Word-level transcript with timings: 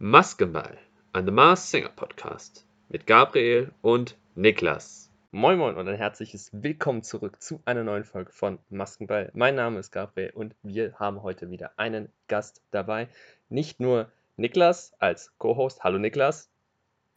Maskenball, 0.00 0.76
ein 1.12 1.24
The 1.24 1.30
Mars 1.30 1.70
Singer 1.70 1.90
Podcast 1.90 2.66
mit 2.88 3.06
Gabriel 3.06 3.70
und 3.82 4.18
Niklas. 4.34 5.12
Moin 5.30 5.58
Moin 5.58 5.76
und 5.76 5.86
ein 5.86 5.94
herzliches 5.94 6.50
Willkommen 6.52 7.04
zurück 7.04 7.40
zu 7.40 7.62
einer 7.66 7.84
neuen 7.84 8.02
Folge 8.02 8.32
von 8.32 8.58
Maskenball. 8.68 9.30
Mein 9.32 9.54
Name 9.54 9.78
ist 9.78 9.92
Gabriel 9.92 10.32
und 10.34 10.56
wir 10.64 10.94
haben 10.98 11.22
heute 11.22 11.50
wieder 11.50 11.70
einen 11.76 12.08
Gast 12.26 12.62
dabei. 12.72 13.06
Nicht 13.48 13.78
nur 13.78 14.10
Niklas 14.36 14.92
als 14.98 15.38
Co-Host. 15.38 15.84
Hallo 15.84 15.98
Niklas. 15.98 16.50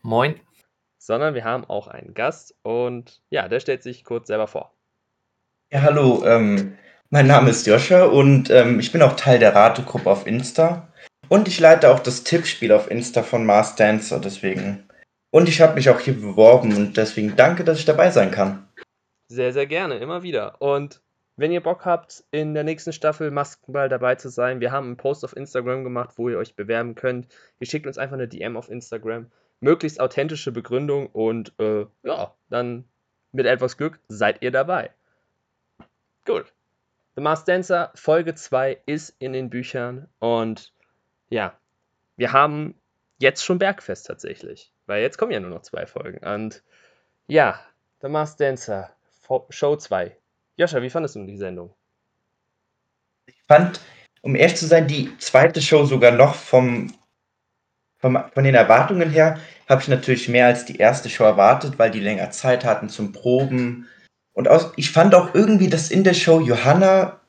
Moin. 0.04 0.40
Sondern 1.00 1.34
wir 1.34 1.44
haben 1.44 1.66
auch 1.66 1.88
einen 1.88 2.14
Gast 2.14 2.54
und 2.62 3.24
ja, 3.32 3.48
der 3.48 3.62
stellt 3.62 3.82
sich 3.82 4.04
kurz 4.04 4.28
selber 4.28 4.46
vor. 4.46 4.77
Ja, 5.70 5.82
hallo, 5.82 6.24
ähm, 6.26 6.78
mein 7.10 7.28
Name 7.28 7.50
ist 7.50 7.68
Joscha 7.68 8.06
und 8.06 8.50
ähm, 8.50 8.80
ich 8.80 8.94
bin 8.94 9.02
auch 9.02 9.18
Teil 9.18 9.38
der 9.38 9.54
Rategruppe 9.54 10.10
auf 10.10 10.26
Insta. 10.26 10.88
Und 11.28 11.50
ich 11.50 11.60
leite 11.60 11.92
auch 11.92 12.00
das 12.00 12.24
Tippspiel 12.24 12.72
auf 12.72 12.90
Insta 12.90 13.22
von 13.22 13.46
Mars 13.46 13.76
Dancer, 13.76 14.22
deswegen. 14.22 14.88
Und 15.30 15.50
ich 15.50 15.60
habe 15.60 15.76
mich 15.76 15.90
auch 15.90 16.00
hier 16.00 16.14
beworben 16.14 16.74
und 16.74 16.96
deswegen 16.96 17.36
danke, 17.36 17.66
dass 17.66 17.80
ich 17.80 17.86
dabei 17.86 18.12
sein 18.12 18.32
kann. 18.32 18.66
Sehr, 19.28 19.52
sehr 19.52 19.68
gerne, 19.68 19.98
immer 19.98 20.24
wieder. 20.24 20.62
Und 20.62 21.02
wenn 21.36 21.52
ihr 21.52 21.62
Bock 21.62 21.84
habt, 21.84 22.24
in 22.32 22.54
der 22.54 22.64
nächsten 22.64 22.94
Staffel 22.94 23.30
Maskenball 23.30 23.90
dabei 23.90 24.16
zu 24.16 24.30
sein, 24.30 24.62
wir 24.62 24.72
haben 24.72 24.88
einen 24.88 24.98
Post 24.98 25.26
auf 25.26 25.36
Instagram 25.36 25.84
gemacht, 25.84 26.12
wo 26.16 26.30
ihr 26.30 26.38
euch 26.38 26.56
bewerben 26.56 26.96
könnt. 26.96 27.28
Ihr 27.60 27.68
schickt 27.68 27.88
uns 27.88 27.98
einfach 27.98 28.16
eine 28.16 28.30
DM 28.30 28.56
auf 28.56 28.70
Instagram. 28.70 29.30
Möglichst 29.60 30.00
authentische 30.00 30.54
Begründung 30.54 31.08
und 31.08 31.52
äh, 31.60 31.88
ja, 32.04 32.34
dann 32.50 32.86
mit 33.34 33.46
etwas 33.46 33.76
Glück 33.76 34.00
seid 34.08 34.42
ihr 34.42 34.52
dabei. 34.52 34.92
Gut. 36.28 36.54
The 37.16 37.22
Masked 37.22 37.48
Dancer 37.48 37.90
Folge 37.96 38.36
2 38.36 38.82
ist 38.86 39.16
in 39.18 39.32
den 39.32 39.50
Büchern 39.50 40.10
und 40.20 40.74
ja, 41.30 41.58
wir 42.18 42.34
haben 42.34 42.76
jetzt 43.18 43.46
schon 43.46 43.60
Bergfest 43.60 44.08
tatsächlich, 44.08 44.74
weil 44.88 45.02
jetzt 45.02 45.18
kommen 45.18 45.32
ja 45.32 45.40
nur 45.40 45.50
noch 45.50 45.62
zwei 45.62 45.86
Folgen. 45.86 46.18
Und 46.28 46.64
ja, 47.28 47.58
The 48.02 48.10
Masked 48.10 48.42
Dancer 48.42 48.92
Show 49.50 49.78
2. 49.78 50.18
Joscha, 50.58 50.82
wie 50.82 50.90
fandest 50.90 51.16
du 51.16 51.26
die 51.26 51.38
Sendung? 51.38 51.74
Ich 53.26 53.42
fand, 53.48 53.80
um 54.22 54.36
ehrlich 54.36 54.58
zu 54.58 54.68
sein, 54.68 54.86
die 54.86 55.18
zweite 55.20 55.62
Show 55.62 55.86
sogar 55.86 56.12
noch 56.12 56.36
vom, 56.36 56.94
vom 58.00 58.22
von 58.34 58.44
den 58.44 58.56
Erwartungen 58.56 59.12
her, 59.12 59.40
habe 59.70 59.82
ich 59.82 59.88
natürlich 59.88 60.28
mehr 60.28 60.48
als 60.48 60.66
die 60.66 60.76
erste 60.76 61.10
Show 61.10 61.24
erwartet, 61.24 61.80
weil 61.80 61.90
die 61.90 62.02
länger 62.02 62.32
Zeit 62.32 62.66
hatten 62.66 62.90
zum 62.90 63.14
Proben. 63.14 63.88
Und 64.38 64.48
aus, 64.48 64.72
ich 64.76 64.92
fand 64.92 65.16
auch 65.16 65.34
irgendwie, 65.34 65.68
dass 65.68 65.90
in 65.90 66.04
der 66.04 66.14
Show 66.14 66.40
Johanna 66.40 67.20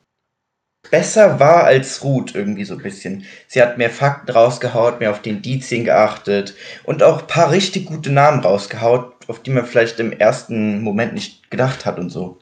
besser 0.91 1.39
war 1.39 1.63
als 1.63 2.03
Ruth 2.03 2.35
irgendwie 2.35 2.65
so 2.65 2.75
ein 2.75 2.83
bisschen. 2.83 3.25
Sie 3.47 3.63
hat 3.63 3.79
mehr 3.79 3.89
Fakten 3.89 4.29
rausgehaut, 4.29 4.99
mehr 4.99 5.09
auf 5.09 5.23
den 5.23 5.37
Indizien 5.37 5.85
geachtet 5.85 6.53
und 6.83 7.01
auch 7.01 7.21
ein 7.21 7.27
paar 7.27 7.49
richtig 7.49 7.87
gute 7.87 8.11
Namen 8.11 8.41
rausgehaut, 8.41 9.27
auf 9.27 9.41
die 9.41 9.49
man 9.49 9.65
vielleicht 9.65 9.99
im 9.99 10.11
ersten 10.11 10.83
Moment 10.83 11.15
nicht 11.15 11.49
gedacht 11.49 11.87
hat 11.87 11.97
und 11.97 12.11
so. 12.11 12.37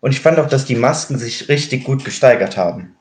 Und 0.00 0.10
ich 0.10 0.20
fand 0.20 0.40
auch, 0.40 0.48
dass 0.48 0.64
die 0.64 0.74
Masken 0.74 1.16
sich 1.16 1.48
richtig 1.48 1.84
gut 1.84 2.04
gesteigert 2.04 2.56
haben. 2.56 2.96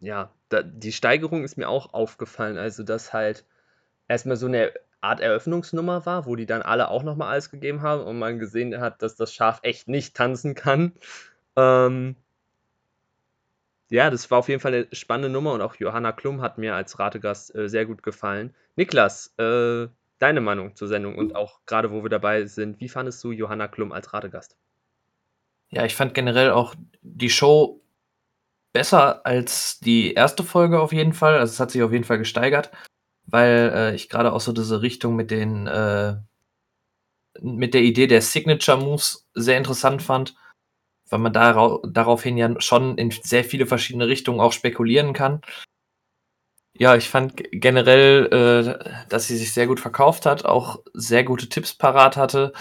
Ja, 0.00 0.32
da, 0.48 0.62
die 0.62 0.92
Steigerung 0.92 1.44
ist 1.44 1.58
mir 1.58 1.68
auch 1.68 1.92
aufgefallen. 1.92 2.56
Also, 2.56 2.84
dass 2.84 3.12
halt 3.12 3.44
erstmal 4.08 4.38
so 4.38 4.46
eine 4.46 4.72
Art 5.00 5.20
Eröffnungsnummer 5.20 6.06
war, 6.06 6.26
wo 6.26 6.36
die 6.36 6.46
dann 6.46 6.62
alle 6.62 6.88
auch 6.88 7.02
nochmal 7.02 7.28
alles 7.30 7.50
gegeben 7.50 7.82
haben 7.82 8.02
und 8.02 8.18
man 8.18 8.38
gesehen 8.38 8.80
hat, 8.80 9.02
dass 9.02 9.16
das 9.16 9.32
Schaf 9.32 9.60
echt 9.62 9.88
nicht 9.88 10.16
tanzen 10.16 10.54
kann. 10.54 10.92
Ähm, 11.56 12.16
ja, 13.90 14.10
das 14.10 14.30
war 14.30 14.38
auf 14.38 14.48
jeden 14.48 14.60
Fall 14.60 14.74
eine 14.74 14.88
spannende 14.92 15.30
Nummer 15.30 15.52
und 15.52 15.62
auch 15.62 15.76
Johanna 15.76 16.12
Klum 16.12 16.42
hat 16.42 16.58
mir 16.58 16.74
als 16.74 16.98
Rategast 16.98 17.54
äh, 17.54 17.68
sehr 17.68 17.86
gut 17.86 18.02
gefallen. 18.02 18.54
Niklas, 18.76 19.34
äh, 19.38 19.88
deine 20.18 20.40
Meinung 20.40 20.76
zur 20.76 20.88
Sendung 20.88 21.16
und 21.16 21.34
auch 21.34 21.60
gerade 21.64 21.90
wo 21.90 22.02
wir 22.02 22.10
dabei 22.10 22.44
sind, 22.46 22.80
wie 22.80 22.88
fandest 22.88 23.22
du 23.24 23.32
Johanna 23.32 23.68
Klum 23.68 23.92
als 23.92 24.12
Rategast? 24.12 24.56
Ja, 25.70 25.84
ich 25.84 25.94
fand 25.94 26.14
generell 26.14 26.50
auch 26.50 26.74
die 27.02 27.30
Show 27.30 27.80
besser 28.72 29.24
als 29.26 29.80
die 29.80 30.14
erste 30.14 30.44
Folge 30.44 30.80
auf 30.80 30.92
jeden 30.92 31.12
Fall. 31.12 31.38
Also 31.38 31.52
es 31.52 31.60
hat 31.60 31.70
sich 31.70 31.82
auf 31.82 31.92
jeden 31.92 32.04
Fall 32.04 32.18
gesteigert, 32.18 32.70
weil 33.30 33.72
äh, 33.74 33.94
ich 33.94 34.08
gerade 34.08 34.32
auch 34.32 34.40
so 34.40 34.52
diese 34.52 34.82
Richtung 34.82 35.16
mit 35.16 35.30
den 35.30 35.66
äh, 35.66 36.16
mit 37.40 37.74
der 37.74 37.82
Idee 37.82 38.08
der 38.08 38.22
Signature 38.22 38.78
Moves 38.78 39.28
sehr 39.34 39.58
interessant 39.58 40.02
fand 40.02 40.34
weil 41.10 41.18
man 41.18 41.32
dara 41.32 41.78
daraufhin 41.84 42.36
ja 42.36 42.60
schon 42.60 42.98
in 42.98 43.10
sehr 43.10 43.44
viele 43.44 43.66
verschiedene 43.66 44.08
Richtungen 44.08 44.40
auch 44.40 44.52
spekulieren 44.52 45.12
kann. 45.12 45.40
Ja, 46.74 46.94
ich 46.94 47.08
fand 47.08 47.42
generell, 47.50 48.26
äh, 48.32 49.06
dass 49.08 49.26
sie 49.26 49.36
sich 49.36 49.52
sehr 49.52 49.66
gut 49.66 49.80
verkauft 49.80 50.26
hat, 50.26 50.44
auch 50.44 50.80
sehr 50.94 51.24
gute 51.24 51.48
Tipps 51.48 51.74
parat 51.74 52.16
hatte 52.16 52.52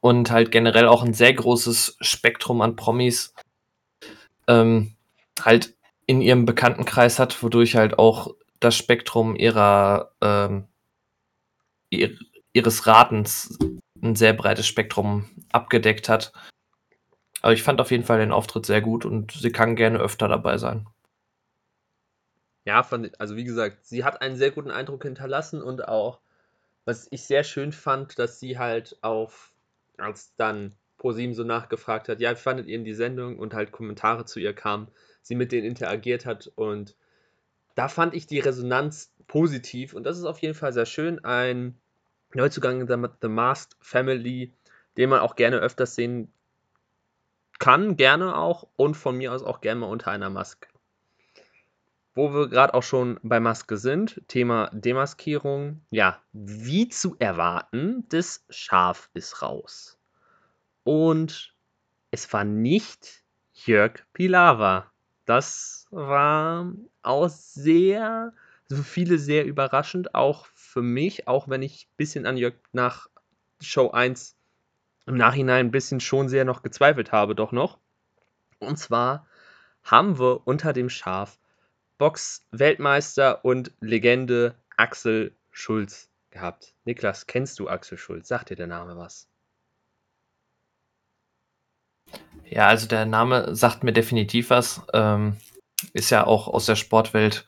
und 0.00 0.30
halt 0.30 0.50
generell 0.50 0.88
auch 0.88 1.04
ein 1.04 1.14
sehr 1.14 1.32
großes 1.32 1.96
Spektrum 2.00 2.60
an 2.60 2.74
Promis 2.74 3.32
ähm, 4.48 4.96
halt 5.40 5.76
in 6.06 6.20
ihrem 6.20 6.46
Bekanntenkreis 6.46 7.18
hat, 7.18 7.42
wodurch 7.42 7.76
halt 7.76 7.98
auch 7.98 8.34
das 8.60 8.76
Spektrum 8.76 9.36
ihrer 9.36 10.12
ähm, 10.20 10.68
ihres 11.90 12.86
Ratens 12.86 13.58
ein 14.02 14.16
sehr 14.16 14.32
breites 14.32 14.66
Spektrum 14.66 15.28
abgedeckt 15.52 16.08
hat. 16.08 16.32
Aber 17.40 17.52
ich 17.52 17.62
fand 17.62 17.80
auf 17.80 17.90
jeden 17.90 18.04
Fall 18.04 18.18
den 18.18 18.32
Auftritt 18.32 18.66
sehr 18.66 18.80
gut 18.80 19.04
und 19.04 19.32
sie 19.32 19.52
kann 19.52 19.76
gerne 19.76 19.98
öfter 19.98 20.28
dabei 20.28 20.58
sein. 20.58 20.86
Ja, 22.64 22.82
fand, 22.82 23.18
also 23.20 23.36
wie 23.36 23.44
gesagt, 23.44 23.86
sie 23.86 24.04
hat 24.04 24.20
einen 24.20 24.36
sehr 24.36 24.50
guten 24.50 24.70
Eindruck 24.70 25.02
hinterlassen 25.04 25.62
und 25.62 25.88
auch, 25.88 26.20
was 26.84 27.06
ich 27.10 27.24
sehr 27.24 27.44
schön 27.44 27.72
fand, 27.72 28.18
dass 28.18 28.40
sie 28.40 28.58
halt 28.58 28.98
auf, 29.02 29.52
als 29.96 30.34
dann 30.36 30.74
ProSieben 30.98 31.34
so 31.34 31.44
nachgefragt 31.44 32.08
hat, 32.08 32.20
ja, 32.20 32.32
wie 32.32 32.40
fandet 32.40 32.66
ihr 32.66 32.78
die 32.82 32.94
Sendung 32.94 33.38
und 33.38 33.54
halt 33.54 33.72
Kommentare 33.72 34.24
zu 34.24 34.40
ihr 34.40 34.52
kamen, 34.52 34.88
sie 35.22 35.36
mit 35.36 35.52
denen 35.52 35.66
interagiert 35.66 36.26
hat 36.26 36.50
und 36.56 36.96
da 37.78 37.86
fand 37.86 38.12
ich 38.12 38.26
die 38.26 38.40
Resonanz 38.40 39.14
positiv 39.28 39.94
und 39.94 40.02
das 40.02 40.18
ist 40.18 40.24
auf 40.24 40.40
jeden 40.40 40.54
Fall 40.54 40.72
sehr 40.72 40.84
schön. 40.84 41.24
Ein 41.24 41.78
Neuzugang 42.34 42.80
in 42.80 43.08
The 43.22 43.28
Masked 43.28 43.76
Family, 43.80 44.52
den 44.96 45.10
man 45.10 45.20
auch 45.20 45.36
gerne 45.36 45.58
öfters 45.58 45.94
sehen 45.94 46.32
kann, 47.60 47.96
gerne 47.96 48.36
auch 48.36 48.66
und 48.74 48.96
von 48.96 49.16
mir 49.16 49.32
aus 49.32 49.44
auch 49.44 49.60
gerne 49.60 49.82
mal 49.82 49.86
unter 49.86 50.10
einer 50.10 50.28
Maske. 50.28 50.66
Wo 52.16 52.34
wir 52.34 52.48
gerade 52.48 52.74
auch 52.74 52.82
schon 52.82 53.20
bei 53.22 53.38
Maske 53.38 53.76
sind, 53.76 54.22
Thema 54.26 54.70
Demaskierung. 54.72 55.80
Ja, 55.90 56.20
wie 56.32 56.88
zu 56.88 57.14
erwarten, 57.20 58.04
das 58.08 58.44
Schaf 58.50 59.08
ist 59.14 59.40
raus. 59.40 60.00
Und 60.82 61.54
es 62.10 62.32
war 62.32 62.42
nicht 62.42 63.22
Jörg 63.52 64.04
Pilawa. 64.14 64.90
Das 65.26 65.77
war 65.90 66.72
auch 67.02 67.28
sehr, 67.28 68.32
für 68.68 68.84
viele 68.84 69.18
sehr 69.18 69.46
überraschend, 69.46 70.14
auch 70.14 70.46
für 70.54 70.82
mich, 70.82 71.28
auch 71.28 71.48
wenn 71.48 71.62
ich 71.62 71.86
ein 71.86 71.96
bisschen 71.96 72.26
an 72.26 72.36
Jörg 72.36 72.54
nach 72.72 73.08
Show 73.60 73.90
1 73.90 74.36
im 75.06 75.16
Nachhinein 75.16 75.66
ein 75.66 75.70
bisschen 75.70 76.00
schon 76.00 76.28
sehr 76.28 76.44
noch 76.44 76.62
gezweifelt 76.62 77.12
habe, 77.12 77.34
doch 77.34 77.52
noch. 77.52 77.78
Und 78.58 78.78
zwar 78.78 79.26
haben 79.82 80.18
wir 80.18 80.46
unter 80.46 80.72
dem 80.72 80.90
Schaf 80.90 81.38
Box-Weltmeister 81.96 83.44
und 83.44 83.72
Legende 83.80 84.54
Axel 84.76 85.34
Schulz 85.50 86.10
gehabt. 86.30 86.74
Niklas, 86.84 87.26
kennst 87.26 87.58
du 87.58 87.68
Axel 87.68 87.98
Schulz? 87.98 88.28
Sagt 88.28 88.50
dir 88.50 88.56
der 88.56 88.66
Name 88.66 88.96
was? 88.96 89.28
Ja, 92.44 92.68
also 92.68 92.86
der 92.86 93.04
Name 93.04 93.54
sagt 93.54 93.84
mir 93.84 93.92
definitiv 93.92 94.50
was. 94.50 94.82
Ähm, 94.92 95.36
ist 95.98 96.10
ja 96.10 96.26
auch 96.26 96.48
aus 96.48 96.66
der 96.66 96.76
Sportwelt 96.76 97.44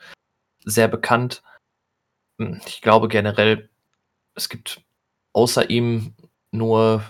sehr 0.65 0.89
bekannt. 0.89 1.43
Hm, 2.39 2.61
ich 2.67 2.83
glaube 2.83 3.09
generell, 3.09 3.71
es 4.35 4.49
gibt 4.49 4.83
außer 5.33 5.71
ihm 5.71 6.15
nur 6.51 7.05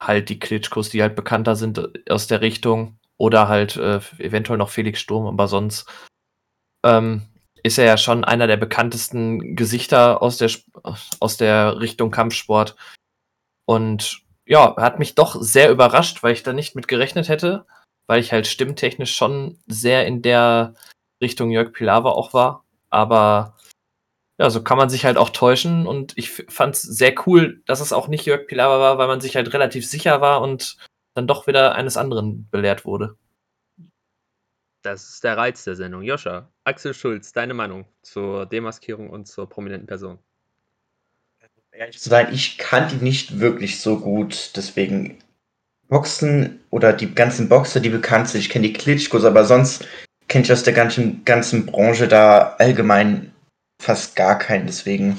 halt 0.00 0.28
die 0.28 0.38
Klitschkos, 0.38 0.90
die 0.90 1.02
halt 1.02 1.14
bekannter 1.14 1.56
sind 1.56 2.08
aus 2.10 2.26
der 2.26 2.40
Richtung. 2.40 2.98
Oder 3.20 3.48
halt 3.48 3.76
äh, 3.76 4.00
eventuell 4.18 4.58
noch 4.58 4.70
Felix 4.70 5.00
Sturm, 5.00 5.26
aber 5.26 5.48
sonst 5.48 5.90
ähm, 6.84 7.26
ist 7.64 7.76
er 7.76 7.84
ja 7.84 7.96
schon 7.96 8.22
einer 8.22 8.46
der 8.46 8.56
bekanntesten 8.56 9.56
Gesichter 9.56 10.22
aus 10.22 10.38
der, 10.38 10.52
aus 11.18 11.36
der 11.36 11.80
Richtung 11.80 12.12
Kampfsport. 12.12 12.76
Und 13.66 14.22
ja, 14.46 14.76
hat 14.76 15.00
mich 15.00 15.16
doch 15.16 15.34
sehr 15.42 15.70
überrascht, 15.70 16.22
weil 16.22 16.32
ich 16.32 16.44
da 16.44 16.52
nicht 16.52 16.76
mit 16.76 16.86
gerechnet 16.86 17.28
hätte, 17.28 17.66
weil 18.08 18.20
ich 18.20 18.32
halt 18.32 18.48
stimmtechnisch 18.48 19.14
schon 19.14 19.58
sehr 19.66 20.06
in 20.06 20.22
der 20.22 20.74
Richtung 21.22 21.50
Jörg 21.50 21.72
Pilawa 21.72 22.10
auch 22.10 22.34
war. 22.34 22.64
Aber 22.90 23.56
ja, 24.38 24.50
so 24.50 24.62
kann 24.62 24.78
man 24.78 24.88
sich 24.88 25.04
halt 25.04 25.18
auch 25.18 25.30
täuschen 25.30 25.86
und 25.86 26.16
ich 26.16 26.30
fand 26.30 26.74
es 26.74 26.82
sehr 26.82 27.14
cool, 27.26 27.62
dass 27.66 27.80
es 27.80 27.92
auch 27.92 28.08
nicht 28.08 28.24
Jörg 28.24 28.46
Pilawa 28.46 28.80
war, 28.80 28.98
weil 28.98 29.08
man 29.08 29.20
sich 29.20 29.36
halt 29.36 29.52
relativ 29.52 29.86
sicher 29.86 30.20
war 30.20 30.40
und 30.40 30.78
dann 31.14 31.26
doch 31.26 31.46
wieder 31.46 31.74
eines 31.74 31.96
anderen 31.96 32.48
belehrt 32.50 32.84
wurde. 32.84 33.16
Das 34.82 35.08
ist 35.08 35.24
der 35.24 35.36
Reiz 35.36 35.64
der 35.64 35.74
Sendung. 35.74 36.02
Joscha, 36.02 36.50
Axel 36.64 36.94
Schulz, 36.94 37.32
deine 37.32 37.52
Meinung 37.52 37.84
zur 38.02 38.46
Demaskierung 38.46 39.10
und 39.10 39.26
zur 39.26 39.48
prominenten 39.48 39.86
Person? 39.86 40.18
Ehrlich 41.72 41.98
zu 41.98 42.08
sein, 42.08 42.32
ich 42.32 42.58
kannte 42.58 42.96
ihn 42.96 43.02
nicht 43.02 43.38
wirklich 43.38 43.80
so 43.80 44.00
gut, 44.00 44.52
deswegen 44.56 45.18
Boxen 45.88 46.60
oder 46.70 46.92
die 46.92 47.14
ganzen 47.14 47.48
Boxer, 47.48 47.80
die 47.80 47.88
bekannt 47.88 48.28
sind, 48.28 48.40
ich 48.40 48.50
kenne 48.50 48.68
die 48.68 48.72
Klitschkos, 48.74 49.24
aber 49.24 49.44
sonst 49.44 49.86
kenne 50.28 50.44
ich 50.44 50.52
aus 50.52 50.62
der 50.62 50.74
ganzen, 50.74 51.24
ganzen 51.24 51.66
Branche 51.66 52.08
da 52.08 52.56
allgemein 52.58 53.32
fast 53.82 54.16
gar 54.16 54.38
keinen, 54.38 54.66
deswegen 54.66 55.16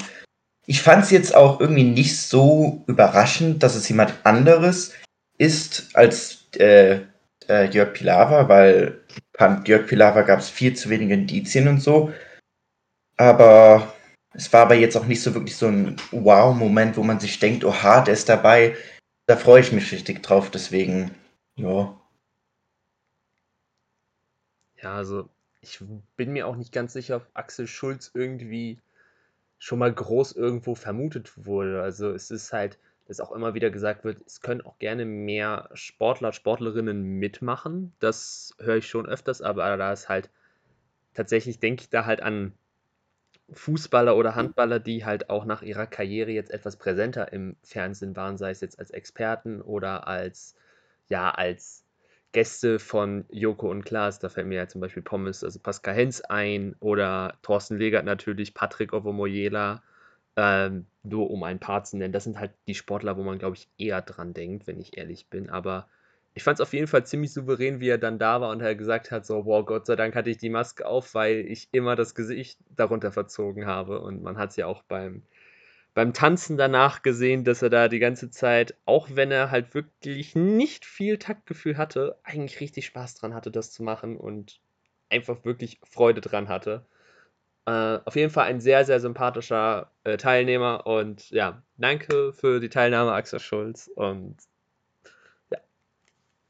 ich 0.70 0.82
fand 0.82 1.02
es 1.02 1.10
jetzt 1.10 1.34
auch 1.34 1.58
irgendwie 1.58 1.82
nicht 1.82 2.16
so 2.16 2.84
überraschend, 2.86 3.64
dass 3.64 3.74
es 3.74 3.88
jemand 3.88 4.14
anderes 4.22 4.94
ist 5.36 5.88
als 5.94 6.44
äh, 6.58 7.00
äh, 7.48 7.64
Jörg 7.70 7.92
Pilawa, 7.92 8.48
weil 8.48 9.00
fand 9.36 9.66
Jörg 9.66 9.88
Pilawa 9.88 10.22
gab 10.22 10.38
es 10.38 10.48
viel 10.48 10.74
zu 10.76 10.88
wenige 10.88 11.14
Indizien 11.14 11.66
und 11.66 11.80
so. 11.80 12.12
Aber 13.16 13.92
es 14.32 14.52
war 14.52 14.62
aber 14.62 14.76
jetzt 14.76 14.96
auch 14.96 15.06
nicht 15.06 15.20
so 15.20 15.34
wirklich 15.34 15.56
so 15.56 15.66
ein 15.66 15.96
Wow-Moment, 16.12 16.96
wo 16.96 17.02
man 17.02 17.18
sich 17.18 17.40
denkt, 17.40 17.64
oha, 17.64 18.02
der 18.02 18.14
ist 18.14 18.28
dabei. 18.28 18.76
Da 19.30 19.36
freue 19.36 19.60
ich 19.60 19.70
mich 19.70 19.92
richtig 19.92 20.24
drauf, 20.24 20.50
deswegen, 20.50 21.12
ja. 21.54 21.96
Ja, 24.82 24.96
also 24.96 25.28
ich 25.60 25.80
bin 26.16 26.32
mir 26.32 26.48
auch 26.48 26.56
nicht 26.56 26.72
ganz 26.72 26.94
sicher, 26.94 27.18
ob 27.18 27.28
Axel 27.34 27.68
Schulz 27.68 28.10
irgendwie 28.12 28.80
schon 29.58 29.78
mal 29.78 29.94
groß 29.94 30.32
irgendwo 30.32 30.74
vermutet 30.74 31.46
wurde. 31.46 31.80
Also 31.80 32.10
es 32.10 32.32
ist 32.32 32.52
halt, 32.52 32.76
dass 33.06 33.20
auch 33.20 33.30
immer 33.30 33.54
wieder 33.54 33.70
gesagt 33.70 34.02
wird, 34.02 34.20
es 34.26 34.40
können 34.40 34.62
auch 34.62 34.80
gerne 34.80 35.04
mehr 35.04 35.70
Sportler, 35.74 36.32
Sportlerinnen 36.32 37.00
mitmachen. 37.20 37.92
Das 38.00 38.56
höre 38.58 38.78
ich 38.78 38.88
schon 38.88 39.06
öfters, 39.06 39.42
aber 39.42 39.76
da 39.76 39.92
ist 39.92 40.08
halt 40.08 40.28
tatsächlich, 41.14 41.60
denke 41.60 41.82
ich 41.84 41.90
da 41.90 42.04
halt 42.04 42.20
an 42.20 42.52
Fußballer 43.52 44.16
oder 44.16 44.34
Handballer, 44.36 44.80
die 44.80 45.04
halt 45.04 45.30
auch 45.30 45.44
nach 45.44 45.62
ihrer 45.62 45.86
Karriere 45.86 46.30
jetzt 46.30 46.50
etwas 46.52 46.76
präsenter 46.76 47.32
im 47.32 47.56
Fernsehen 47.62 48.16
waren, 48.16 48.38
sei 48.38 48.50
es 48.50 48.60
jetzt 48.60 48.78
als 48.78 48.90
Experten 48.90 49.60
oder 49.62 50.06
als, 50.06 50.56
ja, 51.08 51.30
als 51.30 51.84
Gäste 52.32 52.78
von 52.78 53.24
Joko 53.30 53.68
und 53.70 53.84
Klaas, 53.84 54.20
da 54.20 54.28
fällt 54.28 54.46
mir 54.46 54.54
ja 54.56 54.68
zum 54.68 54.80
Beispiel 54.80 55.02
Pommes, 55.02 55.42
also 55.42 55.58
Pascal 55.58 55.94
Hens 55.94 56.20
ein 56.22 56.76
oder 56.80 57.34
Thorsten 57.42 57.76
Legert 57.78 58.04
natürlich, 58.04 58.54
Patrick 58.54 58.92
Ovomoyela, 58.92 59.82
ähm, 60.36 60.86
nur 61.02 61.30
um 61.30 61.42
ein 61.42 61.58
paar 61.58 61.82
zu 61.84 61.96
nennen. 61.96 62.12
Das 62.12 62.24
sind 62.24 62.38
halt 62.38 62.52
die 62.68 62.74
Sportler, 62.76 63.16
wo 63.16 63.22
man, 63.24 63.38
glaube 63.38 63.56
ich, 63.56 63.68
eher 63.78 64.00
dran 64.02 64.32
denkt, 64.34 64.66
wenn 64.66 64.80
ich 64.80 64.96
ehrlich 64.96 65.28
bin. 65.28 65.50
Aber 65.50 65.88
ich 66.34 66.42
fand 66.44 66.58
es 66.58 66.60
auf 66.60 66.72
jeden 66.72 66.86
Fall 66.86 67.04
ziemlich 67.04 67.32
souverän, 67.32 67.80
wie 67.80 67.88
er 67.88 67.98
dann 67.98 68.18
da 68.18 68.40
war 68.40 68.50
und 68.50 68.60
er 68.60 68.74
gesagt 68.76 69.10
hat, 69.10 69.26
so, 69.26 69.44
wow, 69.46 69.64
Gott 69.66 69.86
sei 69.86 69.96
Dank 69.96 70.14
hatte 70.14 70.30
ich 70.30 70.38
die 70.38 70.50
Maske 70.50 70.86
auf, 70.86 71.14
weil 71.14 71.38
ich 71.48 71.68
immer 71.72 71.96
das 71.96 72.14
Gesicht 72.14 72.58
darunter 72.70 73.12
verzogen 73.12 73.66
habe. 73.66 74.00
Und 74.00 74.22
man 74.22 74.38
hat 74.38 74.50
es 74.50 74.56
ja 74.56 74.66
auch 74.66 74.82
beim 74.84 75.22
beim 75.94 76.12
Tanzen 76.12 76.56
danach 76.56 77.02
gesehen, 77.02 77.44
dass 77.44 77.62
er 77.62 77.70
da 77.70 77.88
die 77.88 77.98
ganze 77.98 78.30
Zeit, 78.30 78.76
auch 78.86 79.08
wenn 79.12 79.30
er 79.32 79.50
halt 79.50 79.74
wirklich 79.74 80.34
nicht 80.36 80.84
viel 80.84 81.18
Taktgefühl 81.18 81.76
hatte, 81.78 82.18
eigentlich 82.22 82.60
richtig 82.60 82.86
Spaß 82.86 83.16
dran 83.16 83.34
hatte, 83.34 83.50
das 83.50 83.72
zu 83.72 83.82
machen 83.82 84.16
und 84.16 84.60
einfach 85.08 85.44
wirklich 85.44 85.80
Freude 85.84 86.20
dran 86.20 86.48
hatte. 86.48 86.86
Äh, 87.66 87.98
auf 88.04 88.16
jeden 88.16 88.30
Fall 88.30 88.46
ein 88.46 88.60
sehr, 88.60 88.84
sehr 88.84 89.00
sympathischer 89.00 89.92
äh, 90.04 90.16
Teilnehmer 90.16 90.86
und 90.86 91.30
ja, 91.30 91.62
danke 91.76 92.32
für 92.32 92.60
die 92.60 92.68
Teilnahme, 92.68 93.12
Axel 93.12 93.40
Schulz. 93.40 93.90
Und 93.94 94.36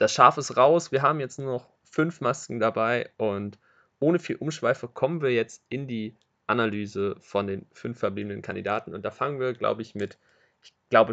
das 0.00 0.14
Schaf 0.14 0.38
ist 0.38 0.56
raus. 0.56 0.93
Wir 0.93 1.02
haben 1.02 1.20
jetzt 1.20 1.38
nur 1.38 1.52
noch 1.52 1.69
fünf 1.82 2.23
Masken 2.23 2.58
dabei 2.58 3.11
und 3.19 3.58
ohne 3.99 4.19
viel 4.19 4.37
Umschweife 4.37 4.88
kommen 4.88 5.20
wir 5.20 5.31
jetzt 5.31 5.62
in 5.69 5.87
die 5.87 6.17
Analyse 6.47 7.17
von 7.20 7.47
den 7.47 7.67
fünf 7.70 7.99
verbliebenen 7.99 8.41
Kandidaten. 8.41 8.94
Und 8.94 9.05
da 9.05 9.11
fangen 9.11 9.38
wir, 9.38 9.52
glaube 9.52 9.82
ich, 9.82 9.94
mit, 9.94 10.19
ich 10.62 10.73
glaube, 10.88 11.12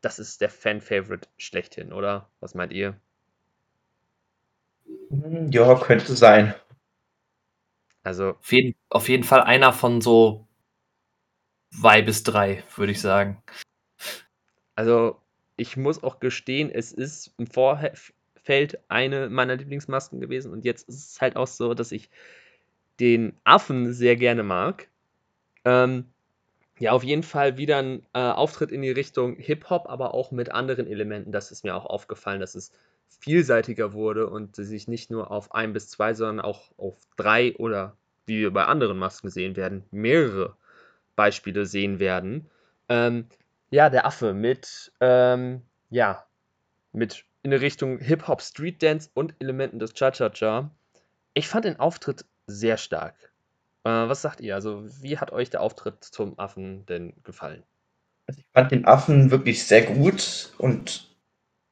das 0.00 0.18
ist 0.20 0.40
der 0.40 0.50
Fan-Favorite 0.50 1.28
schlechthin, 1.36 1.92
oder? 1.92 2.30
Was 2.38 2.54
meint 2.54 2.72
ihr? 2.72 2.96
Hm, 5.10 5.50
ja, 5.50 5.74
könnte 5.74 6.14
sein. 6.14 6.54
Also. 8.04 8.36
Auf 8.36 8.52
jeden, 8.52 8.76
auf 8.88 9.08
jeden 9.08 9.24
Fall 9.24 9.40
einer 9.42 9.72
von 9.72 10.00
so 10.00 10.46
zwei 11.72 12.02
bis 12.02 12.22
drei, 12.22 12.62
würde 12.76 12.92
ich 12.92 13.00
sagen. 13.00 13.42
Also, 14.76 15.20
ich 15.56 15.76
muss 15.76 16.04
auch 16.04 16.20
gestehen, 16.20 16.70
es 16.70 16.92
ist 16.92 17.34
im 17.36 17.48
Vorfeld 18.48 18.78
eine 18.88 19.28
meiner 19.28 19.56
Lieblingsmasken 19.56 20.20
gewesen 20.20 20.52
und 20.52 20.64
jetzt 20.64 20.88
ist 20.88 21.12
es 21.12 21.20
halt 21.20 21.36
auch 21.36 21.46
so, 21.46 21.74
dass 21.74 21.92
ich 21.92 22.08
den 22.98 23.34
Affen 23.44 23.92
sehr 23.92 24.16
gerne 24.16 24.42
mag. 24.42 24.88
Ähm, 25.66 26.06
ja, 26.78 26.92
auf 26.92 27.04
jeden 27.04 27.22
Fall 27.22 27.58
wieder 27.58 27.76
ein 27.76 28.06
äh, 28.14 28.20
Auftritt 28.20 28.72
in 28.72 28.80
die 28.80 28.90
Richtung 28.90 29.36
Hip-Hop, 29.36 29.90
aber 29.90 30.14
auch 30.14 30.30
mit 30.30 30.50
anderen 30.50 30.86
Elementen. 30.86 31.30
Das 31.30 31.50
ist 31.50 31.62
mir 31.62 31.74
auch 31.74 31.84
aufgefallen, 31.84 32.40
dass 32.40 32.54
es 32.54 32.72
vielseitiger 33.20 33.92
wurde 33.92 34.28
und 34.28 34.56
sich 34.56 34.88
nicht 34.88 35.10
nur 35.10 35.30
auf 35.30 35.52
ein 35.52 35.74
bis 35.74 35.90
zwei, 35.90 36.14
sondern 36.14 36.42
auch 36.42 36.70
auf 36.78 36.96
drei 37.16 37.54
oder 37.56 37.96
wie 38.24 38.40
wir 38.40 38.50
bei 38.50 38.64
anderen 38.64 38.98
Masken 38.98 39.28
sehen 39.28 39.56
werden, 39.56 39.84
mehrere 39.90 40.56
Beispiele 41.16 41.66
sehen 41.66 41.98
werden. 41.98 42.48
Ähm, 42.88 43.26
ja, 43.70 43.90
der 43.90 44.06
Affe 44.06 44.32
mit, 44.32 44.90
ähm, 45.00 45.60
ja, 45.90 46.24
mit 46.92 47.27
in 47.42 47.50
der 47.50 47.60
Richtung 47.60 47.98
Hip-Hop, 47.98 48.42
Street 48.42 48.82
Dance 48.82 49.10
und 49.14 49.34
Elementen 49.38 49.78
des 49.78 49.94
Cha-Cha-Cha. 49.94 50.70
Ich 51.34 51.48
fand 51.48 51.64
den 51.64 51.78
Auftritt 51.78 52.24
sehr 52.46 52.76
stark. 52.76 53.14
Äh, 53.84 53.90
was 53.90 54.22
sagt 54.22 54.40
ihr? 54.40 54.54
Also, 54.54 54.84
wie 55.00 55.18
hat 55.18 55.32
euch 55.32 55.50
der 55.50 55.60
Auftritt 55.60 56.04
zum 56.04 56.38
Affen 56.38 56.84
denn 56.86 57.14
gefallen? 57.22 57.62
Also, 58.26 58.40
ich 58.40 58.46
fand 58.52 58.72
den 58.72 58.84
Affen 58.86 59.30
wirklich 59.30 59.64
sehr 59.64 59.82
gut 59.82 60.52
und 60.58 61.08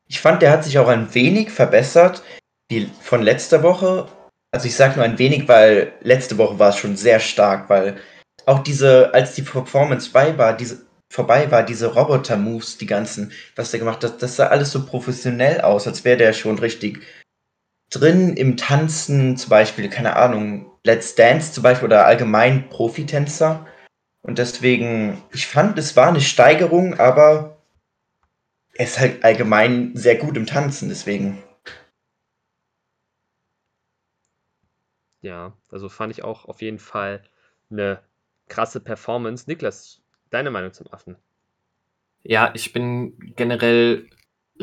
ich 0.06 0.20
fand, 0.20 0.42
der 0.42 0.52
hat 0.52 0.64
sich 0.64 0.78
auch 0.78 0.88
ein 0.88 1.12
wenig 1.14 1.50
verbessert 1.50 2.22
wie 2.68 2.90
von 3.00 3.22
letzter 3.22 3.62
Woche. 3.62 4.08
Also, 4.52 4.68
ich 4.68 4.76
sage 4.76 4.96
nur 4.96 5.04
ein 5.04 5.18
wenig, 5.18 5.48
weil 5.48 5.92
letzte 6.00 6.38
Woche 6.38 6.58
war 6.58 6.70
es 6.70 6.76
schon 6.76 6.96
sehr 6.96 7.20
stark, 7.20 7.68
weil 7.68 7.96
auch 8.46 8.60
diese, 8.60 9.12
als 9.12 9.34
die 9.34 9.42
Performance 9.42 10.10
bei 10.12 10.38
war, 10.38 10.56
diese, 10.56 10.85
vorbei 11.08 11.50
war, 11.50 11.62
diese 11.62 11.94
Roboter-Moves, 11.94 12.78
die 12.78 12.86
ganzen, 12.86 13.32
was 13.54 13.70
der 13.70 13.80
gemacht 13.80 14.02
hat, 14.04 14.22
das 14.22 14.36
sah 14.36 14.48
alles 14.48 14.72
so 14.72 14.84
professionell 14.84 15.60
aus, 15.60 15.86
als 15.86 16.04
wäre 16.04 16.16
der 16.16 16.32
schon 16.32 16.58
richtig 16.58 17.00
drin 17.90 18.36
im 18.36 18.56
Tanzen, 18.56 19.36
zum 19.36 19.50
Beispiel, 19.50 19.88
keine 19.88 20.16
Ahnung, 20.16 20.70
Let's 20.84 21.14
Dance 21.14 21.52
zum 21.52 21.62
Beispiel 21.62 21.86
oder 21.86 22.06
allgemein 22.06 22.68
Profitänzer. 22.68 23.66
Und 24.22 24.38
deswegen, 24.38 25.22
ich 25.32 25.46
fand, 25.46 25.78
es 25.78 25.96
war 25.96 26.08
eine 26.08 26.20
Steigerung, 26.20 26.94
aber 26.98 27.56
er 28.74 28.84
ist 28.84 28.98
halt 28.98 29.24
allgemein 29.24 29.92
sehr 29.94 30.16
gut 30.16 30.36
im 30.36 30.46
Tanzen, 30.46 30.88
deswegen. 30.88 31.42
Ja, 35.22 35.56
also 35.70 35.88
fand 35.88 36.12
ich 36.12 36.22
auch 36.22 36.44
auf 36.44 36.62
jeden 36.62 36.78
Fall 36.78 37.22
eine 37.70 38.02
krasse 38.48 38.80
Performance. 38.80 39.48
Niklas, 39.48 40.02
deine 40.36 40.50
Meinung 40.50 40.72
zum 40.72 40.92
Affen? 40.92 41.16
Ja, 42.22 42.52
ich 42.54 42.72
bin 42.72 43.16
generell 43.36 44.08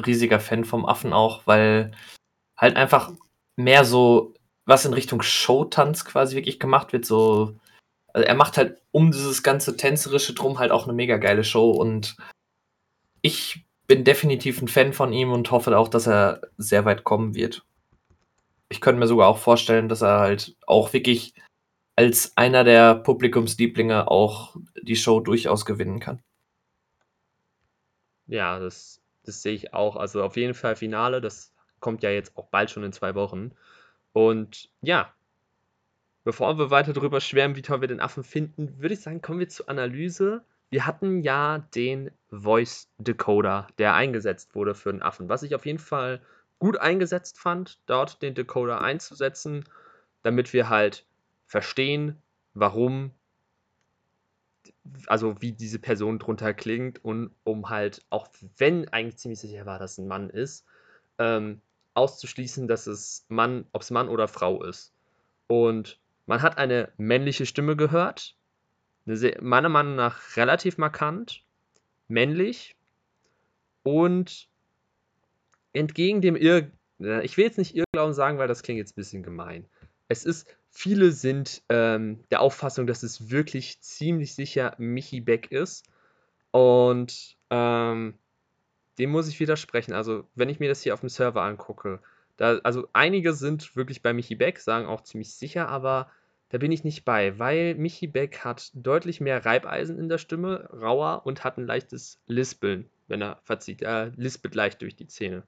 riesiger 0.05 0.39
Fan 0.39 0.65
vom 0.65 0.85
Affen 0.85 1.13
auch, 1.13 1.47
weil 1.47 1.91
halt 2.55 2.75
einfach 2.75 3.11
mehr 3.55 3.85
so 3.85 4.33
was 4.65 4.85
in 4.85 4.93
Richtung 4.93 5.21
Showtanz 5.21 6.05
quasi 6.05 6.35
wirklich 6.35 6.59
gemacht 6.59 6.93
wird. 6.93 7.05
So, 7.05 7.55
also 8.13 8.25
er 8.25 8.35
macht 8.35 8.57
halt 8.57 8.81
um 8.91 9.11
dieses 9.11 9.43
ganze 9.43 9.75
Tänzerische 9.75 10.33
drum 10.33 10.59
halt 10.59 10.71
auch 10.71 10.83
eine 10.85 10.93
mega 10.93 11.17
geile 11.17 11.43
Show 11.43 11.71
und 11.71 12.15
ich 13.21 13.65
bin 13.87 14.03
definitiv 14.03 14.61
ein 14.61 14.67
Fan 14.67 14.93
von 14.93 15.11
ihm 15.11 15.31
und 15.31 15.51
hoffe 15.51 15.77
auch, 15.77 15.87
dass 15.87 16.07
er 16.07 16.41
sehr 16.57 16.85
weit 16.85 17.03
kommen 17.03 17.35
wird. 17.35 17.65
Ich 18.69 18.81
könnte 18.81 18.99
mir 18.99 19.07
sogar 19.07 19.27
auch 19.27 19.37
vorstellen, 19.37 19.89
dass 19.89 20.01
er 20.01 20.19
halt 20.19 20.55
auch 20.65 20.93
wirklich 20.93 21.33
als 21.95 22.35
einer 22.35 22.63
der 22.63 22.95
Publikumslieblinge 22.95 24.09
auch 24.09 24.55
die 24.81 24.95
Show 24.95 25.19
durchaus 25.19 25.65
gewinnen 25.65 26.00
kann. 26.00 26.21
Ja, 28.27 28.59
das, 28.59 29.01
das 29.23 29.41
sehe 29.41 29.53
ich 29.53 29.73
auch. 29.73 29.95
Also 29.95 30.23
auf 30.23 30.38
jeden 30.38 30.53
Fall 30.53 30.75
Finale, 30.75 31.21
das 31.21 31.53
kommt 31.79 32.03
ja 32.03 32.09
jetzt 32.09 32.35
auch 32.38 32.47
bald 32.47 32.71
schon 32.71 32.83
in 32.83 32.93
zwei 32.93 33.15
Wochen. 33.15 33.51
Und 34.13 34.69
ja, 34.81 35.13
bevor 36.23 36.57
wir 36.57 36.71
weiter 36.71 36.93
darüber 36.93 37.19
schwärmen, 37.19 37.55
wie 37.55 37.62
toll 37.62 37.81
wir 37.81 37.88
den 37.88 38.00
Affen 38.00 38.23
finden, 38.23 38.79
würde 38.79 38.93
ich 38.93 39.01
sagen, 39.01 39.21
kommen 39.21 39.39
wir 39.39 39.50
zur 39.50 39.69
Analyse. 39.69 40.43
Wir 40.69 40.88
hatten 40.88 41.21
ja 41.21 41.59
den 41.75 42.09
Voice 42.31 42.89
Decoder, 42.97 43.67
der 43.77 43.93
eingesetzt 43.93 44.55
wurde 44.55 44.73
für 44.73 44.91
den 44.91 45.03
Affen, 45.03 45.29
was 45.29 45.43
ich 45.43 45.53
auf 45.53 45.65
jeden 45.65 45.79
Fall 45.79 46.21
gut 46.57 46.77
eingesetzt 46.77 47.38
fand, 47.38 47.79
dort 47.85 48.21
den 48.21 48.33
Decoder 48.33 48.81
einzusetzen, 48.81 49.65
damit 50.23 50.53
wir 50.53 50.69
halt 50.69 51.05
verstehen, 51.53 52.19
warum, 52.55 53.12
also 55.05 55.39
wie 55.39 55.51
diese 55.51 55.77
Person 55.77 56.17
drunter 56.17 56.51
klingt 56.55 57.05
und 57.05 57.29
um 57.43 57.69
halt, 57.69 58.03
auch 58.10 58.27
wenn 58.57 58.89
eigentlich 58.89 59.17
ziemlich 59.17 59.39
sicher 59.39 59.67
war, 59.67 59.77
dass 59.77 60.00
ein 60.00 60.07
Mann 60.07 60.31
ist, 60.31 60.65
ähm, 61.19 61.62
auszuschließen, 61.93 62.67
dass 62.67 62.88
es 62.88 63.27
Mann, 63.27 63.67
ob 63.72 63.83
es 63.83 63.91
Mann 63.91 64.10
oder 64.10 64.27
Frau 64.27 64.63
ist. 64.63 64.95
Und 65.45 66.00
man 66.25 66.41
hat 66.41 66.57
eine 66.57 66.91
männliche 66.98 67.45
Stimme 67.45 67.75
gehört, 67.75 68.36
sehr, 69.05 69.39
meiner 69.39 69.69
Meinung 69.69 69.95
nach 69.95 70.36
relativ 70.36 70.79
markant, 70.79 71.45
männlich 72.07 72.75
und 73.83 74.50
entgegen 75.72 76.19
dem 76.22 76.36
Irr, 76.36 76.72
ich 77.22 77.38
will 77.38 77.45
jetzt 77.45 77.60
nicht 77.60 77.75
Irrglauben 77.75 78.15
sagen, 78.15 78.39
weil 78.39 78.48
das 78.48 78.63
klingt 78.63 78.79
jetzt 78.79 78.93
ein 78.93 79.01
bisschen 79.01 79.22
gemein. 79.22 79.67
Es 80.07 80.25
ist, 80.25 80.48
viele 80.69 81.12
sind 81.12 81.63
ähm, 81.69 82.24
der 82.31 82.41
Auffassung, 82.41 82.88
dass 82.88 83.03
es 83.03 83.29
wirklich 83.29 83.81
ziemlich 83.81 84.36
sicher 84.36 84.75
Michi 84.77 85.22
Beck 85.22 85.51
ist. 85.51 85.86
Und 86.51 87.38
ähm, 87.50 88.17
dem 89.00 89.10
muss 89.10 89.27
ich 89.27 89.39
widersprechen. 89.39 89.93
Also, 89.93 90.27
wenn 90.36 90.50
ich 90.50 90.60
mir 90.60 90.69
das 90.69 90.81
hier 90.81 90.93
auf 90.93 91.00
dem 91.00 91.10
Server 91.10 91.41
angucke, 91.41 92.00
da, 92.38 92.57
also 92.63 92.88
einige 92.93 93.33
sind 93.33 93.75
wirklich 93.75 94.01
bei 94.01 94.13
Michi 94.13 94.36
Beck, 94.36 94.60
sagen 94.60 94.88
auch 94.88 95.01
ziemlich 95.01 95.33
sicher, 95.33 95.67
aber 95.69 96.10
da 96.50 96.60
bin 96.60 96.72
ich 96.72 96.83
nicht 96.83 97.03
bei, 97.05 97.39
weil 97.39 97.75
Michi 97.75 98.05
Beck 98.07 98.39
hat 98.39 98.69
deutlich 98.75 99.19
mehr 99.19 99.43
Reibeisen 99.43 99.98
in 99.98 100.10
der 100.10 100.19
Stimme, 100.19 100.69
rauer 100.72 101.25
und 101.25 101.43
hat 101.43 101.57
ein 101.57 101.65
leichtes 101.65 102.22
Lispeln, 102.27 102.89
wenn 103.07 103.22
er 103.22 103.39
verzieht. 103.43 103.81
Er 103.81 104.12
lispelt 104.15 104.53
leicht 104.53 104.81
durch 104.81 104.95
die 104.95 105.07
Zähne. 105.07 105.43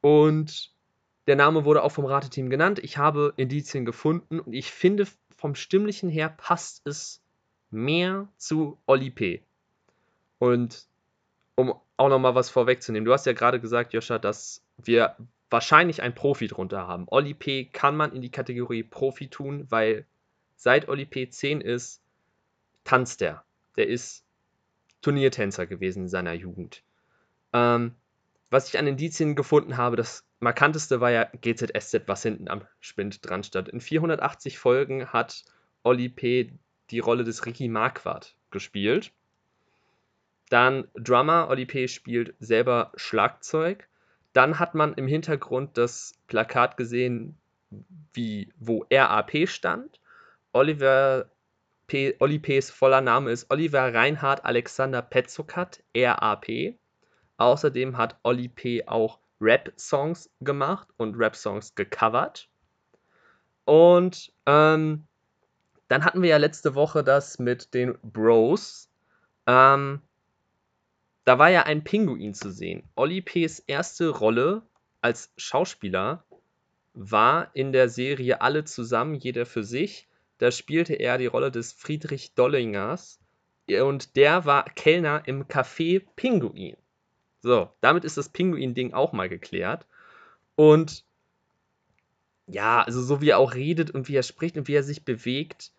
Und 0.00 0.72
der 1.28 1.36
Name 1.36 1.66
wurde 1.66 1.82
auch 1.82 1.92
vom 1.92 2.06
Rateteam 2.06 2.48
genannt. 2.48 2.78
Ich 2.78 2.96
habe 2.96 3.34
Indizien 3.36 3.84
gefunden 3.84 4.40
und 4.40 4.54
ich 4.54 4.72
finde, 4.72 5.06
vom 5.36 5.54
Stimmlichen 5.54 6.08
her 6.08 6.30
passt 6.30 6.86
es 6.86 7.20
mehr 7.70 8.28
zu 8.38 8.78
Oli 8.86 9.10
P. 9.10 9.42
Und 10.38 10.86
um 11.54 11.74
auch 11.98 12.08
nochmal 12.08 12.34
was 12.34 12.48
vorwegzunehmen, 12.48 13.04
du 13.04 13.12
hast 13.12 13.26
ja 13.26 13.34
gerade 13.34 13.60
gesagt, 13.60 13.92
Joscha, 13.92 14.18
dass 14.18 14.62
wir 14.78 15.16
wahrscheinlich 15.50 16.00
einen 16.00 16.14
Profi 16.14 16.46
drunter 16.46 16.86
haben. 16.86 17.06
Oli 17.08 17.34
P. 17.34 17.66
kann 17.66 17.94
man 17.94 18.12
in 18.12 18.22
die 18.22 18.30
Kategorie 18.30 18.82
Profi 18.82 19.28
tun, 19.28 19.66
weil 19.68 20.06
seit 20.56 20.88
Oli 20.88 21.04
P. 21.04 21.28
10 21.28 21.60
ist, 21.60 22.00
tanzt 22.84 23.20
er. 23.20 23.44
Der 23.76 23.86
ist 23.86 24.24
Turniertänzer 25.02 25.66
gewesen 25.66 26.04
in 26.04 26.08
seiner 26.08 26.32
Jugend. 26.32 26.82
Ähm, 27.52 27.94
was 28.48 28.68
ich 28.68 28.78
an 28.78 28.86
Indizien 28.86 29.36
gefunden 29.36 29.76
habe, 29.76 29.96
das 29.96 30.24
markanteste 30.40 31.00
war 31.00 31.10
ja 31.10 31.24
GZSZ, 31.24 32.02
was 32.06 32.22
hinten 32.22 32.48
am 32.48 32.62
Spind 32.80 33.28
dran 33.28 33.42
stand. 33.42 33.68
In 33.68 33.80
480 33.80 34.58
Folgen 34.58 35.12
hat 35.12 35.44
Oli 35.82 36.08
P. 36.08 36.52
die 36.90 37.00
Rolle 37.00 37.24
des 37.24 37.46
Ricky 37.46 37.68
Marquardt 37.68 38.36
gespielt. 38.50 39.12
Dann 40.48 40.88
Drummer, 40.94 41.48
Oli 41.50 41.66
P. 41.66 41.88
spielt 41.88 42.34
selber 42.40 42.92
Schlagzeug. 42.96 43.88
Dann 44.32 44.58
hat 44.58 44.74
man 44.74 44.94
im 44.94 45.06
Hintergrund 45.06 45.76
das 45.76 46.14
Plakat 46.26 46.76
gesehen, 46.76 47.36
wie, 48.12 48.52
wo 48.58 48.86
RAP 48.90 49.48
stand. 49.48 50.00
Oliver 50.52 51.30
P. 51.86 52.14
Oli 52.20 52.38
P.'s 52.38 52.70
voller 52.70 53.00
Name 53.00 53.30
ist 53.30 53.50
Oliver 53.50 53.92
Reinhard 53.94 54.44
Alexander 54.44 55.02
Petzokat, 55.02 55.82
RAP. 55.96 56.74
Außerdem 57.38 57.96
hat 57.96 58.18
Oli 58.22 58.48
P. 58.48 58.86
auch 58.86 59.18
Rap-Songs 59.40 60.30
gemacht 60.40 60.88
und 60.96 61.14
Rap-Songs 61.16 61.74
gecovert. 61.74 62.48
Und 63.64 64.32
ähm, 64.46 65.06
dann 65.88 66.04
hatten 66.04 66.22
wir 66.22 66.30
ja 66.30 66.36
letzte 66.36 66.74
Woche 66.74 67.04
das 67.04 67.38
mit 67.38 67.74
den 67.74 67.98
Bros. 68.02 68.90
Ähm, 69.46 70.00
da 71.24 71.38
war 71.38 71.50
ja 71.50 71.64
ein 71.64 71.84
Pinguin 71.84 72.34
zu 72.34 72.50
sehen. 72.50 72.88
Oli 72.96 73.20
P.'s 73.20 73.60
erste 73.60 74.08
Rolle 74.08 74.62
als 75.00 75.30
Schauspieler 75.36 76.24
war 76.94 77.50
in 77.54 77.72
der 77.72 77.88
Serie 77.88 78.40
Alle 78.40 78.64
zusammen, 78.64 79.14
jeder 79.14 79.46
für 79.46 79.62
sich. 79.62 80.08
Da 80.38 80.50
spielte 80.50 80.94
er 80.94 81.18
die 81.18 81.26
Rolle 81.26 81.50
des 81.50 81.72
Friedrich 81.72 82.34
Dollingers 82.34 83.20
und 83.68 84.16
der 84.16 84.46
war 84.46 84.64
Kellner 84.64 85.22
im 85.26 85.44
Café 85.44 86.02
Pinguin. 86.16 86.76
So, 87.40 87.70
damit 87.80 88.04
ist 88.04 88.16
das 88.16 88.28
Pinguin-Ding 88.28 88.92
auch 88.94 89.12
mal 89.12 89.28
geklärt. 89.28 89.86
Und 90.56 91.04
ja, 92.46 92.82
also 92.82 93.02
so 93.02 93.20
wie 93.20 93.30
er 93.30 93.38
auch 93.38 93.54
redet 93.54 93.90
und 93.90 94.08
wie 94.08 94.16
er 94.16 94.22
spricht 94.22 94.56
und 94.56 94.68
wie 94.68 94.74
er 94.74 94.82
sich 94.82 95.04
bewegt, 95.04 95.72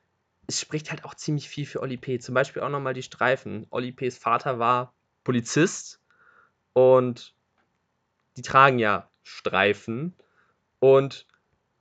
es 0.47 0.59
spricht 0.59 0.89
halt 0.89 1.03
auch 1.05 1.15
ziemlich 1.15 1.49
viel 1.49 1.65
für 1.65 1.81
Oli 1.81 1.97
P. 1.97 2.19
Zum 2.19 2.33
Beispiel 2.33 2.61
auch 2.61 2.69
nochmal 2.69 2.93
die 2.93 3.03
Streifen. 3.03 3.67
Oli 3.69 3.91
P.s 3.91 4.17
Vater 4.17 4.57
war 4.57 4.93
Polizist 5.23 5.99
und 6.73 7.33
die 8.37 8.41
tragen 8.41 8.79
ja 8.79 9.09
Streifen. 9.23 10.15
Und 10.79 11.27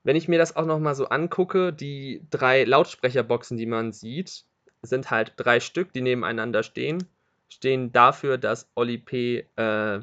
wenn 0.02 0.16
ich 0.16 0.28
mir 0.28 0.38
das 0.38 0.56
auch 0.56 0.66
nochmal 0.66 0.94
so 0.94 1.08
angucke, 1.08 1.72
die 1.72 2.26
drei 2.30 2.64
Lautsprecherboxen, 2.64 3.56
die 3.56 3.66
man 3.66 3.92
sieht, 3.92 4.44
sind 4.82 5.10
halt 5.10 5.34
drei 5.36 5.60
Stück, 5.60 5.92
die 5.92 6.02
nebeneinander 6.02 6.62
stehen 6.62 7.08
stehen 7.48 7.92
dafür, 7.92 8.38
dass 8.38 8.70
Oli 8.74 8.98
P. 8.98 9.46
Äh, 9.56 10.00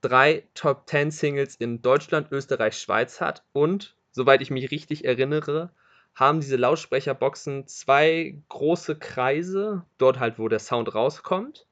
drei 0.00 0.44
Top 0.54 0.88
10 0.88 1.10
Singles 1.10 1.56
in 1.56 1.80
Deutschland, 1.80 2.30
Österreich, 2.30 2.78
Schweiz 2.78 3.20
hat 3.20 3.42
und, 3.52 3.96
soweit 4.12 4.42
ich 4.42 4.50
mich 4.50 4.70
richtig 4.70 5.04
erinnere, 5.04 5.70
haben 6.14 6.40
diese 6.40 6.56
Lautsprecherboxen 6.56 7.66
zwei 7.66 8.38
große 8.48 8.96
Kreise, 8.96 9.84
dort 9.98 10.20
halt, 10.20 10.38
wo 10.38 10.48
der 10.48 10.60
Sound 10.60 10.94
rauskommt. 10.94 11.66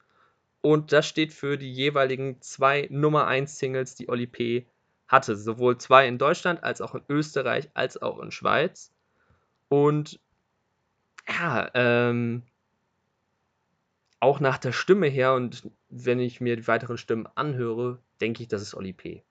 Und 0.63 0.93
das 0.93 1.07
steht 1.07 1.33
für 1.33 1.59
die 1.59 1.73
jeweiligen 1.73 2.41
zwei 2.41 2.89
Nummer 2.91 3.27
1 3.27 3.59
Singles, 3.59 3.95
die 3.95 4.09
Oli 4.09 4.27
P. 4.27 4.67
hatte. 5.09 5.37
Sowohl 5.37 5.79
zwei 5.79 6.07
in 6.09 6.19
Deutschland 6.19 6.63
als 6.65 6.81
auch 6.81 6.95
in 6.95 7.03
Österreich 7.09 7.71
als 7.75 8.01
auch 8.01 8.19
in 8.21 8.31
Schweiz. 8.31 8.93
Und 9.69 10.21
ja, 11.29 11.71
ähm, 11.75 12.43
auch 14.23 14.41
nach 14.41 14.59
der 14.59 14.73
Stimme 14.73 15.09
her 15.09 15.35
und 15.35 15.71
wenn 15.89 16.21
ich 16.21 16.41
mir 16.41 16.57
die 16.57 16.69
weiteren 16.69 16.97
Stimmen 16.99 17.27
anhöre, 17.35 17.99
denke 18.21 18.43
ich, 18.43 18.49
das 18.49 18.63
ist 18.63 18.75
Oli 18.75 18.93
P. 18.93 19.25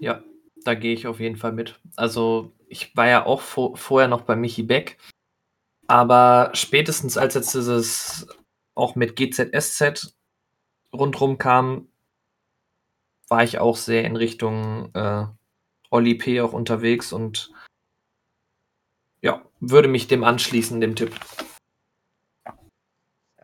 Ja, 0.00 0.22
da 0.64 0.74
gehe 0.74 0.92
ich 0.94 1.06
auf 1.06 1.20
jeden 1.20 1.36
Fall 1.36 1.52
mit. 1.52 1.80
Also, 1.96 2.52
ich 2.68 2.96
war 2.96 3.08
ja 3.08 3.26
auch 3.26 3.40
vor, 3.40 3.76
vorher 3.76 4.08
noch 4.08 4.22
bei 4.22 4.36
Michi 4.36 4.62
Beck, 4.62 4.98
aber 5.88 6.50
spätestens 6.54 7.18
als 7.18 7.34
jetzt 7.34 7.54
dieses 7.54 8.28
auch 8.74 8.96
mit 8.96 9.16
GZSZ 9.16 10.16
rundrum 10.92 11.38
kam, 11.38 11.88
war 13.28 13.44
ich 13.44 13.58
auch 13.58 13.76
sehr 13.76 14.04
in 14.04 14.16
Richtung 14.16 14.94
äh, 14.94 15.26
Oli 15.92 16.14
P. 16.14 16.40
auch 16.40 16.52
unterwegs 16.52 17.12
und 17.12 17.52
ja, 19.20 19.42
würde 19.60 19.88
mich 19.88 20.08
dem 20.08 20.24
anschließen, 20.24 20.80
dem 20.80 20.96
Tipp. 20.96 21.14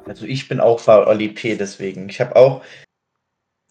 Also 0.05 0.25
ich 0.25 0.49
bin 0.49 0.59
auch 0.59 0.83
bei 0.83 1.07
Oli 1.07 1.28
P. 1.28 1.57
deswegen. 1.57 2.09
Ich 2.09 2.21
habe 2.21 2.35
auch 2.37 2.64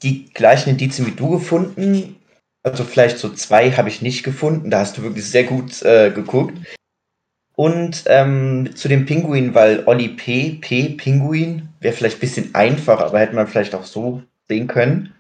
die 0.04 0.26
gleichen 0.30 0.70
Indizien 0.70 1.08
wie 1.08 1.16
du 1.16 1.32
gefunden. 1.32 2.16
Also 2.64 2.84
vielleicht 2.84 3.18
so 3.18 3.34
zwei 3.34 3.72
habe 3.72 3.90
ich 3.90 4.02
nicht 4.02 4.24
gefunden. 4.24 4.70
Da 4.70 4.80
hast 4.80 4.98
du 4.98 5.02
wirklich 5.02 5.30
sehr 5.30 5.44
gut 5.44 5.82
äh, 5.82 6.12
geguckt. 6.12 6.58
Und 7.56 8.04
ähm, 8.06 8.76
zu 8.76 8.88
dem 8.88 9.08
Pinguin, 9.08 9.56
weil 9.56 9.84
Oli 9.88 10.10
P. 10.10 10.60
P. 10.62 10.90
Pinguin 10.90 11.70
wäre 11.80 11.96
vielleicht 11.96 12.18
ein 12.18 12.22
bisschen 12.22 12.54
einfach, 12.54 13.00
aber 13.00 13.20
hätte 13.20 13.34
man 13.34 13.48
vielleicht 13.48 13.74
auch 13.74 13.86
so 13.86 14.22
sehen 14.48 14.68
können. 14.68 15.16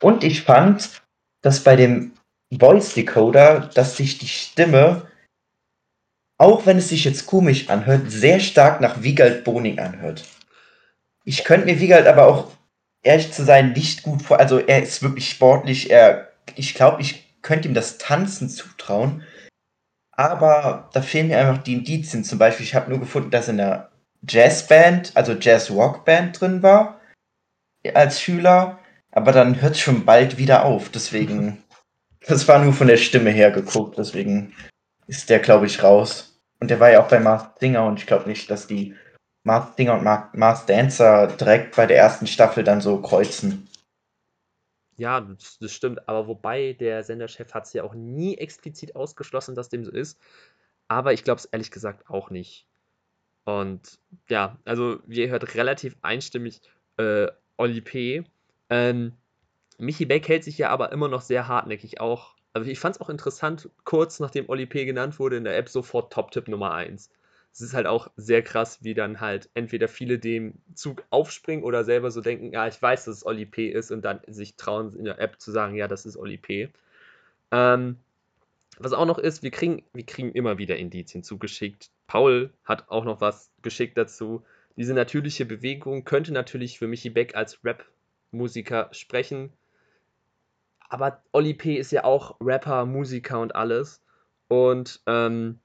Und 0.00 0.24
ich 0.24 0.42
fand, 0.42 1.00
dass 1.40 1.62
bei 1.62 1.76
dem 1.76 2.12
Voice 2.56 2.94
Decoder, 2.94 3.70
dass 3.74 3.96
sich 3.96 4.18
die 4.18 4.28
Stimme, 4.28 5.06
auch 6.38 6.66
wenn 6.66 6.78
es 6.78 6.88
sich 6.88 7.04
jetzt 7.04 7.26
komisch 7.26 7.68
anhört, 7.68 8.10
sehr 8.10 8.40
stark 8.40 8.80
nach 8.80 9.02
Wiegald 9.02 9.44
Boning 9.44 9.78
anhört. 9.78 10.24
Ich 11.24 11.44
könnte 11.44 11.66
mir 11.66 11.80
Wiegald 11.80 12.06
aber 12.06 12.26
auch, 12.26 12.52
ehrlich 13.02 13.32
zu 13.32 13.44
sein, 13.44 13.72
nicht 13.72 14.02
gut 14.02 14.22
vor. 14.22 14.38
Also 14.38 14.58
er 14.58 14.82
ist 14.82 15.02
wirklich 15.02 15.28
sportlich, 15.28 15.90
er, 15.90 16.32
ich 16.54 16.74
glaube, 16.74 17.02
ich 17.02 17.28
könnte 17.42 17.68
ihm 17.68 17.74
das 17.74 17.98
Tanzen 17.98 18.48
zutrauen. 18.48 19.24
Aber 20.12 20.90
da 20.92 21.02
fehlen 21.02 21.28
mir 21.28 21.38
einfach 21.38 21.62
die 21.62 21.74
Indizien. 21.74 22.24
Zum 22.24 22.38
Beispiel, 22.38 22.66
ich 22.66 22.74
habe 22.74 22.90
nur 22.90 22.98
gefunden, 22.98 23.30
dass 23.30 23.48
in 23.48 23.60
einer 23.60 23.90
Jazzband, 24.26 25.12
also 25.14 25.32
Jazz-Rock-Band 25.34 26.40
drin 26.40 26.62
war, 26.62 27.00
als 27.94 28.20
Schüler. 28.20 28.78
Aber 29.12 29.32
dann 29.32 29.60
hört 29.60 29.74
es 29.74 29.80
schon 29.80 30.04
bald 30.04 30.38
wieder 30.38 30.64
auf. 30.64 30.88
Deswegen 30.90 31.62
Das 32.28 32.46
war 32.46 32.62
nur 32.62 32.74
von 32.74 32.88
der 32.88 32.98
Stimme 32.98 33.30
her 33.30 33.50
geguckt, 33.50 33.96
deswegen 33.96 34.54
ist 35.06 35.30
der, 35.30 35.38
glaube 35.38 35.64
ich, 35.64 35.82
raus. 35.82 36.38
Und 36.60 36.70
der 36.70 36.78
war 36.78 36.90
ja 36.90 37.02
auch 37.02 37.08
bei 37.08 37.18
Mars 37.18 37.54
Dinger 37.54 37.86
und 37.86 37.98
ich 37.98 38.06
glaube 38.06 38.28
nicht, 38.28 38.50
dass 38.50 38.66
die 38.66 38.94
Mars 39.44 39.74
Dinger 39.76 39.94
und 39.94 40.04
Mars 40.38 40.66
Dancer 40.66 41.28
direkt 41.28 41.74
bei 41.74 41.86
der 41.86 41.96
ersten 41.96 42.26
Staffel 42.26 42.64
dann 42.64 42.82
so 42.82 43.00
kreuzen. 43.00 43.66
Ja, 44.98 45.22
das, 45.22 45.58
das 45.58 45.72
stimmt, 45.72 46.06
aber 46.06 46.26
wobei 46.26 46.74
der 46.74 47.02
Senderchef 47.02 47.54
hat 47.54 47.64
es 47.64 47.72
ja 47.72 47.82
auch 47.82 47.94
nie 47.94 48.36
explizit 48.36 48.94
ausgeschlossen, 48.94 49.54
dass 49.54 49.70
dem 49.70 49.84
so 49.84 49.90
ist. 49.90 50.20
Aber 50.88 51.14
ich 51.14 51.24
glaube 51.24 51.38
es 51.38 51.46
ehrlich 51.46 51.70
gesagt 51.70 52.10
auch 52.10 52.28
nicht. 52.28 52.66
Und 53.44 53.98
ja, 54.28 54.58
also 54.66 54.98
wie 55.06 55.20
ihr 55.20 55.30
hört, 55.30 55.54
relativ 55.54 55.96
einstimmig 56.02 56.60
äh, 56.98 57.28
Oli 57.56 57.80
P. 57.80 58.24
Ähm, 58.68 59.14
Michi 59.78 60.06
Beck 60.06 60.28
hält 60.28 60.44
sich 60.44 60.58
ja 60.58 60.70
aber 60.70 60.92
immer 60.92 61.08
noch 61.08 61.22
sehr 61.22 61.48
hartnäckig 61.48 62.00
auch. 62.00 62.34
Also 62.52 62.70
ich 62.70 62.80
fand 62.80 62.96
es 62.96 63.00
auch 63.00 63.08
interessant, 63.08 63.70
kurz 63.84 64.20
nachdem 64.20 64.48
Oli 64.48 64.66
P. 64.66 64.84
genannt 64.84 65.18
wurde 65.18 65.36
in 65.36 65.44
der 65.44 65.56
App 65.56 65.68
sofort 65.68 66.12
Top-Tipp 66.12 66.48
Nummer 66.48 66.72
1. 66.72 67.10
Es 67.52 67.60
ist 67.60 67.74
halt 67.74 67.86
auch 67.86 68.10
sehr 68.16 68.42
krass, 68.42 68.82
wie 68.82 68.94
dann 68.94 69.20
halt 69.20 69.48
entweder 69.54 69.88
viele 69.88 70.18
dem 70.18 70.54
Zug 70.74 71.04
aufspringen 71.10 71.64
oder 71.64 71.84
selber 71.84 72.10
so 72.10 72.20
denken, 72.20 72.52
ja, 72.52 72.66
ich 72.68 72.80
weiß, 72.80 73.06
dass 73.06 73.16
es 73.16 73.26
Oli 73.26 73.46
P. 73.46 73.68
ist 73.68 73.90
und 73.90 74.02
dann 74.04 74.20
sich 74.26 74.56
trauen 74.56 74.94
in 74.94 75.04
der 75.04 75.18
App 75.20 75.40
zu 75.40 75.50
sagen, 75.50 75.74
ja, 75.74 75.88
das 75.88 76.06
ist 76.06 76.16
Oli 76.16 76.38
P. 76.38 76.70
Ähm, 77.50 77.96
was 78.78 78.92
auch 78.92 79.06
noch 79.06 79.18
ist, 79.18 79.42
wir 79.42 79.50
kriegen, 79.50 79.82
wir 79.92 80.06
kriegen 80.06 80.32
immer 80.32 80.58
wieder 80.58 80.76
Indizien 80.76 81.22
zugeschickt. 81.22 81.90
Paul 82.06 82.52
hat 82.64 82.88
auch 82.90 83.04
noch 83.04 83.20
was 83.20 83.50
geschickt 83.62 83.98
dazu. 83.98 84.44
Diese 84.76 84.94
natürliche 84.94 85.44
Bewegung 85.44 86.04
könnte 86.04 86.32
natürlich 86.32 86.78
für 86.78 86.86
Michi 86.86 87.10
Beck 87.10 87.34
als 87.34 87.64
Rap-Musiker 87.64 88.88
sprechen. 88.92 89.52
Aber 90.88 91.22
Oli 91.32 91.54
P. 91.54 91.76
ist 91.76 91.92
ja 91.92 92.04
auch 92.04 92.36
Rapper, 92.40 92.86
Musiker 92.86 93.40
und 93.40 93.54
alles. 93.54 94.02
Und 94.48 95.02
ähm, 95.06 95.60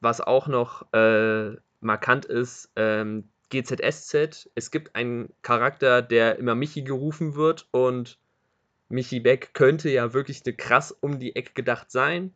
was 0.00 0.20
auch 0.20 0.48
noch 0.48 0.92
äh, 0.92 1.56
markant 1.80 2.24
ist, 2.24 2.70
ähm, 2.76 3.28
GZSZ. 3.50 4.50
Es 4.54 4.70
gibt 4.70 4.96
einen 4.96 5.32
Charakter, 5.42 6.02
der 6.02 6.38
immer 6.38 6.54
Michi 6.54 6.82
gerufen 6.82 7.36
wird 7.36 7.68
und 7.70 8.18
Michi 8.88 9.20
Beck 9.20 9.54
könnte 9.54 9.90
ja 9.90 10.12
wirklich 10.12 10.42
eine 10.44 10.54
krass 10.54 10.92
um 10.92 11.18
die 11.18 11.36
Ecke 11.36 11.52
gedacht 11.54 11.90
sein. 11.90 12.34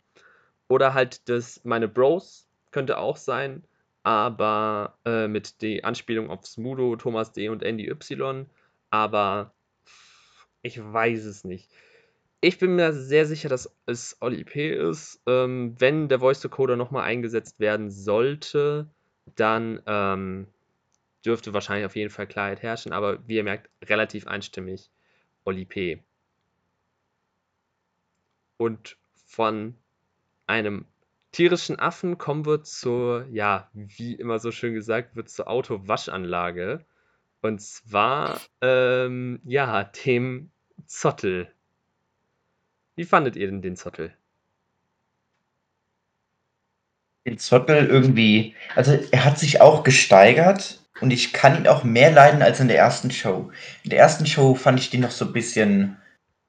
Oder 0.68 0.94
halt 0.94 1.28
das 1.28 1.64
meine 1.64 1.88
Bros 1.88 2.46
könnte 2.70 2.98
auch 2.98 3.16
sein, 3.16 3.64
aber 4.02 4.98
äh, 5.04 5.28
mit 5.28 5.62
der 5.62 5.84
Anspielung 5.84 6.30
auf 6.30 6.46
Smudo, 6.46 6.96
Thomas 6.96 7.32
D. 7.32 7.48
und 7.48 7.62
Andy 7.62 7.88
Y. 7.90 8.46
Aber 8.90 9.52
ich 10.62 10.80
weiß 10.80 11.24
es 11.24 11.44
nicht. 11.44 11.70
Ich 12.40 12.58
bin 12.58 12.76
mir 12.76 12.92
sehr 12.92 13.26
sicher, 13.26 13.48
dass 13.48 13.74
es 13.86 14.16
Oli 14.20 14.44
P. 14.44 14.72
ist. 14.72 15.20
Ähm, 15.26 15.74
wenn 15.78 16.08
der 16.08 16.20
Voice 16.20 16.40
Decoder 16.40 16.76
nochmal 16.76 17.04
eingesetzt 17.04 17.58
werden 17.58 17.90
sollte, 17.90 18.88
dann 19.34 19.82
ähm, 19.86 20.46
dürfte 21.24 21.52
wahrscheinlich 21.52 21.86
auf 21.86 21.96
jeden 21.96 22.10
Fall 22.10 22.26
Klarheit 22.26 22.62
herrschen, 22.62 22.92
aber 22.92 23.26
wie 23.26 23.36
ihr 23.36 23.44
merkt, 23.44 23.70
relativ 23.84 24.26
einstimmig 24.26 24.90
Oli 25.44 25.64
P. 25.64 26.02
Und 28.56 28.96
von 29.26 29.74
einem 30.46 30.86
tierischen 31.32 31.78
Affen 31.78 32.18
kommen 32.18 32.46
wir 32.46 32.62
zur, 32.62 33.26
ja, 33.30 33.70
wie 33.72 34.14
immer 34.14 34.38
so 34.38 34.50
schön 34.50 34.74
gesagt 34.74 35.16
wird, 35.16 35.28
zur 35.28 35.48
Autowaschanlage. 35.48 36.84
Und 37.40 37.61
zwar, 37.61 38.40
ähm, 38.61 39.40
ja, 39.45 39.85
dem 39.85 40.50
Zottel. 40.87 41.52
Wie 42.97 43.04
fandet 43.04 43.37
ihr 43.37 43.47
denn 43.47 43.62
den 43.62 43.76
Zottel? 43.76 44.12
Den 47.26 47.38
Zottel 47.38 47.87
irgendwie, 47.87 48.57
also 48.75 48.92
er 49.12 49.25
hat 49.25 49.38
sich 49.38 49.61
auch 49.61 49.85
gesteigert 49.85 50.83
und 51.00 51.12
ich 51.12 51.33
kann 51.33 51.57
ihn 51.57 51.68
auch 51.68 51.85
mehr 51.85 52.11
leiden 52.11 52.42
als 52.42 52.59
in 52.59 52.68
der 52.68 52.78
ersten 52.78 53.11
Show. 53.11 53.52
In 53.85 53.90
der 53.90 54.00
ersten 54.00 54.26
Show 54.26 54.54
fand 54.54 54.80
ich 54.80 54.90
den 54.90 55.02
noch 55.02 55.11
so 55.11 55.26
ein 55.26 55.33
bisschen, 55.33 55.97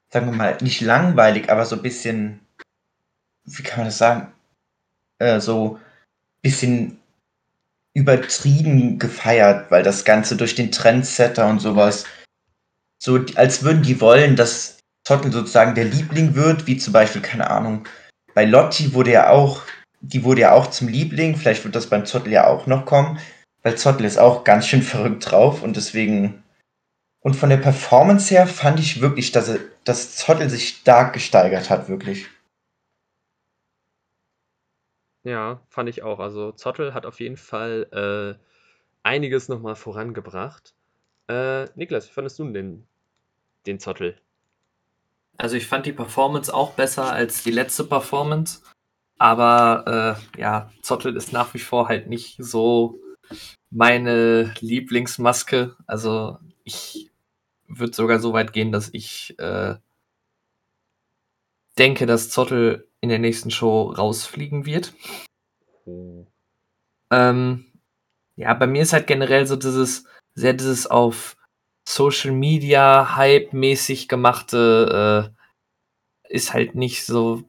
sagen 0.08 0.26
wir 0.26 0.36
mal, 0.36 0.58
nicht 0.60 0.80
langweilig, 0.80 1.50
aber 1.50 1.66
so 1.66 1.76
ein 1.76 1.82
bisschen, 1.82 2.40
wie 3.44 3.62
kann 3.62 3.80
man 3.80 3.86
das 3.88 3.98
sagen? 3.98 4.32
Äh, 5.18 5.40
so 5.40 5.76
ein 5.76 5.80
bisschen 6.42 6.99
übertrieben 7.94 8.98
gefeiert, 8.98 9.70
weil 9.70 9.82
das 9.82 10.04
Ganze 10.04 10.36
durch 10.36 10.54
den 10.54 10.70
Trendsetter 10.70 11.48
und 11.48 11.60
sowas, 11.60 12.04
so 13.02 13.24
als 13.34 13.62
würden 13.62 13.82
die 13.82 14.00
wollen, 14.00 14.36
dass 14.36 14.78
Zottel 15.04 15.32
sozusagen 15.32 15.74
der 15.74 15.86
Liebling 15.86 16.34
wird, 16.34 16.66
wie 16.66 16.76
zum 16.76 16.92
Beispiel, 16.92 17.22
keine 17.22 17.50
Ahnung, 17.50 17.88
bei 18.34 18.44
Lotti 18.44 18.94
wurde 18.94 19.12
ja 19.12 19.30
auch, 19.30 19.62
die 20.00 20.22
wurde 20.24 20.42
ja 20.42 20.52
auch 20.52 20.68
zum 20.68 20.88
Liebling, 20.88 21.36
vielleicht 21.36 21.64
wird 21.64 21.74
das 21.74 21.88
beim 21.88 22.06
Zottel 22.06 22.32
ja 22.32 22.46
auch 22.46 22.66
noch 22.66 22.86
kommen, 22.86 23.18
weil 23.62 23.76
Zottel 23.76 24.06
ist 24.06 24.18
auch 24.18 24.44
ganz 24.44 24.66
schön 24.66 24.82
verrückt 24.84 25.30
drauf 25.30 25.62
und 25.62 25.76
deswegen. 25.76 26.42
Und 27.22 27.34
von 27.34 27.50
der 27.50 27.58
Performance 27.58 28.32
her 28.32 28.46
fand 28.46 28.80
ich 28.80 29.02
wirklich, 29.02 29.30
dass, 29.30 29.48
er, 29.48 29.58
dass 29.84 30.16
Zottel 30.16 30.48
sich 30.48 30.68
stark 30.68 31.12
gesteigert 31.12 31.68
hat, 31.68 31.88
wirklich. 31.88 32.28
Ja, 35.22 35.60
fand 35.68 35.88
ich 35.88 36.02
auch. 36.02 36.18
Also 36.18 36.52
Zottel 36.52 36.94
hat 36.94 37.06
auf 37.06 37.20
jeden 37.20 37.36
Fall 37.36 38.38
äh, 38.38 38.44
einiges 39.02 39.48
nochmal 39.48 39.76
vorangebracht. 39.76 40.74
Äh, 41.28 41.66
Niklas, 41.76 42.08
wie 42.08 42.12
fandest 42.12 42.38
du 42.38 42.50
denn 42.50 42.86
den 43.66 43.78
Zottel? 43.78 44.16
Also 45.36 45.56
ich 45.56 45.66
fand 45.66 45.86
die 45.86 45.92
Performance 45.92 46.52
auch 46.52 46.72
besser 46.72 47.12
als 47.12 47.42
die 47.42 47.50
letzte 47.50 47.84
Performance. 47.84 48.62
Aber 49.18 50.18
äh, 50.36 50.40
ja, 50.40 50.72
Zottel 50.82 51.16
ist 51.16 51.32
nach 51.32 51.52
wie 51.52 51.58
vor 51.58 51.88
halt 51.88 52.08
nicht 52.08 52.36
so 52.38 52.98
meine 53.70 54.54
Lieblingsmaske. 54.60 55.76
Also 55.86 56.38
ich 56.64 57.10
würde 57.68 57.94
sogar 57.94 58.18
so 58.18 58.32
weit 58.32 58.52
gehen, 58.52 58.72
dass 58.72 58.88
ich 58.92 59.38
äh, 59.38 59.76
denke, 61.78 62.06
dass 62.06 62.30
Zottel 62.30 62.88
in 63.00 63.08
der 63.08 63.18
nächsten 63.18 63.50
Show 63.50 63.90
rausfliegen 63.90 64.66
wird. 64.66 64.94
Oh. 65.86 66.26
Ähm, 67.10 67.72
ja, 68.36 68.54
bei 68.54 68.66
mir 68.66 68.82
ist 68.82 68.92
halt 68.92 69.06
generell 69.06 69.46
so 69.46 69.56
dieses, 69.56 70.04
sehr 70.34 70.52
dieses 70.52 70.86
auf 70.86 71.36
Social 71.88 72.32
Media 72.32 73.16
Hype-mäßig 73.16 74.08
gemachte, 74.08 75.32
äh, 76.28 76.34
ist 76.34 76.52
halt 76.52 76.74
nicht 76.74 77.04
so 77.04 77.42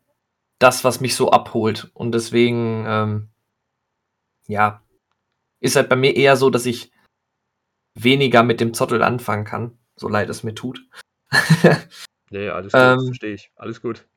das, 0.59 0.83
was 0.83 1.01
mich 1.01 1.15
so 1.15 1.31
abholt. 1.31 1.91
Und 1.93 2.13
deswegen, 2.13 2.85
ähm, 2.87 3.29
ja, 4.47 4.83
ist 5.59 5.75
halt 5.75 5.89
bei 5.89 5.95
mir 5.95 6.15
eher 6.15 6.37
so, 6.37 6.49
dass 6.49 6.65
ich 6.65 6.91
weniger 7.95 8.43
mit 8.43 8.59
dem 8.59 8.73
Zottel 8.73 9.03
anfangen 9.03 9.45
kann, 9.45 9.77
so 9.95 10.07
leid 10.07 10.29
es 10.29 10.43
mir 10.43 10.55
tut. 10.55 10.87
nee, 12.29 12.49
alles 12.49 12.73
gut, 12.73 12.81
ähm, 12.81 13.05
verstehe 13.05 13.33
ich. 13.33 13.51
Alles 13.55 13.81
gut. 13.81 14.07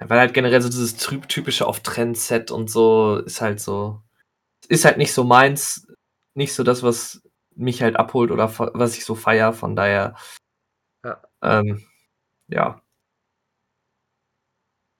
Weil 0.00 0.18
halt 0.18 0.34
generell 0.34 0.62
so 0.62 0.68
dieses 0.68 0.96
typische 0.96 1.66
auf 1.66 1.80
Trendset 1.80 2.50
und 2.50 2.70
so 2.70 3.16
ist 3.18 3.40
halt 3.40 3.60
so, 3.60 4.02
ist 4.68 4.84
halt 4.84 4.98
nicht 4.98 5.12
so 5.12 5.24
meins, 5.24 5.86
nicht 6.34 6.54
so 6.54 6.62
das, 6.64 6.82
was 6.82 7.22
mich 7.54 7.82
halt 7.82 7.96
abholt 7.96 8.30
oder 8.30 8.52
was 8.58 8.96
ich 8.96 9.04
so 9.04 9.14
feier, 9.14 9.52
von 9.52 9.76
daher, 9.76 10.16
ja. 11.04 11.22
Ähm, 11.42 11.84
ja. 12.48 12.82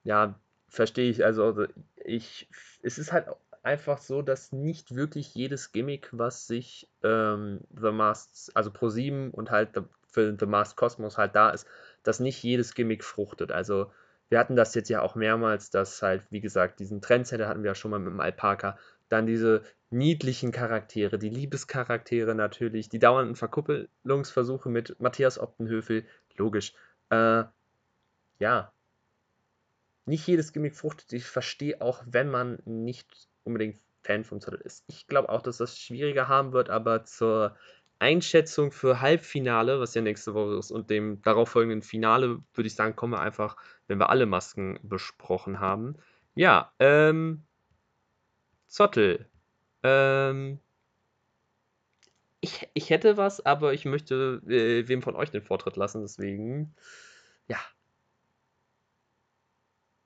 Ja, 0.04 0.38
verstehe 0.68 1.10
ich. 1.10 1.24
Also, 1.24 1.44
also, 1.44 1.66
ich, 2.04 2.48
es 2.82 2.98
ist 2.98 3.12
halt 3.12 3.26
einfach 3.62 3.98
so, 3.98 4.22
dass 4.22 4.52
nicht 4.52 4.94
wirklich 4.94 5.34
jedes 5.34 5.72
Gimmick, 5.72 6.08
was 6.12 6.46
sich 6.46 6.88
ähm, 7.02 7.60
The 7.78 7.92
Masked, 7.92 8.54
also 8.56 8.70
Pro7 8.70 9.30
und 9.30 9.50
halt 9.50 9.70
für 10.08 10.36
The 10.38 10.46
Masked 10.46 10.76
Cosmos 10.76 11.18
halt 11.18 11.34
da 11.34 11.50
ist, 11.50 11.66
dass 12.02 12.20
nicht 12.20 12.42
jedes 12.42 12.74
Gimmick 12.74 13.04
fruchtet. 13.04 13.52
Also, 13.52 13.92
wir 14.30 14.38
hatten 14.38 14.56
das 14.56 14.74
jetzt 14.74 14.88
ja 14.88 15.02
auch 15.02 15.16
mehrmals, 15.16 15.70
dass 15.70 16.00
halt, 16.02 16.22
wie 16.30 16.40
gesagt, 16.40 16.80
diesen 16.80 17.02
Trendsetter 17.02 17.48
hatten 17.48 17.62
wir 17.62 17.72
ja 17.72 17.74
schon 17.74 17.90
mal 17.90 17.98
mit 17.98 18.12
dem 18.12 18.20
Alpaka. 18.20 18.78
Dann 19.08 19.26
diese 19.26 19.62
niedlichen 19.90 20.52
Charaktere, 20.52 21.18
die 21.18 21.28
Liebescharaktere 21.28 22.36
natürlich, 22.36 22.88
die 22.88 23.00
dauernden 23.00 23.34
Verkuppelungsversuche 23.34 24.68
mit 24.68 24.98
Matthias 25.00 25.38
Optenhöfel, 25.38 26.06
logisch. 26.36 26.74
Äh, 27.10 27.42
ja. 28.38 28.72
Nicht 30.06 30.26
jedes 30.28 30.52
Gimmick 30.52 30.76
fruchtet. 30.76 31.12
Ich 31.12 31.26
verstehe 31.26 31.80
auch, 31.80 32.02
wenn 32.06 32.30
man 32.30 32.60
nicht 32.64 33.28
unbedingt 33.42 33.80
Fan 34.02 34.24
vom 34.24 34.40
Zottel 34.40 34.60
ist. 34.60 34.84
Ich 34.86 35.08
glaube 35.08 35.28
auch, 35.28 35.42
dass 35.42 35.58
das 35.58 35.78
schwieriger 35.78 36.28
haben 36.28 36.52
wird, 36.52 36.70
aber 36.70 37.04
zur 37.04 37.56
Einschätzung 38.00 38.72
für 38.72 39.00
Halbfinale, 39.00 39.80
was 39.80 39.94
ja 39.94 40.02
nächste 40.02 40.34
Woche 40.34 40.58
ist, 40.58 40.70
und 40.70 40.90
dem 40.90 41.22
darauffolgenden 41.22 41.82
Finale, 41.82 42.40
würde 42.54 42.66
ich 42.66 42.74
sagen, 42.74 42.96
kommen 42.96 43.12
wir 43.12 43.20
einfach, 43.20 43.56
wenn 43.88 43.98
wir 43.98 44.10
alle 44.10 44.26
Masken 44.26 44.78
besprochen 44.82 45.60
haben. 45.60 45.96
Ja, 46.34 46.72
ähm, 46.78 47.44
Zottel. 48.68 49.28
Ähm, 49.82 50.60
ich, 52.40 52.68
ich 52.74 52.90
hätte 52.90 53.16
was, 53.16 53.44
aber 53.44 53.72
ich 53.74 53.84
möchte 53.84 54.40
äh, 54.48 54.88
wem 54.88 55.02
von 55.02 55.16
euch 55.16 55.30
den 55.30 55.42
Vortritt 55.42 55.76
lassen, 55.76 56.02
deswegen, 56.02 56.74
ja. 57.48 57.58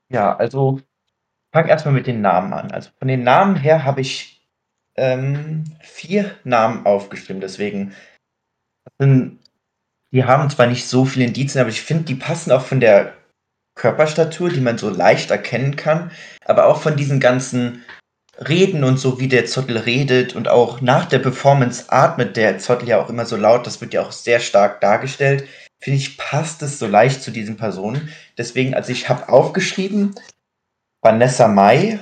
Ja, 0.09 0.35
also 0.35 0.81
fang 1.51 1.67
erstmal 1.67 1.93
mit 1.93 2.07
den 2.07 2.21
Namen 2.21 2.53
an. 2.53 2.71
Also 2.71 2.91
von 2.99 3.07
den 3.07 3.23
Namen 3.23 3.55
her 3.55 3.85
habe 3.85 4.01
ich 4.01 4.34
ähm, 4.95 5.63
vier 5.81 6.31
Namen 6.43 6.85
aufgestimmt. 6.85 7.43
Deswegen 7.43 7.93
die 10.15 10.23
haben 10.23 10.49
zwar 10.49 10.67
nicht 10.67 10.87
so 10.87 11.05
viele 11.05 11.25
Indizien, 11.25 11.61
aber 11.61 11.69
ich 11.69 11.81
finde, 11.81 12.05
die 12.05 12.15
passen 12.15 12.51
auch 12.51 12.63
von 12.63 12.79
der 12.79 13.13
Körperstatur, 13.75 14.49
die 14.49 14.61
man 14.61 14.77
so 14.77 14.89
leicht 14.89 15.31
erkennen 15.31 15.75
kann, 15.75 16.11
aber 16.45 16.67
auch 16.67 16.81
von 16.81 16.95
diesen 16.95 17.19
ganzen 17.19 17.83
Reden 18.37 18.83
und 18.83 18.97
so, 18.97 19.19
wie 19.19 19.27
der 19.27 19.45
Zottel 19.45 19.77
redet 19.77 20.35
und 20.35 20.47
auch 20.47 20.81
nach 20.81 21.05
der 21.05 21.19
Performance 21.19 21.85
atmet 21.89 22.37
der 22.37 22.59
Zottel 22.59 22.89
ja 22.89 23.01
auch 23.01 23.09
immer 23.09 23.25
so 23.25 23.35
laut, 23.35 23.65
das 23.65 23.81
wird 23.81 23.93
ja 23.93 24.01
auch 24.01 24.11
sehr 24.11 24.39
stark 24.39 24.81
dargestellt. 24.81 25.47
Finde 25.81 25.99
ich, 25.99 26.17
passt 26.17 26.61
es 26.61 26.79
so 26.79 26.87
leicht 26.87 27.21
zu 27.21 27.31
diesen 27.31 27.57
Personen. 27.57 28.09
Deswegen, 28.37 28.73
also 28.73 28.91
ich 28.91 29.09
habe 29.09 29.29
aufgeschrieben, 29.29 30.15
Vanessa 31.01 31.47
Mai, 31.47 31.99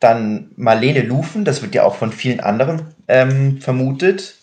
dann 0.00 0.50
Marlene 0.56 1.02
Lufen, 1.02 1.44
das 1.44 1.62
wird 1.62 1.74
ja 1.74 1.84
auch 1.84 1.94
von 1.94 2.12
vielen 2.12 2.40
anderen 2.40 2.94
ähm, 3.06 3.60
vermutet. 3.60 4.36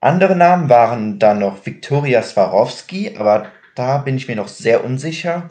Andere 0.00 0.34
Namen 0.34 0.68
waren 0.68 1.18
dann 1.18 1.38
noch 1.38 1.64
Viktoria 1.64 2.22
Swarovski, 2.22 3.16
aber 3.16 3.52
da 3.76 3.98
bin 3.98 4.16
ich 4.16 4.26
mir 4.26 4.36
noch 4.36 4.48
sehr 4.48 4.84
unsicher. 4.84 5.50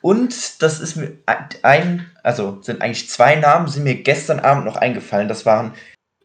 Und 0.00 0.62
das 0.62 0.80
ist 0.80 0.96
mir 0.96 1.18
ein, 1.62 2.06
also 2.22 2.62
sind 2.62 2.80
eigentlich 2.80 3.08
zwei 3.10 3.34
Namen, 3.34 3.68
sind 3.68 3.84
mir 3.84 4.02
gestern 4.02 4.40
Abend 4.40 4.64
noch 4.64 4.76
eingefallen. 4.76 5.28
Das 5.28 5.44
waren, 5.44 5.74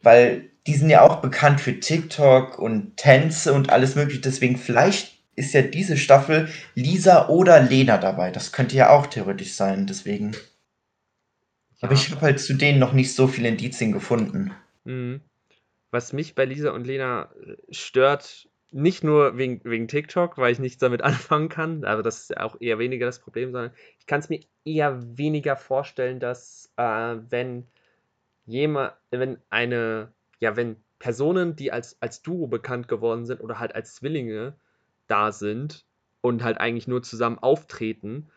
weil 0.02 0.50
die 0.66 0.74
sind 0.74 0.88
ja 0.88 1.02
auch 1.02 1.16
bekannt 1.16 1.60
für 1.60 1.80
TikTok 1.80 2.58
und 2.58 2.96
Tänze 2.96 3.52
und 3.52 3.70
alles 3.70 3.96
mögliche. 3.96 4.20
Deswegen 4.20 4.56
vielleicht 4.56 5.18
ist 5.34 5.52
ja 5.52 5.62
diese 5.62 5.96
Staffel 5.96 6.48
Lisa 6.74 7.28
oder 7.28 7.60
Lena 7.60 7.98
dabei. 7.98 8.30
Das 8.30 8.52
könnte 8.52 8.76
ja 8.76 8.90
auch 8.90 9.06
theoretisch 9.08 9.54
sein. 9.54 9.86
Deswegen. 9.86 10.36
Aber 11.82 11.92
ich 11.92 12.10
habe 12.10 12.20
halt 12.22 12.40
zu 12.40 12.54
denen 12.54 12.78
noch 12.78 12.92
nicht 12.92 13.14
so 13.14 13.26
viele 13.26 13.48
Indizien 13.48 13.92
gefunden. 13.92 14.52
Mhm. 14.84 15.20
Was 15.90 16.12
mich 16.12 16.34
bei 16.34 16.46
Lisa 16.46 16.70
und 16.70 16.86
Lena 16.86 17.30
äh, 17.44 17.56
stört, 17.70 18.48
nicht 18.70 19.04
nur 19.04 19.36
wegen, 19.36 19.60
wegen 19.64 19.88
TikTok, 19.88 20.38
weil 20.38 20.52
ich 20.52 20.58
nichts 20.58 20.78
damit 20.78 21.02
anfangen 21.02 21.48
kann, 21.48 21.84
also 21.84 22.02
das 22.02 22.22
ist 22.22 22.36
auch 22.38 22.56
eher 22.60 22.78
weniger 22.78 23.04
das 23.04 23.18
Problem, 23.18 23.52
sondern 23.52 23.72
ich 23.98 24.06
kann 24.06 24.20
es 24.20 24.28
mir 24.28 24.40
eher 24.64 25.18
weniger 25.18 25.56
vorstellen, 25.56 26.20
dass 26.20 26.72
äh, 26.76 27.16
wenn 27.28 27.66
jemand, 28.46 28.94
wenn 29.10 29.38
eine, 29.50 30.12
ja, 30.40 30.56
wenn 30.56 30.76
Personen, 31.00 31.56
die 31.56 31.72
als, 31.72 32.00
als 32.00 32.22
Duo 32.22 32.46
bekannt 32.46 32.86
geworden 32.86 33.26
sind 33.26 33.40
oder 33.40 33.58
halt 33.58 33.74
als 33.74 33.96
Zwillinge 33.96 34.54
da 35.08 35.32
sind 35.32 35.84
und 36.20 36.44
halt 36.44 36.58
eigentlich 36.58 36.86
nur 36.86 37.02
zusammen 37.02 37.40
auftreten, 37.40 38.30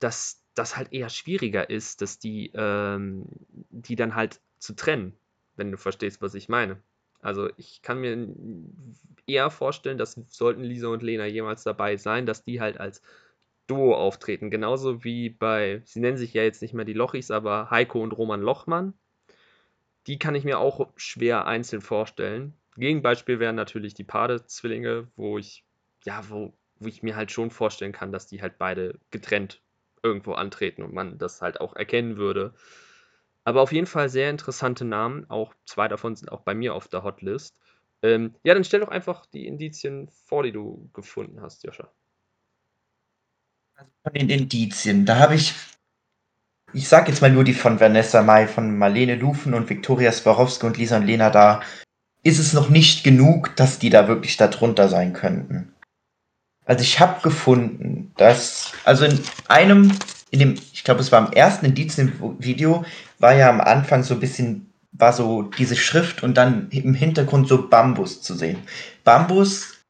dass 0.00 0.39
das 0.60 0.76
halt 0.76 0.92
eher 0.92 1.08
schwieriger 1.08 1.70
ist, 1.70 2.02
dass 2.02 2.18
die, 2.18 2.52
ähm, 2.54 3.24
die 3.70 3.96
dann 3.96 4.14
halt 4.14 4.40
zu 4.58 4.74
trennen, 4.74 5.16
wenn 5.56 5.70
du 5.70 5.78
verstehst, 5.78 6.20
was 6.20 6.34
ich 6.34 6.50
meine. 6.50 6.82
Also 7.22 7.48
ich 7.56 7.80
kann 7.82 8.00
mir 8.00 8.28
eher 9.26 9.50
vorstellen, 9.50 9.96
dass 9.96 10.20
sollten 10.28 10.62
Lisa 10.62 10.88
und 10.88 11.02
Lena 11.02 11.24
jemals 11.24 11.62
dabei 11.62 11.96
sein, 11.96 12.26
dass 12.26 12.44
die 12.44 12.60
halt 12.60 12.78
als 12.78 13.02
Duo 13.66 13.94
auftreten. 13.94 14.50
Genauso 14.50 15.02
wie 15.02 15.30
bei, 15.30 15.80
sie 15.86 16.00
nennen 16.00 16.18
sich 16.18 16.34
ja 16.34 16.42
jetzt 16.42 16.60
nicht 16.60 16.74
mehr 16.74 16.84
die 16.84 16.92
Lochis, 16.92 17.30
aber 17.30 17.70
Heiko 17.70 18.02
und 18.02 18.12
Roman 18.12 18.42
Lochmann. 18.42 18.92
Die 20.06 20.18
kann 20.18 20.34
ich 20.34 20.44
mir 20.44 20.58
auch 20.58 20.92
schwer 20.96 21.46
einzeln 21.46 21.80
vorstellen. 21.80 22.54
Gegenbeispiel 22.76 23.38
wären 23.38 23.56
natürlich 23.56 23.94
die 23.94 24.04
Pade-Zwillinge, 24.04 25.08
wo 25.16 25.38
ich, 25.38 25.64
ja, 26.04 26.22
wo, 26.28 26.52
wo 26.78 26.88
ich 26.88 27.02
mir 27.02 27.16
halt 27.16 27.30
schon 27.30 27.50
vorstellen 27.50 27.92
kann, 27.92 28.12
dass 28.12 28.26
die 28.26 28.42
halt 28.42 28.58
beide 28.58 28.98
getrennt 29.10 29.62
irgendwo 30.02 30.32
antreten 30.32 30.82
und 30.82 30.92
man 30.92 31.18
das 31.18 31.42
halt 31.42 31.60
auch 31.60 31.76
erkennen 31.76 32.16
würde. 32.16 32.54
Aber 33.44 33.62
auf 33.62 33.72
jeden 33.72 33.86
Fall 33.86 34.08
sehr 34.08 34.30
interessante 34.30 34.84
Namen. 34.84 35.28
Auch 35.28 35.54
zwei 35.64 35.88
davon 35.88 36.14
sind 36.16 36.30
auch 36.30 36.42
bei 36.42 36.54
mir 36.54 36.74
auf 36.74 36.88
der 36.88 37.02
Hotlist. 37.02 37.56
Ähm, 38.02 38.34
ja, 38.44 38.54
dann 38.54 38.64
stell 38.64 38.80
doch 38.80 38.88
einfach 38.88 39.26
die 39.26 39.46
Indizien 39.46 40.08
vor, 40.26 40.42
die 40.42 40.52
du 40.52 40.90
gefunden 40.92 41.40
hast, 41.40 41.64
Joscha. 41.64 41.92
Also 43.74 43.90
von 44.02 44.12
den 44.12 44.30
Indizien, 44.30 45.06
da 45.06 45.18
habe 45.18 45.34
ich, 45.34 45.54
ich 46.72 46.88
sag 46.88 47.08
jetzt 47.08 47.22
mal 47.22 47.30
nur 47.30 47.44
die 47.44 47.54
von 47.54 47.80
Vanessa 47.80 48.22
Mai, 48.22 48.46
von 48.46 48.76
Marlene 48.76 49.16
Lufen 49.16 49.54
und 49.54 49.68
Viktoria 49.68 50.12
Swarovski 50.12 50.66
und 50.66 50.76
Lisa 50.76 50.98
und 50.98 51.06
Lena 51.06 51.30
da, 51.30 51.62
ist 52.22 52.38
es 52.38 52.52
noch 52.52 52.68
nicht 52.68 53.04
genug, 53.04 53.56
dass 53.56 53.78
die 53.78 53.90
da 53.90 54.06
wirklich 54.08 54.36
darunter 54.36 54.88
sein 54.88 55.12
könnten. 55.14 55.74
Also 56.70 56.82
ich 56.82 57.00
habe 57.00 57.20
gefunden, 57.20 58.12
dass, 58.16 58.74
also 58.84 59.04
in 59.04 59.18
einem, 59.48 59.90
in 60.30 60.38
dem, 60.38 60.54
ich 60.54 60.84
glaube, 60.84 61.00
es 61.00 61.10
war 61.10 61.26
im 61.26 61.32
ersten 61.32 61.66
Indizien-Video, 61.66 62.84
war 63.18 63.34
ja 63.34 63.50
am 63.50 63.60
Anfang 63.60 64.04
so 64.04 64.14
ein 64.14 64.20
bisschen, 64.20 64.72
war 64.92 65.12
so 65.12 65.42
diese 65.42 65.74
Schrift 65.74 66.22
und 66.22 66.34
dann 66.36 66.68
im 66.70 66.94
Hintergrund 66.94 67.48
so 67.48 67.68
Bambus 67.68 68.22
zu 68.22 68.34
sehen. 68.34 68.58
Bambus 69.02 69.80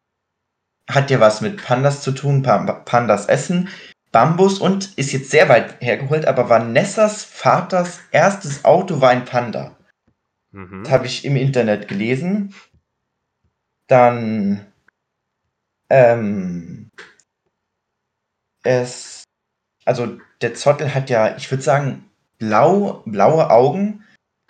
hat 0.90 1.10
ja 1.10 1.20
was 1.20 1.42
mit 1.42 1.62
Pandas 1.62 2.00
zu 2.00 2.12
tun, 2.12 2.40
Pandas 2.40 3.26
essen. 3.26 3.68
Bambus 4.10 4.58
und 4.58 4.96
ist 4.96 5.12
jetzt 5.12 5.30
sehr 5.30 5.50
weit 5.50 5.82
hergeholt, 5.82 6.24
aber 6.24 6.48
Vanessas 6.48 7.24
Vaters 7.24 8.00
erstes 8.10 8.64
Auto 8.64 9.02
war 9.02 9.10
ein 9.10 9.26
Panda. 9.26 9.76
Mhm. 10.52 10.84
Das 10.84 10.92
habe 10.92 11.04
ich 11.04 11.26
im 11.26 11.36
Internet 11.36 11.88
gelesen. 11.88 12.54
Dann 13.86 14.69
ähm, 15.90 16.90
es, 18.62 19.24
also 19.84 20.18
der 20.40 20.54
Zottel 20.54 20.94
hat 20.94 21.10
ja, 21.10 21.36
ich 21.36 21.50
würde 21.50 21.62
sagen, 21.62 22.10
blau, 22.38 23.02
blaue 23.06 23.50
Augen. 23.50 24.04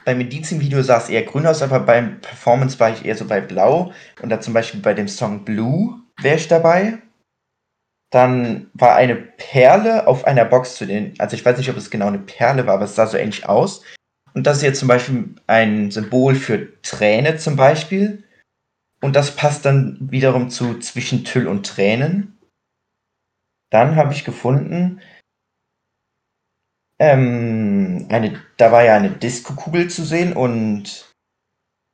Beim 0.05 0.19
Medizin-Video 0.19 0.83
sah 0.83 0.99
es 0.99 1.09
eher 1.09 1.25
grün 1.25 1.47
aus, 1.47 1.63
aber 1.63 1.81
beim 1.81 2.21
Performance 2.21 2.79
war 2.81 2.91
ich 2.91 3.05
eher 3.05 3.17
so 3.17 3.27
bei 3.27 3.41
blau. 3.41 3.93
Und 4.23 4.31
da 4.31 4.41
zum 4.41 4.55
Beispiel 4.55 4.81
bei 4.81 4.95
dem 4.95 5.09
Song 5.09 5.45
Blue 5.45 6.01
wäre 6.21 6.37
ich 6.37 6.49
dabei. 6.49 6.99
Dann 8.11 8.71
war 8.75 8.97
eine 8.97 9.15
Perle 9.15 10.07
auf 10.07 10.25
einer 10.25 10.45
Box 10.45 10.77
zu 10.77 10.87
den, 10.87 11.15
also 11.19 11.37
ich 11.37 11.45
weiß 11.45 11.59
nicht, 11.59 11.71
ob 11.71 11.77
es 11.77 11.91
genau 11.91 12.09
eine 12.09 12.19
Perle 12.19 12.67
war, 12.67 12.75
aber 12.75 12.85
es 12.85 12.97
sah 12.97 13.07
so 13.07 13.17
ähnlich 13.17 13.49
aus. 13.49 13.85
Und 14.35 14.47
das 14.47 14.59
ist 14.59 14.63
jetzt 14.63 14.81
zum 14.81 14.89
Beispiel 14.89 15.35
ein 15.47 15.91
Symbol 15.91 16.35
für 16.35 16.81
Träne 16.83 17.37
zum 17.37 17.57
Beispiel. 17.57 18.25
Und 19.03 19.17
das 19.17 19.35
passt 19.35 19.65
dann 19.65 20.11
wiederum 20.11 20.51
zu 20.51 20.79
zwischen 20.79 21.25
Tüll 21.25 21.49
und 21.49 21.67
Tränen. 21.67 22.39
Dann 23.71 23.97
habe 23.97 24.13
ich 24.13 24.25
gefunden, 24.25 25.01
ähm, 26.99 28.07
eine, 28.11 28.43
da 28.59 28.73
war 28.73 28.85
ja 28.85 28.97
eine 28.97 29.11
Disco-Kugel 29.11 29.89
zu 29.89 30.05
sehen 30.05 30.35
und 30.35 31.15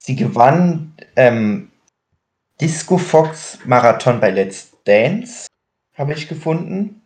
sie 0.02 0.16
gewann 0.16 0.96
ähm, 1.14 1.70
Disco 2.60 2.98
Fox 2.98 3.58
Marathon 3.66 4.18
bei 4.18 4.30
Let's 4.30 4.72
Dance, 4.84 5.46
habe 5.94 6.14
ich 6.14 6.26
gefunden. 6.26 7.02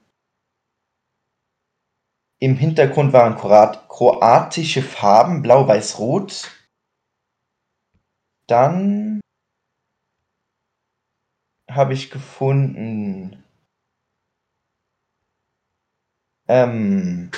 Im 2.39 2.57
Hintergrund 2.57 3.13
waren 3.13 3.37
kroatische 3.37 4.83
Farben, 4.83 5.43
blau, 5.43 5.69
weiß, 5.69 5.99
rot. 5.99 6.51
Dann 8.47 9.21
habe 11.71 11.95
ich 11.95 12.11
gefunden. 12.11 13.43
Ähm, 16.49 17.31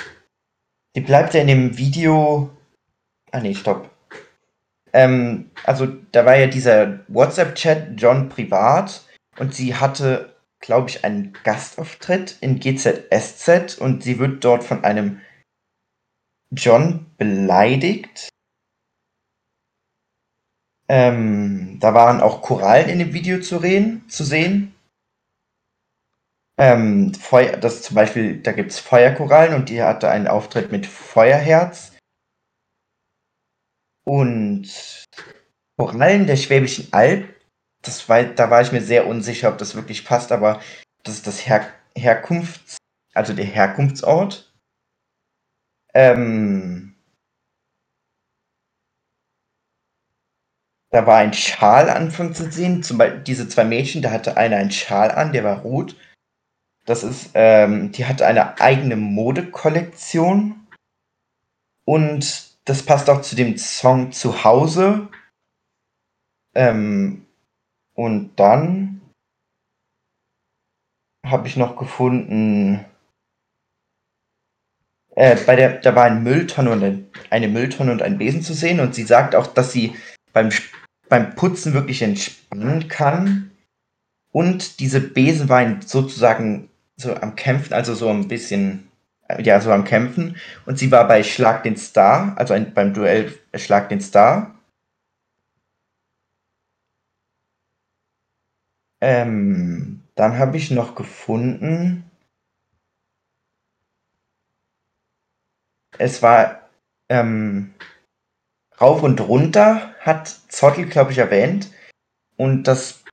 die 0.95 1.01
bleibt 1.01 1.33
ja 1.33 1.41
in 1.41 1.47
dem 1.47 1.77
Video. 1.77 2.49
Ah 3.31 3.39
nee, 3.39 3.53
stopp. 3.53 3.89
Ähm, 4.93 5.51
also 5.63 5.87
da 6.11 6.25
war 6.25 6.35
ja 6.35 6.47
dieser 6.47 6.99
WhatsApp-Chat 7.07 7.99
John 7.99 8.29
privat 8.29 9.03
und 9.39 9.53
sie 9.53 9.75
hatte, 9.75 10.35
glaube 10.59 10.89
ich, 10.89 11.03
einen 11.03 11.33
Gastauftritt 11.43 12.37
in 12.41 12.59
GZSZ 12.59 13.77
und 13.79 14.03
sie 14.03 14.19
wird 14.19 14.43
dort 14.43 14.63
von 14.63 14.83
einem 14.83 15.21
John 16.51 17.07
beleidigt. 17.17 18.29
Ähm, 20.89 21.79
da 21.79 21.93
waren 21.93 22.21
auch 22.21 22.41
Korallen 22.41 22.89
in 22.89 22.99
dem 22.99 23.13
Video 23.13 23.39
zu, 23.39 23.57
reden, 23.57 24.07
zu 24.09 24.23
sehen. 24.23 24.75
Ähm, 26.57 27.13
Feuer, 27.13 27.57
das 27.57 27.81
zum 27.81 27.95
Beispiel, 27.95 28.41
da 28.41 28.51
gibt 28.51 28.71
es 28.71 28.79
Feuerkorallen 28.79 29.55
und 29.55 29.69
die 29.69 29.81
hatte 29.81 30.09
einen 30.09 30.27
Auftritt 30.27 30.71
mit 30.71 30.85
Feuerherz. 30.85 31.93
Und 34.05 35.05
Korallen 35.77 36.27
der 36.27 36.35
Schwäbischen 36.35 36.91
Alb, 36.91 37.33
das 37.81 38.07
war, 38.09 38.23
da 38.23 38.49
war 38.49 38.61
ich 38.61 38.71
mir 38.71 38.81
sehr 38.81 39.07
unsicher, 39.07 39.49
ob 39.49 39.57
das 39.57 39.75
wirklich 39.75 40.05
passt, 40.05 40.31
aber 40.31 40.61
das 41.03 41.15
ist 41.15 41.27
das 41.27 41.47
Her 41.47 41.67
Herkunfts-, 41.95 42.77
also 43.13 43.33
der 43.33 43.45
Herkunftsort. 43.45 44.53
Ähm, 45.93 46.92
da 50.93 51.07
war 51.07 51.17
ein 51.17 51.33
Schal 51.33 51.89
anfangs 51.89 52.37
zu 52.37 52.51
sehen. 52.51 52.83
Zum 52.83 52.99
Beispiel 52.99 53.21
diese 53.21 53.49
zwei 53.49 53.63
Mädchen, 53.63 54.03
da 54.03 54.11
hatte 54.11 54.37
einer 54.37 54.57
einen 54.57 54.69
Schal 54.69 55.09
an, 55.09 55.33
der 55.33 55.43
war 55.43 55.61
rot. 55.61 55.95
Das 56.85 57.03
ist, 57.03 57.31
ähm, 57.33 57.91
die 57.91 58.05
hat 58.05 58.21
eine 58.21 58.61
eigene 58.61 58.95
Modekollektion. 58.95 60.67
Und 61.83 62.59
das 62.65 62.83
passt 62.83 63.09
auch 63.09 63.21
zu 63.23 63.35
dem 63.35 63.57
Song 63.57 64.11
Zuhause. 64.11 65.09
Ähm, 66.53 67.25
und 67.95 68.35
dann 68.35 69.01
habe 71.25 71.47
ich 71.47 71.57
noch 71.57 71.75
gefunden, 71.75 72.85
äh, 75.15 75.37
bei 75.43 75.55
der, 75.55 75.79
da 75.79 75.95
war 75.95 76.03
ein 76.03 76.21
Mülltonne 76.21 76.69
und 76.69 76.83
ein, 76.83 77.09
eine 77.31 77.47
Mülltonne 77.47 77.91
und 77.91 78.03
ein 78.03 78.19
Besen 78.19 78.43
zu 78.43 78.53
sehen 78.53 78.79
und 78.79 78.93
sie 78.93 79.03
sagt 79.03 79.33
auch, 79.33 79.47
dass 79.47 79.71
sie 79.71 79.95
beim, 80.33 80.49
beim 81.13 81.35
Putzen 81.35 81.75
wirklich 81.75 82.01
entspannen 82.01 82.87
kann. 82.87 83.51
Und 84.31 84.79
diese 84.79 84.99
Besen 84.99 85.47
waren 85.47 85.83
sozusagen 85.83 86.71
so 86.95 87.13
am 87.15 87.35
Kämpfen, 87.35 87.71
also 87.71 87.93
so 87.93 88.09
ein 88.09 88.27
bisschen, 88.27 88.89
äh, 89.27 89.39
ja, 89.43 89.61
so 89.61 89.71
am 89.71 89.83
Kämpfen. 89.83 90.37
Und 90.65 90.79
sie 90.79 90.91
war 90.91 91.07
bei 91.07 91.21
Schlag 91.21 91.61
den 91.61 91.77
Star, 91.77 92.35
also 92.35 92.55
ein, 92.55 92.73
beim 92.73 92.95
Duell 92.95 93.31
Schlag 93.53 93.89
den 93.89 94.01
Star. 94.01 94.55
Ähm, 98.99 100.01
dann 100.15 100.39
habe 100.39 100.57
ich 100.57 100.71
noch 100.71 100.95
gefunden, 100.95 102.09
es 105.99 106.23
war 106.23 106.69
ähm, 107.09 107.75
rauf 108.79 109.03
und 109.03 109.21
runter, 109.21 109.93
hat 109.99 110.27
Zottel, 110.49 110.85
glaube 110.85 111.11
ich, 111.11 111.17
erwähnt. 111.17 111.71
Und 112.37 112.63
das 112.63 113.03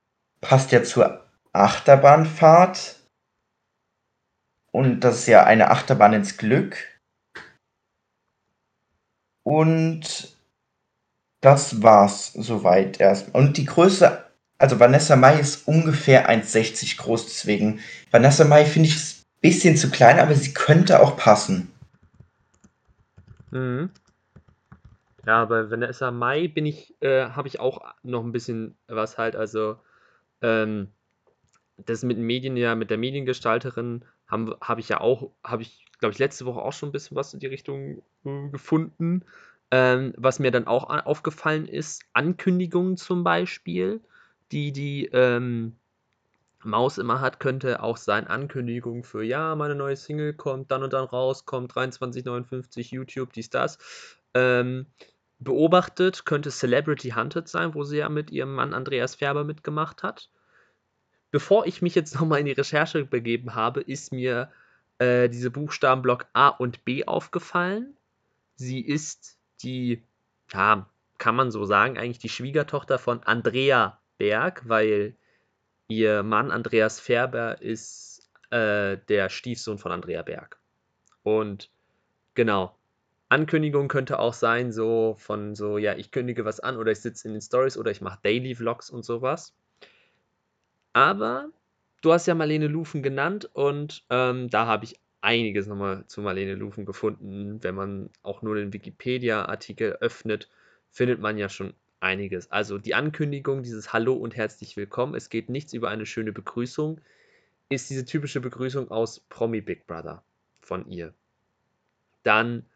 passt 0.40 0.72
ja 0.72 0.82
zur 0.82 1.24
Achterbahnfahrt. 1.52 2.96
Und 4.72 5.00
das 5.00 5.20
ist 5.20 5.26
ja 5.26 5.44
eine 5.44 5.70
Achterbahn 5.70 6.12
ins 6.12 6.36
Glück. 6.36 6.76
Und 9.42 10.36
das 11.40 11.82
war's 11.82 12.32
soweit 12.34 13.00
erst. 13.00 13.34
Und 13.34 13.56
die 13.56 13.64
Größe, 13.64 14.24
also 14.58 14.78
Vanessa 14.78 15.16
Mai 15.16 15.40
ist 15.40 15.66
ungefähr 15.66 16.28
1,60 16.30 16.98
groß, 16.98 17.26
deswegen 17.26 17.80
Vanessa 18.10 18.44
Mai 18.44 18.64
finde 18.66 18.88
ich 18.90 18.96
ein 18.96 19.24
bisschen 19.40 19.76
zu 19.76 19.90
klein, 19.90 20.20
aber 20.20 20.34
sie 20.34 20.52
könnte 20.52 21.00
auch 21.00 21.16
passen. 21.16 21.72
Mhm. 23.50 23.90
Ja, 25.26 25.44
bei 25.44 25.70
Vanessa 25.70 26.10
Mai 26.10 26.48
bin 26.48 26.66
ich, 26.66 26.94
äh, 27.02 27.26
habe 27.30 27.48
ich 27.48 27.60
auch 27.60 27.94
noch 28.02 28.24
ein 28.24 28.32
bisschen 28.32 28.76
was 28.88 29.18
halt, 29.18 29.36
also 29.36 29.76
ähm, 30.42 30.88
das 31.76 32.02
mit 32.04 32.18
den 32.18 32.26
Medien, 32.26 32.56
ja, 32.56 32.74
mit 32.74 32.90
der 32.90 32.98
Mediengestalterin 32.98 34.04
habe 34.28 34.58
hab 34.60 34.78
ich 34.78 34.88
ja 34.88 35.00
auch, 35.00 35.32
habe 35.44 35.62
ich, 35.62 35.86
glaube 35.98 36.12
ich, 36.12 36.18
letzte 36.18 36.46
Woche 36.46 36.60
auch 36.62 36.72
schon 36.72 36.90
ein 36.90 36.92
bisschen 36.92 37.16
was 37.16 37.34
in 37.34 37.40
die 37.40 37.46
Richtung 37.48 38.02
äh, 38.24 38.48
gefunden. 38.50 39.24
Ähm, 39.70 40.14
was 40.16 40.38
mir 40.40 40.50
dann 40.50 40.66
auch 40.66 40.90
aufgefallen 41.06 41.66
ist, 41.68 42.02
Ankündigungen 42.12 42.96
zum 42.96 43.24
Beispiel, 43.24 44.00
die 44.52 44.72
die 44.72 45.06
ähm, 45.12 45.76
Maus 46.62 46.98
immer 46.98 47.20
hat, 47.20 47.40
könnte 47.40 47.82
auch 47.82 47.96
sein 47.96 48.26
Ankündigung 48.26 49.04
für, 49.04 49.22
ja, 49.22 49.54
meine 49.56 49.74
neue 49.74 49.96
Single 49.96 50.34
kommt 50.34 50.70
dann 50.70 50.82
und 50.82 50.92
dann 50.92 51.04
raus, 51.04 51.46
kommt 51.46 51.72
2359 51.72 52.90
YouTube, 52.90 53.32
dies, 53.32 53.50
das. 53.50 53.78
Ähm, 54.34 54.86
beobachtet 55.38 56.24
könnte 56.24 56.50
Celebrity 56.50 57.10
Hunted 57.10 57.48
sein, 57.48 57.74
wo 57.74 57.84
sie 57.84 57.98
ja 57.98 58.08
mit 58.08 58.30
ihrem 58.30 58.54
Mann 58.54 58.74
Andreas 58.74 59.16
Färber 59.16 59.44
mitgemacht 59.44 60.02
hat. 60.02 60.30
Bevor 61.30 61.66
ich 61.66 61.82
mich 61.82 61.94
jetzt 61.94 62.14
nochmal 62.20 62.40
in 62.40 62.46
die 62.46 62.52
Recherche 62.52 63.04
begeben 63.04 63.54
habe, 63.54 63.80
ist 63.80 64.12
mir 64.12 64.50
äh, 64.98 65.28
diese 65.28 65.50
Buchstabenblock 65.50 66.26
A 66.32 66.48
und 66.48 66.84
B 66.84 67.06
aufgefallen. 67.06 67.96
Sie 68.56 68.80
ist 68.80 69.38
die, 69.62 70.02
ja, 70.52 70.88
kann 71.18 71.36
man 71.36 71.50
so 71.50 71.64
sagen, 71.64 71.98
eigentlich 71.98 72.18
die 72.18 72.28
Schwiegertochter 72.28 72.98
von 72.98 73.22
Andrea 73.22 73.98
Berg, 74.18 74.68
weil 74.68 75.16
Ihr 75.90 76.22
Mann 76.22 76.52
Andreas 76.52 77.00
Färber 77.00 77.60
ist 77.60 78.30
äh, 78.50 78.96
der 79.08 79.28
Stiefsohn 79.28 79.78
von 79.78 79.90
Andrea 79.90 80.22
Berg. 80.22 80.60
Und 81.24 81.68
genau, 82.34 82.76
Ankündigung 83.30 83.86
könnte 83.86 84.18
auch 84.18 84.34
sein, 84.34 84.72
so 84.72 85.14
von 85.18 85.54
so, 85.54 85.78
ja, 85.78 85.94
ich 85.96 86.10
kündige 86.10 86.44
was 86.44 86.58
an 86.58 86.76
oder 86.76 86.90
ich 86.90 86.98
sitze 87.00 87.28
in 87.28 87.34
den 87.34 87.40
Stories 87.40 87.78
oder 87.78 87.92
ich 87.92 88.00
mache 88.00 88.18
Daily 88.22 88.56
Vlogs 88.56 88.90
und 88.90 89.04
sowas. 89.04 89.54
Aber 90.92 91.48
du 92.02 92.12
hast 92.12 92.26
ja 92.26 92.34
Marlene 92.34 92.66
Lufen 92.66 93.04
genannt 93.04 93.48
und 93.52 94.04
ähm, 94.10 94.50
da 94.50 94.66
habe 94.66 94.84
ich 94.84 94.96
einiges 95.20 95.68
nochmal 95.68 96.04
zu 96.08 96.22
Marlene 96.22 96.54
Lufen 96.56 96.84
gefunden. 96.84 97.62
Wenn 97.62 97.76
man 97.76 98.10
auch 98.24 98.42
nur 98.42 98.56
den 98.56 98.72
Wikipedia-Artikel 98.72 99.92
öffnet, 100.00 100.48
findet 100.90 101.20
man 101.20 101.38
ja 101.38 101.48
schon 101.48 101.74
einiges. 102.00 102.50
Also 102.50 102.78
die 102.78 102.96
Ankündigung, 102.96 103.62
dieses 103.62 103.92
Hallo 103.92 104.14
und 104.14 104.34
herzlich 104.34 104.76
willkommen, 104.76 105.14
es 105.14 105.28
geht 105.28 105.48
nichts 105.48 105.72
über 105.72 105.88
eine 105.88 106.04
schöne 106.04 106.32
Begrüßung, 106.32 107.00
ist 107.68 107.90
diese 107.90 108.04
typische 108.04 108.40
Begrüßung 108.40 108.90
aus 108.90 109.20
Promi 109.20 109.60
Big 109.60 109.86
Brother 109.86 110.24
von 110.60 110.88
ihr. 110.88 111.14
Dann 112.24 112.66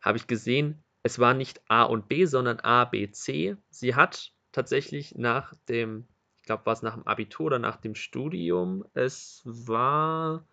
habe 0.00 0.18
ich 0.18 0.26
gesehen, 0.26 0.82
es 1.02 1.18
war 1.18 1.34
nicht 1.34 1.60
A 1.68 1.84
und 1.84 2.08
B, 2.08 2.26
sondern 2.26 2.60
A, 2.60 2.84
B, 2.84 3.10
C. 3.10 3.56
Sie 3.70 3.94
hat 3.94 4.32
tatsächlich 4.52 5.14
nach 5.16 5.54
dem, 5.68 6.06
ich 6.36 6.42
glaube, 6.44 6.66
war 6.66 6.72
es 6.72 6.82
nach 6.82 6.94
dem 6.94 7.06
Abitur 7.06 7.46
oder 7.46 7.58
nach 7.58 7.76
dem 7.76 7.94
Studium, 7.94 8.84
es 8.94 9.42
war, 9.44 10.44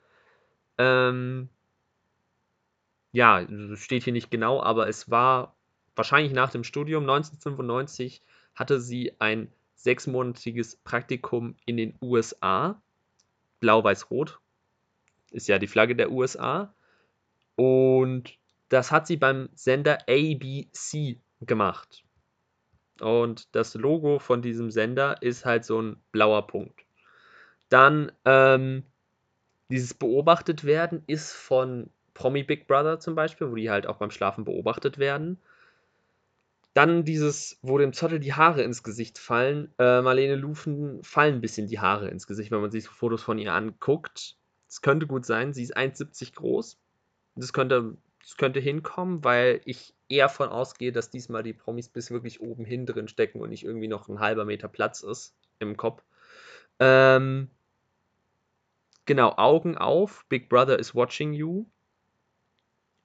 ähm, 0.78 1.50
ja, 3.12 3.46
steht 3.76 4.04
hier 4.04 4.14
nicht 4.14 4.32
genau, 4.32 4.62
aber 4.62 4.88
es 4.88 5.10
war 5.10 5.56
wahrscheinlich 5.96 6.34
nach 6.34 6.52
dem 6.52 6.64
Studium 6.64 7.04
1995 7.04 8.22
hatte 8.56 8.80
sie 8.80 9.14
ein 9.20 9.52
sechsmonatiges 9.76 10.78
Praktikum 10.78 11.56
in 11.66 11.78
den 11.78 11.96
USA. 12.02 12.82
Blau-Weiß-Rot 13.60 14.40
ist 15.32 15.48
ja 15.48 15.60
die 15.60 15.68
Flagge 15.68 15.96
der 15.96 16.12
USA. 16.12 16.74
Und 17.56 18.38
das 18.70 18.92
hat 18.92 19.08
sie 19.08 19.18
beim 19.18 19.50
Sender 19.54 20.00
ABC 20.10 21.20
gemacht. 21.42 22.04
Und 23.00 23.56
das 23.56 23.76
Logo 23.76 24.20
von 24.20 24.42
diesem 24.42 24.72
Sender 24.72 25.22
ist 25.22 25.46
halt 25.46 25.66
so 25.66 25.82
ein 25.82 25.98
blauer 26.12 26.48
Punkt. 26.48 26.86
Dann 27.70 28.12
ähm, 28.26 28.84
dieses 29.70 29.94
Beobachtet 29.94 30.64
werden 30.64 31.04
ist 31.08 31.34
von 31.34 31.90
Promi 32.14 32.44
Big 32.44 32.68
Brother 32.68 33.00
zum 33.00 33.16
Beispiel, 33.16 33.52
wo 33.52 33.56
die 33.56 33.70
halt 33.70 33.86
auch 33.86 33.98
beim 33.98 34.12
Schlafen 34.12 34.46
beobachtet 34.46 34.98
werden. 34.98 35.38
Dann 36.74 37.04
dieses, 37.04 37.60
wo 37.62 37.78
dem 37.78 37.94
Zottel 37.94 38.20
die 38.20 38.34
Haare 38.34 38.64
ins 38.64 38.84
Gesicht 38.84 39.18
fallen. 39.18 39.74
Äh, 39.78 40.02
Marlene 40.02 40.36
Lufen 40.36 41.04
fallen 41.04 41.36
ein 41.36 41.42
bisschen 41.42 41.68
die 41.68 41.80
Haare 41.80 42.10
ins 42.10 42.28
Gesicht, 42.28 42.52
wenn 42.52 42.62
man 42.62 42.72
sich 42.72 42.86
so 42.86 42.92
Fotos 42.92 43.24
von 43.24 43.38
ihr 43.38 43.54
anguckt. 43.54 44.38
Es 44.68 44.82
könnte 44.82 45.08
gut 45.08 45.26
sein, 45.26 45.54
sie 45.54 45.64
ist 45.64 45.76
1,70 45.76 46.36
groß. 46.36 46.78
Das 47.36 47.54
könnte, 47.54 47.98
das 48.28 48.36
könnte 48.36 48.60
hinkommen, 48.60 49.24
weil 49.24 49.62
ich 49.64 49.94
eher 50.10 50.28
von 50.28 50.50
ausgehe, 50.50 50.92
dass 50.92 51.10
diesmal 51.10 51.44
die 51.44 51.54
Promis 51.54 51.88
bis 51.88 52.12
wirklich 52.12 52.42
oben 52.42 52.66
hin 52.66 52.86
drin 52.86 53.08
stecken 53.08 53.40
und 53.40 53.50
nicht 53.50 53.64
irgendwie 53.64 53.88
noch 53.88 54.10
ein 54.10 54.20
halber 54.20 54.44
Meter 54.46 54.68
Platz 54.68 55.02
ist 55.02 55.34
im 55.60 55.78
Kopf. 55.78 56.04
Ähm, 56.80 57.50
genau, 59.06 59.34
Augen 59.38 59.78
auf, 59.78 60.26
Big 60.28 60.50
Brother 60.50 60.78
is 60.78 60.94
watching 60.94 61.34
you. 61.34 61.66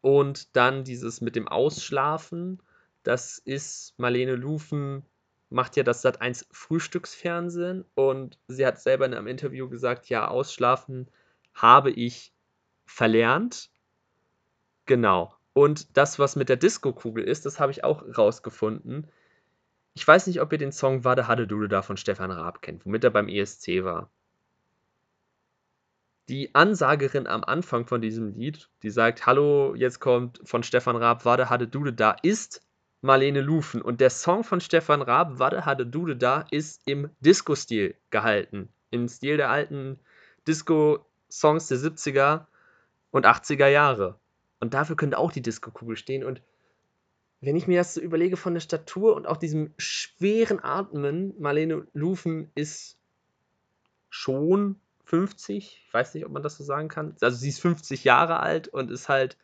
Und 0.00 0.56
dann 0.56 0.82
dieses 0.82 1.20
mit 1.20 1.37
dem 1.37 1.46
Ausschlafen 1.46 2.61
das 3.02 3.38
ist 3.38 3.94
Marlene 3.98 4.37
Lufen, 4.37 5.04
macht 5.50 5.76
ja 5.76 5.82
das 5.82 6.04
Sat1 6.04 6.46
Frühstücksfernsehen 6.50 7.85
und 7.94 8.38
sie 8.48 8.64
hat 8.64 8.80
selber 8.80 9.06
in 9.06 9.14
einem 9.14 9.26
Interview 9.26 9.68
gesagt, 9.68 10.08
ja, 10.08 10.28
ausschlafen 10.28 11.11
habe 11.52 11.90
ich 11.90 12.32
verlernt. 12.87 13.70
Genau. 14.87 15.35
Und 15.53 15.97
das, 15.97 16.18
was 16.18 16.37
mit 16.37 16.49
der 16.49 16.57
Disco-Kugel 16.57 17.25
ist, 17.25 17.47
das 17.47 17.61
habe 17.61 17.73
ich 17.73 17.85
auch 17.85 18.03
rausgefunden. 18.16 19.07
Ich 19.95 20.07
weiß 20.07 20.27
nicht, 20.27 20.40
ob 20.40 20.51
ihr 20.53 20.59
den 20.59 20.73
Song 20.73 21.05
Wade 21.05 21.29
Hade 21.29 21.47
Dude 21.47 21.68
da 21.68 21.83
von 21.83 21.97
Stefan 21.97 22.31
Raab 22.31 22.62
kennt, 22.62 22.87
womit 22.87 23.05
er 23.05 23.11
beim 23.11 23.29
ESC 23.29 23.85
war. 23.85 24.11
Die 26.29 26.55
Ansagerin 26.55 27.27
am 27.27 27.45
Anfang 27.45 27.87
von 27.87 28.01
diesem 28.01 28.35
Lied, 28.35 28.71
die 28.83 28.90
sagt, 28.90 29.27
hallo, 29.27 29.75
jetzt 29.75 30.01
kommt 30.01 30.40
von 30.45 30.62
Stefan 30.62 30.97
Raab 30.97 31.25
Wade 31.25 31.51
Hade 31.51 31.68
Dude 31.68 31.92
da, 31.92 32.16
ist 32.23 32.62
Marlene 33.03 33.40
Lufen. 33.40 33.83
Und 33.83 34.01
der 34.01 34.11
Song 34.11 34.45
von 34.45 34.61
Stefan 34.61 35.03
Raab, 35.03 35.38
Wade 35.38 35.66
hatte 35.66 35.85
Dude 35.85 36.16
da, 36.16 36.47
ist 36.51 36.81
im 36.87 37.11
Disco-Stil 37.21 37.97
gehalten. 38.11 38.73
Im 38.90 39.09
Stil 39.09 39.37
der 39.37 39.51
alten 39.51 39.99
Disco-Songs 40.47 41.66
der 41.66 41.79
70er 41.79 42.47
und 43.11 43.27
80er 43.27 43.66
Jahre. 43.66 44.18
Und 44.62 44.75
dafür 44.75 44.94
könnte 44.94 45.18
auch 45.18 45.33
die 45.33 45.42
Disco-Kugel 45.42 45.96
stehen. 45.96 46.22
Und 46.22 46.40
wenn 47.40 47.57
ich 47.57 47.66
mir 47.66 47.79
das 47.79 47.94
so 47.94 48.01
überlege 48.01 48.37
von 48.37 48.55
der 48.55 48.61
Statur 48.61 49.16
und 49.16 49.27
auch 49.27 49.37
diesem 49.37 49.75
schweren 49.77 50.62
Atmen, 50.62 51.35
Marlene 51.40 51.88
Lufen 51.94 52.53
ist 52.55 52.96
schon 54.09 54.77
50, 55.07 55.83
ich 55.85 55.92
weiß 55.92 56.14
nicht, 56.14 56.25
ob 56.25 56.31
man 56.31 56.44
das 56.44 56.59
so 56.59 56.62
sagen 56.62 56.87
kann. 56.87 57.16
Also 57.20 57.38
sie 57.38 57.48
ist 57.48 57.61
50 57.61 58.05
Jahre 58.05 58.38
alt 58.38 58.68
und 58.68 58.92
ist 58.92 59.09
halt 59.09 59.37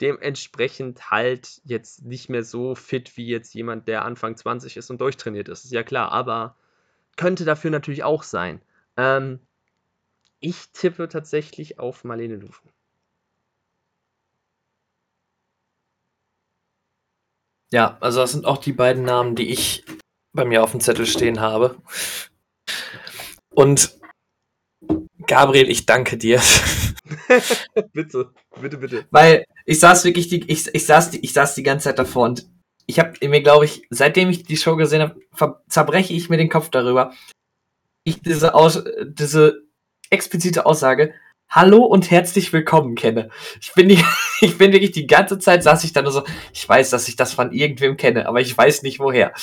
dementsprechend 0.00 1.10
halt 1.10 1.60
jetzt 1.64 2.06
nicht 2.06 2.30
mehr 2.30 2.42
so 2.42 2.74
fit 2.74 3.14
wie 3.18 3.26
jetzt 3.26 3.52
jemand, 3.52 3.88
der 3.88 4.06
Anfang 4.06 4.38
20 4.38 4.78
ist 4.78 4.88
und 4.88 5.02
durchtrainiert 5.02 5.50
ist. 5.50 5.66
Ist 5.66 5.72
ja 5.72 5.82
klar, 5.82 6.12
aber 6.12 6.56
könnte 7.18 7.44
dafür 7.44 7.70
natürlich 7.70 8.04
auch 8.04 8.22
sein. 8.22 8.62
Ähm, 8.96 9.38
ich 10.40 10.70
tippe 10.72 11.10
tatsächlich 11.10 11.78
auf 11.78 12.04
Marlene 12.04 12.36
Lufen. 12.36 12.70
Ja, 17.72 17.96
also 18.00 18.20
das 18.20 18.32
sind 18.32 18.44
auch 18.44 18.58
die 18.58 18.74
beiden 18.74 19.04
Namen, 19.04 19.34
die 19.34 19.50
ich 19.50 19.84
bei 20.34 20.44
mir 20.44 20.62
auf 20.62 20.72
dem 20.72 20.80
Zettel 20.80 21.06
stehen 21.06 21.40
habe. 21.40 21.76
Und 23.50 23.98
Gabriel, 25.26 25.70
ich 25.70 25.86
danke 25.86 26.18
dir. 26.18 26.40
bitte, 27.92 28.30
bitte, 28.60 28.76
bitte. 28.76 29.06
Weil 29.10 29.46
ich 29.64 29.80
saß 29.80 30.04
wirklich 30.04 30.28
die, 30.28 30.44
ich, 30.50 30.72
ich 30.74 30.84
saß 30.84 31.10
die, 31.10 31.20
ich 31.20 31.32
saß 31.32 31.54
die 31.54 31.62
ganze 31.62 31.84
Zeit 31.84 31.98
davor 31.98 32.26
und 32.26 32.46
ich 32.86 32.98
habe 32.98 33.26
mir, 33.26 33.42
glaube 33.42 33.64
ich, 33.64 33.86
seitdem 33.88 34.28
ich 34.28 34.42
die 34.42 34.56
Show 34.58 34.76
gesehen 34.76 35.02
habe, 35.02 35.62
zerbreche 35.68 36.12
ich 36.12 36.28
mir 36.28 36.36
den 36.36 36.50
Kopf 36.50 36.68
darüber. 36.68 37.14
Ich 38.04 38.20
diese, 38.20 38.54
Aus, 38.54 38.84
diese 39.04 39.62
explizite 40.10 40.66
Aussage, 40.66 41.14
Hallo 41.54 41.84
und 41.84 42.10
herzlich 42.10 42.50
willkommen 42.54 42.94
kenne. 42.94 43.28
Ich 43.60 43.74
bin, 43.74 43.86
die, 43.86 44.02
ich 44.40 44.56
bin 44.56 44.72
wirklich 44.72 44.92
die 44.92 45.06
ganze 45.06 45.38
Zeit 45.38 45.62
saß 45.62 45.84
ich 45.84 45.92
da 45.92 46.00
nur 46.00 46.10
so, 46.10 46.24
ich 46.54 46.66
weiß, 46.66 46.88
dass 46.88 47.08
ich 47.08 47.16
das 47.16 47.34
von 47.34 47.52
irgendwem 47.52 47.98
kenne, 47.98 48.26
aber 48.26 48.40
ich 48.40 48.56
weiß 48.56 48.82
nicht 48.82 49.00
woher. 49.00 49.34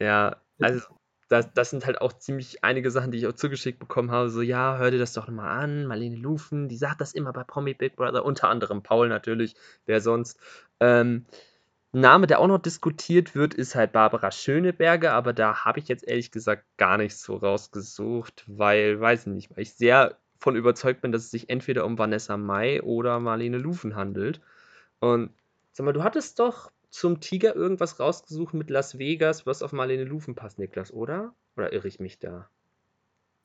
Ja, 0.00 0.42
also 0.58 0.84
das, 1.28 1.52
das 1.54 1.70
sind 1.70 1.86
halt 1.86 2.00
auch 2.00 2.12
ziemlich 2.14 2.64
einige 2.64 2.90
Sachen, 2.90 3.12
die 3.12 3.18
ich 3.18 3.28
auch 3.28 3.34
zugeschickt 3.34 3.78
bekommen 3.78 4.10
habe. 4.10 4.30
So, 4.30 4.42
ja, 4.42 4.78
hör 4.78 4.90
dir 4.90 4.98
das 4.98 5.12
doch 5.12 5.28
mal 5.28 5.48
an. 5.48 5.86
Marlene 5.86 6.16
Lufen, 6.16 6.68
die 6.68 6.76
sagt 6.76 7.00
das 7.00 7.12
immer 7.12 7.32
bei 7.32 7.44
Promi 7.44 7.74
Big 7.74 7.94
Brother, 7.94 8.24
unter 8.24 8.48
anderem 8.48 8.82
Paul 8.82 9.08
natürlich, 9.08 9.54
wer 9.86 10.00
sonst. 10.00 10.40
Ähm, 10.80 11.24
Name, 11.92 12.26
der 12.26 12.40
auch 12.40 12.48
noch 12.48 12.58
diskutiert 12.58 13.36
wird, 13.36 13.54
ist 13.54 13.76
halt 13.76 13.92
Barbara 13.92 14.32
Schöneberger, 14.32 15.12
aber 15.12 15.32
da 15.32 15.64
habe 15.64 15.78
ich 15.78 15.86
jetzt 15.86 16.02
ehrlich 16.08 16.32
gesagt 16.32 16.64
gar 16.78 16.96
nichts 16.96 17.22
so 17.22 17.36
rausgesucht, 17.36 18.44
weil, 18.48 18.98
weiß 19.00 19.26
ich 19.28 19.32
nicht, 19.32 19.50
weil 19.50 19.62
ich 19.62 19.74
sehr 19.74 20.18
von 20.42 20.56
überzeugt 20.56 21.00
bin, 21.00 21.12
dass 21.12 21.22
es 21.22 21.30
sich 21.30 21.48
entweder 21.48 21.86
um 21.86 21.98
Vanessa 21.98 22.36
Mai 22.36 22.82
oder 22.82 23.20
Marlene 23.20 23.58
Lufen 23.58 23.94
handelt. 23.94 24.40
Und 24.98 25.30
sag 25.70 25.84
mal, 25.84 25.92
du 25.92 26.02
hattest 26.02 26.40
doch 26.40 26.72
zum 26.90 27.20
Tiger 27.20 27.54
irgendwas 27.54 28.00
rausgesucht 28.00 28.52
mit 28.52 28.68
Las 28.68 28.98
Vegas, 28.98 29.46
was 29.46 29.62
auf 29.62 29.72
Marlene 29.72 30.04
Lufen 30.04 30.34
passt, 30.34 30.58
Niklas, 30.58 30.92
oder? 30.92 31.34
Oder 31.56 31.72
irre 31.72 31.86
ich 31.86 32.00
mich 32.00 32.18
da? 32.18 32.48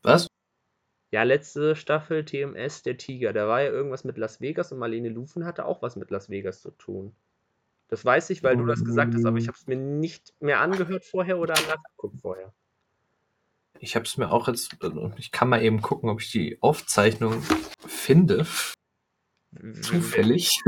Was? 0.02 0.28
Ja, 1.12 1.24
letzte 1.24 1.76
Staffel 1.76 2.26
TMS, 2.26 2.82
der 2.82 2.98
Tiger. 2.98 3.32
Da 3.32 3.48
war 3.48 3.62
ja 3.62 3.70
irgendwas 3.70 4.04
mit 4.04 4.18
Las 4.18 4.42
Vegas 4.42 4.72
und 4.72 4.80
Marlene 4.80 5.10
Lufen 5.10 5.46
hatte 5.46 5.66
auch 5.66 5.82
was 5.84 5.96
mit 5.96 6.10
Las 6.10 6.30
Vegas 6.30 6.62
zu 6.62 6.72
tun. 6.72 7.16
Das 7.90 8.04
weiß 8.04 8.32
ich, 8.32 8.44
weil 8.44 8.58
du 8.58 8.66
das 8.66 8.84
gesagt 8.84 9.14
hast, 9.14 9.26
aber 9.26 9.38
ich 9.38 9.48
habe 9.48 9.58
es 9.58 9.68
mir 9.68 9.78
nicht 9.78 10.34
mehr 10.42 10.60
angehört 10.60 11.06
vorher 11.06 11.38
oder 11.38 11.54
nachgeguckt 11.54 12.20
vorher. 12.22 12.52
Ich 13.80 13.96
habe 13.96 14.06
es 14.06 14.18
mir 14.18 14.32
auch 14.32 14.48
jetzt, 14.48 14.76
also 14.82 15.12
ich 15.18 15.32
kann 15.32 15.50
mal 15.50 15.62
eben 15.62 15.82
gucken, 15.82 16.10
ob 16.10 16.22
ich 16.22 16.32
die 16.32 16.58
Aufzeichnung 16.62 17.44
finde. 17.88 18.46
Zufällig. 19.82 20.62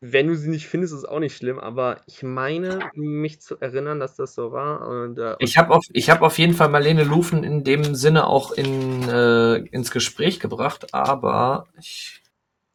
Wenn 0.00 0.28
du 0.28 0.36
sie 0.36 0.48
nicht 0.48 0.66
findest, 0.66 0.92
ist 0.92 1.00
es 1.00 1.04
auch 1.04 1.18
nicht 1.18 1.36
schlimm, 1.36 1.58
aber 1.58 2.00
ich 2.06 2.22
meine, 2.22 2.90
mich 2.94 3.40
zu 3.40 3.58
erinnern, 3.60 4.00
dass 4.00 4.16
das 4.16 4.34
so 4.34 4.52
war. 4.52 4.86
Und, 4.86 5.18
äh, 5.18 5.36
ich 5.38 5.58
habe 5.58 5.74
auf, 5.74 5.84
hab 5.94 6.22
auf 6.22 6.38
jeden 6.38 6.54
Fall 6.54 6.68
Marlene 6.68 7.04
Lufen 7.04 7.44
in 7.44 7.64
dem 7.64 7.94
Sinne 7.94 8.26
auch 8.26 8.52
in, 8.52 9.08
äh, 9.08 9.56
ins 9.56 9.90
Gespräch 9.90 10.40
gebracht, 10.40 10.94
aber 10.94 11.66
ich. 11.78 12.22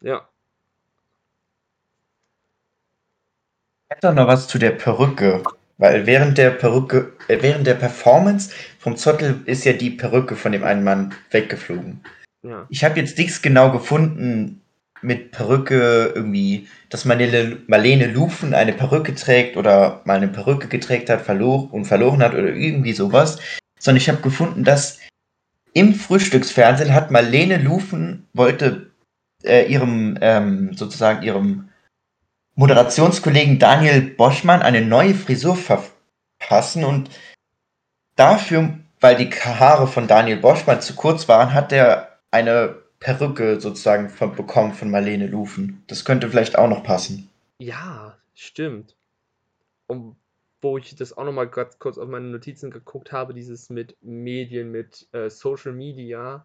Ja. 0.00 0.28
Ich 3.90 3.96
hätte 3.96 4.12
noch 4.12 4.26
was 4.26 4.48
zu 4.48 4.58
der 4.58 4.72
Perücke. 4.72 5.42
Weil 5.78 6.06
während 6.06 6.38
der 6.38 6.50
Perücke, 6.50 7.12
äh, 7.28 7.38
während 7.40 7.66
der 7.66 7.74
Performance 7.74 8.50
vom 8.78 8.96
Zottel 8.96 9.40
ist 9.46 9.64
ja 9.64 9.72
die 9.72 9.90
Perücke 9.90 10.36
von 10.36 10.52
dem 10.52 10.64
einen 10.64 10.84
Mann 10.84 11.14
weggeflogen. 11.30 12.00
Ja. 12.42 12.66
Ich 12.68 12.84
habe 12.84 13.00
jetzt 13.00 13.16
nichts 13.16 13.42
genau 13.42 13.70
gefunden, 13.70 14.60
mit 15.00 15.30
Perücke 15.30 16.12
irgendwie, 16.14 16.68
dass 16.88 17.04
Marlene, 17.04 17.58
Marlene 17.68 18.06
Lufen 18.06 18.54
eine 18.54 18.72
Perücke 18.72 19.14
trägt 19.14 19.56
oder 19.56 20.02
mal 20.04 20.16
eine 20.16 20.28
Perücke 20.28 20.68
geträgt 20.68 21.08
hat 21.10 21.20
verlor 21.20 21.72
und 21.72 21.84
verloren 21.84 22.22
hat 22.22 22.34
oder 22.34 22.52
irgendwie 22.52 22.92
sowas, 22.92 23.38
sondern 23.78 24.00
ich 24.00 24.08
habe 24.08 24.20
gefunden, 24.20 24.64
dass 24.64 24.98
im 25.72 25.94
Frühstücksfernsehen 25.94 26.94
hat 26.94 27.10
Marlene 27.10 27.58
Lufen 27.58 28.26
wollte 28.32 28.90
äh, 29.44 29.70
ihrem 29.70 30.18
ähm, 30.20 30.74
sozusagen 30.74 31.22
ihrem 31.22 31.67
Moderationskollegen 32.58 33.60
Daniel 33.60 34.00
Boschmann 34.00 34.62
eine 34.62 34.84
neue 34.84 35.14
Frisur 35.14 35.54
verpassen 35.54 36.82
und 36.84 37.08
dafür, 38.16 38.76
weil 38.98 39.14
die 39.14 39.30
Haare 39.30 39.86
von 39.86 40.08
Daniel 40.08 40.38
Boschmann 40.38 40.80
zu 40.80 40.96
kurz 40.96 41.28
waren, 41.28 41.54
hat 41.54 41.70
er 41.70 42.18
eine 42.32 42.74
Perücke 42.98 43.60
sozusagen 43.60 44.08
von, 44.08 44.34
bekommen 44.34 44.72
von 44.72 44.90
Marlene 44.90 45.28
Lufen. 45.28 45.84
Das 45.86 46.04
könnte 46.04 46.28
vielleicht 46.28 46.58
auch 46.58 46.68
noch 46.68 46.82
passen. 46.82 47.30
Ja, 47.58 48.18
stimmt. 48.34 48.96
Und 49.86 50.16
wo 50.60 50.78
ich 50.78 50.96
das 50.96 51.16
auch 51.16 51.26
noch 51.26 51.32
mal 51.32 51.48
ganz 51.48 51.78
kurz 51.78 51.96
auf 51.96 52.08
meine 52.08 52.26
Notizen 52.26 52.72
geguckt 52.72 53.12
habe, 53.12 53.34
dieses 53.34 53.70
mit 53.70 53.96
Medien, 54.02 54.72
mit 54.72 55.06
äh, 55.12 55.30
Social 55.30 55.74
Media 55.74 56.44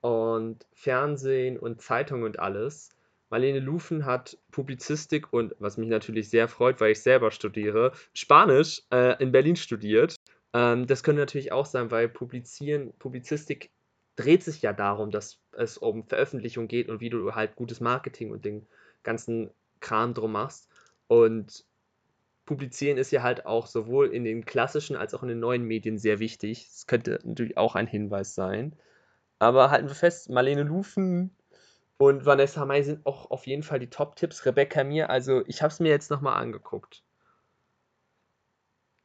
und 0.00 0.64
Fernsehen 0.74 1.58
und 1.58 1.82
Zeitung 1.82 2.22
und 2.22 2.38
alles. 2.38 2.90
Marlene 3.30 3.60
Lufen 3.60 4.04
hat 4.04 4.36
Publizistik 4.50 5.32
und, 5.32 5.54
was 5.60 5.76
mich 5.76 5.88
natürlich 5.88 6.28
sehr 6.28 6.48
freut, 6.48 6.80
weil 6.80 6.92
ich 6.92 7.00
selber 7.00 7.30
studiere, 7.30 7.92
Spanisch 8.12 8.82
äh, 8.92 9.22
in 9.22 9.30
Berlin 9.30 9.56
studiert. 9.56 10.16
Ähm, 10.52 10.86
das 10.86 11.04
könnte 11.04 11.20
natürlich 11.20 11.52
auch 11.52 11.66
sein, 11.66 11.90
weil 11.92 12.08
Publizieren, 12.08 12.92
Publizistik 12.98 13.70
dreht 14.16 14.42
sich 14.42 14.62
ja 14.62 14.72
darum, 14.72 15.12
dass 15.12 15.38
es 15.52 15.78
um 15.78 16.04
Veröffentlichung 16.04 16.66
geht 16.66 16.88
und 16.88 17.00
wie 17.00 17.10
du 17.10 17.34
halt 17.34 17.54
gutes 17.54 17.80
Marketing 17.80 18.32
und 18.32 18.44
den 18.44 18.66
ganzen 19.04 19.50
Kram 19.78 20.12
drum 20.12 20.32
machst. 20.32 20.68
Und 21.06 21.64
Publizieren 22.46 22.98
ist 22.98 23.12
ja 23.12 23.22
halt 23.22 23.46
auch 23.46 23.68
sowohl 23.68 24.08
in 24.08 24.24
den 24.24 24.44
klassischen 24.44 24.96
als 24.96 25.14
auch 25.14 25.22
in 25.22 25.28
den 25.28 25.38
neuen 25.38 25.62
Medien 25.62 25.98
sehr 25.98 26.18
wichtig. 26.18 26.66
Das 26.66 26.88
könnte 26.88 27.20
natürlich 27.22 27.56
auch 27.56 27.76
ein 27.76 27.86
Hinweis 27.86 28.34
sein. 28.34 28.74
Aber 29.38 29.70
halten 29.70 29.86
wir 29.86 29.94
fest, 29.94 30.30
Marlene 30.30 30.64
Lufen 30.64 31.30
und 32.00 32.24
Vanessa 32.24 32.64
May 32.64 32.82
sind 32.82 33.04
auch 33.04 33.30
auf 33.30 33.46
jeden 33.46 33.62
Fall 33.62 33.78
die 33.78 33.90
Top-Tipps. 33.90 34.46
Rebecca 34.46 34.82
Mir, 34.84 35.10
also 35.10 35.44
ich 35.46 35.60
habe 35.60 35.70
es 35.70 35.80
mir 35.80 35.90
jetzt 35.90 36.10
nochmal 36.10 36.40
angeguckt 36.40 37.04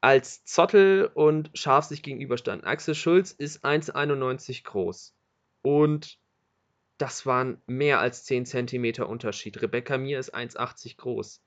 als 0.05 0.45
Zottel 0.45 1.09
und 1.15 1.49
Schaf 1.55 1.85
sich 1.85 2.03
gegenüberstanden. 2.03 2.67
Axel 2.67 2.93
Schulz 2.93 3.31
ist 3.31 3.65
1,91 3.65 4.63
groß. 4.63 5.15
Und 5.63 6.19
das 6.99 7.25
waren 7.25 7.59
mehr 7.65 7.99
als 7.99 8.23
10 8.23 8.45
cm 8.45 9.01
Unterschied. 9.03 9.59
Rebecca 9.63 9.97
Mir 9.97 10.19
ist 10.19 10.35
1,80 10.35 10.97
groß. 10.97 11.41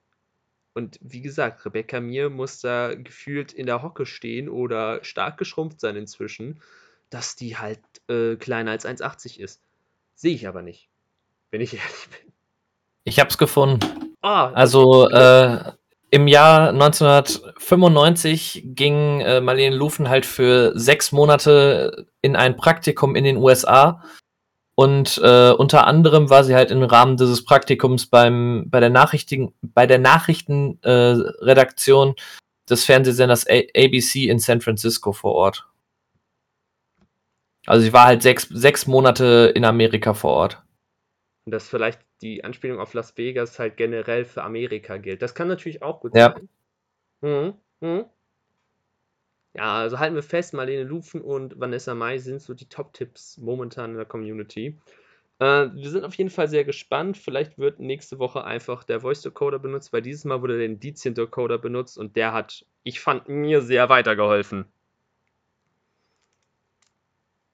Und 0.75 0.99
wie 1.01 1.23
gesagt, 1.23 1.65
Rebecca 1.65 2.01
Mir 2.01 2.31
muss 2.31 2.61
da 2.61 2.97
gefühlt 2.97 3.53
in 3.53 3.67
der 3.67 3.83
Hocke 3.85 4.07
stehen 4.07 4.49
oder 4.49 5.05
stark 5.05 5.39
geschrumpft 5.39 5.81
sein 5.81 5.95
inzwischen, 5.95 6.61
dass 7.11 7.37
die 7.37 7.57
halt 7.57 7.81
äh, 8.09 8.35
kleiner 8.35 8.73
als 8.73 8.85
1,80 8.85 9.39
ist. 9.39 9.63
Sehe 10.17 10.35
ich 10.35 10.49
aber 10.49 10.63
nicht, 10.63 10.91
wenn 11.51 11.61
ich 11.61 11.75
ehrlich 11.75 12.09
bin. 12.11 12.33
Ich 13.05 13.21
hab's 13.21 13.39
gefunden. 13.39 14.17
Ah, 14.21 14.51
also 14.51 15.09
äh, 15.09 15.73
im 16.11 16.29
Jahr 16.29 16.71
1995 16.71 18.63
ging 18.65 19.21
äh, 19.21 19.41
Marlene 19.41 19.77
Lufen 19.77 20.09
halt 20.09 20.27
für 20.27 20.73
sechs 20.79 21.13
Monate 21.13 22.07
in 22.23 22.35
ein 22.37 22.57
Praktikum 22.57 23.15
in 23.15 23.25
den 23.25 23.37
USA. 23.37 24.03
Und 24.75 25.21
äh, 25.25 25.51
unter 25.51 25.87
anderem 25.87 26.31
war 26.31 26.45
sie 26.45 26.55
halt 26.55 26.71
im 26.71 26.83
Rahmen 26.83 27.17
dieses 27.17 27.45
Praktikums 27.45 28.07
beim, 28.07 28.65
bei 28.69 28.81
der 28.81 28.91
Nachrichten, 28.91 29.55
bei 29.61 29.87
der 29.87 29.99
Nachrichtenredaktion 29.99 32.11
äh, 32.11 32.15
des 32.71 32.85
Fernsehsenders 32.85 33.47
ABC 33.47 34.29
in 34.29 34.39
San 34.39 34.61
Francisco 34.61 35.13
vor 35.13 35.35
Ort. 35.35 35.67
Also 37.67 37.83
sie 37.83 37.93
war 37.93 38.07
halt 38.07 38.23
sechs, 38.23 38.49
sechs 38.49 38.87
Monate 38.87 39.53
in 39.55 39.65
Amerika 39.65 40.15
vor 40.15 40.31
Ort. 40.31 40.63
Und 41.49 41.53
das 41.53 41.67
vielleicht 41.67 42.03
die 42.21 42.45
Anspielung 42.45 42.79
auf 42.79 42.93
Las 42.93 43.17
Vegas 43.17 43.59
halt 43.59 43.79
generell 43.79 44.27
für 44.27 44.43
Amerika 44.43 44.99
gilt. 44.99 45.23
Das 45.23 45.35
kann 45.35 45.49
natürlich 45.49 45.83
auch 45.83 46.01
gut 46.01 46.15
ja. 46.15 46.35
sein. 46.35 46.49
Mhm. 47.23 47.55
Mhm. 47.81 48.05
Ja, 49.55 49.79
also 49.79 49.99
halten 49.99 50.15
wir 50.15 50.23
fest, 50.23 50.53
Marlene 50.53 50.83
Lufen 50.83 51.23
und 51.23 51.59
Vanessa 51.59 51.95
Mai 51.95 52.19
sind 52.19 52.43
so 52.43 52.53
die 52.53 52.69
Top-Tipps 52.69 53.39
momentan 53.39 53.93
in 53.93 53.97
der 53.97 54.05
Community. 54.05 54.79
Äh, 55.39 55.71
wir 55.73 55.89
sind 55.89 56.05
auf 56.05 56.15
jeden 56.17 56.29
Fall 56.29 56.49
sehr 56.49 56.65
gespannt. 56.65 57.17
Vielleicht 57.17 57.57
wird 57.57 57.81
nächste 57.81 58.19
Woche 58.19 58.45
einfach 58.45 58.85
der 58.85 59.01
Voice-Decoder 59.01 59.59
benutzt, 59.59 59.91
weil 59.95 60.03
dieses 60.03 60.27
Mal 60.27 60.43
wurde 60.43 60.59
der 60.59 60.67
Indizien-Decoder 60.67 61.57
benutzt 61.57 61.97
und 61.97 62.15
der 62.15 62.35
hat, 62.35 62.67
ich 62.83 63.01
fand, 63.01 63.27
mir 63.27 63.63
sehr 63.63 63.89
weitergeholfen. 63.89 64.67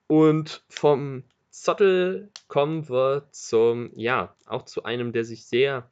Und 0.09 0.64
vom 0.68 1.22
Zottel 1.55 2.32
kommen 2.48 2.88
wir 2.88 3.28
zum, 3.30 3.92
ja, 3.94 4.34
auch 4.44 4.64
zu 4.64 4.82
einem, 4.82 5.12
der 5.12 5.24
sich 5.24 5.46
sehr 5.46 5.88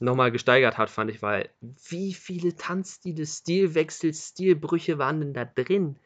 nochmal 0.00 0.30
gesteigert 0.30 0.76
hat, 0.76 0.90
fand 0.90 1.10
ich, 1.10 1.22
weil 1.22 1.48
wie 1.88 2.12
viele 2.12 2.56
Tanzstile, 2.56 3.24
Stilwechsel, 3.24 4.12
Stilbrüche 4.12 4.98
waren 4.98 5.20
denn 5.20 5.32
da 5.32 5.46
drin? 5.46 5.98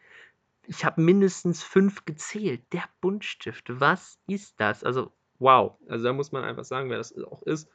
Ich 0.68 0.84
habe 0.84 1.00
mindestens 1.00 1.64
fünf 1.64 2.04
gezählt. 2.04 2.62
Der 2.72 2.84
Buntstift, 3.00 3.64
was 3.68 4.18
ist 4.28 4.54
das? 4.60 4.84
Also, 4.84 5.10
wow. 5.40 5.76
Also 5.88 6.04
da 6.04 6.12
muss 6.12 6.30
man 6.30 6.44
einfach 6.44 6.64
sagen, 6.64 6.88
wer 6.88 6.98
das 6.98 7.16
auch 7.18 7.42
ist. 7.42 7.68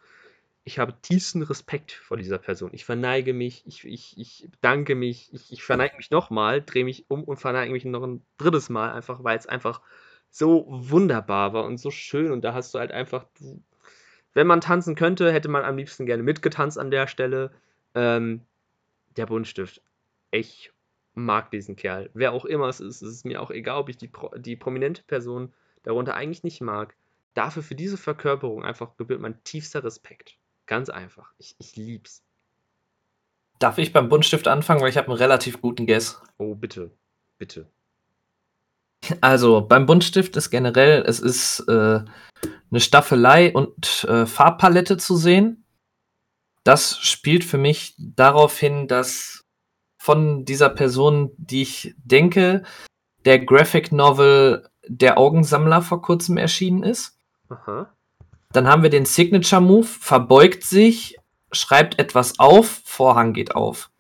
ich 0.64 0.80
habe 0.80 0.96
tiefsten 1.02 1.42
Respekt 1.44 1.92
vor 1.92 2.18
dieser 2.18 2.38
Person. 2.38 2.70
Ich 2.74 2.86
verneige 2.86 3.34
mich, 3.34 3.68
ich, 3.68 3.84
ich, 3.86 4.18
ich 4.18 4.48
bedanke 4.50 4.96
mich, 4.96 5.34
ich, 5.34 5.52
ich 5.52 5.64
verneige 5.64 5.98
mich 5.98 6.10
nochmal, 6.10 6.62
drehe 6.62 6.86
mich 6.86 7.06
um 7.10 7.24
und 7.26 7.38
verneige 7.38 7.74
mich 7.74 7.84
noch 7.84 8.04
ein 8.04 8.26
drittes 8.38 8.70
Mal, 8.70 8.94
einfach 8.94 9.24
weil 9.26 9.38
es 9.38 9.48
einfach 9.48 9.82
so 10.32 10.66
wunderbar 10.68 11.54
war 11.54 11.66
und 11.66 11.78
so 11.78 11.92
schön. 11.92 12.32
Und 12.32 12.42
da 12.42 12.54
hast 12.54 12.74
du 12.74 12.80
halt 12.80 12.92
einfach, 12.92 13.26
wenn 14.34 14.48
man 14.48 14.62
tanzen 14.62 14.96
könnte, 14.96 15.32
hätte 15.32 15.50
man 15.50 15.64
am 15.64 15.78
liebsten 15.78 16.06
gerne 16.06 16.24
mitgetanzt 16.24 16.80
an 16.80 16.90
der 16.90 17.08
Stelle. 17.08 17.52
Ähm, 17.94 18.42
der 19.18 19.26
Buntstift. 19.26 19.82
Ich 20.32 20.72
mag 21.14 21.52
diesen 21.52 21.76
Kerl. 21.76 22.10
Wer 22.14 22.32
auch 22.32 22.46
immer 22.46 22.70
es 22.70 22.80
ist, 22.80 23.02
es 23.02 23.16
ist 23.16 23.26
mir 23.26 23.42
auch 23.42 23.52
egal, 23.52 23.78
ob 23.78 23.90
ich 23.90 23.98
die, 23.98 24.08
Pro 24.08 24.30
die 24.38 24.56
prominente 24.56 25.04
Person 25.04 25.54
darunter 25.84 26.16
eigentlich 26.16 26.44
nicht 26.44 26.62
mag. 26.62 26.96
Dafür, 27.34 27.64
für 27.64 27.76
diese 27.76 27.98
Verkörperung 27.98 28.64
einfach 28.64 28.96
gebührt 28.98 29.20
mein 29.20 29.44
tiefster 29.44 29.84
Respekt. 29.84 30.38
Ganz 30.66 30.90
einfach. 30.90 31.34
Ich, 31.38 31.56
ich 31.60 31.76
lieb's. 31.76 32.24
Darf 33.60 33.78
ich 33.78 33.94
beim 33.94 34.10
Buntstift 34.10 34.48
anfangen, 34.48 34.82
weil 34.82 34.90
ich 34.90 34.98
habe 34.98 35.08
einen 35.08 35.18
relativ 35.18 35.62
guten 35.62 35.86
Guess. 35.86 36.22
Oh, 36.38 36.56
bitte. 36.56 36.92
Bitte. 37.38 37.70
Also 39.20 39.62
beim 39.62 39.86
Buntstift 39.86 40.36
ist 40.36 40.50
generell, 40.52 41.04
es 41.06 41.20
ist 41.20 41.62
äh, 41.68 42.02
eine 42.72 42.80
Staffelei 42.80 43.52
und 43.52 44.04
äh, 44.06 44.26
Farbpalette 44.26 44.98
zu 44.98 45.16
sehen. 45.16 45.66
Das 46.64 47.00
spielt 47.00 47.44
für 47.44 47.58
mich 47.58 47.96
darauf 47.98 48.58
hin, 48.58 48.88
dass 48.88 49.44
von 49.98 50.46
dieser 50.46 50.70
Person, 50.70 51.32
die 51.38 51.64
ich 51.64 51.96
denke, 51.98 52.64
der 53.26 53.40
Graphic 53.40 53.92
Novel 53.92 54.68
Der 54.88 55.20
Augensammler 55.20 55.84
vor 55.84 56.02
kurzem 56.02 56.38
erschienen 56.38 56.82
ist. 56.82 57.18
Aha. 57.50 57.94
Dann 58.52 58.68
haben 58.68 58.82
wir 58.82 58.90
den 58.90 59.06
Signature 59.06 59.62
Move, 59.62 59.86
verbeugt 59.86 60.64
sich, 60.64 61.18
schreibt 61.52 62.00
etwas 62.00 62.40
auf, 62.40 62.82
Vorhang 62.84 63.34
geht 63.34 63.56
auf. 63.56 63.92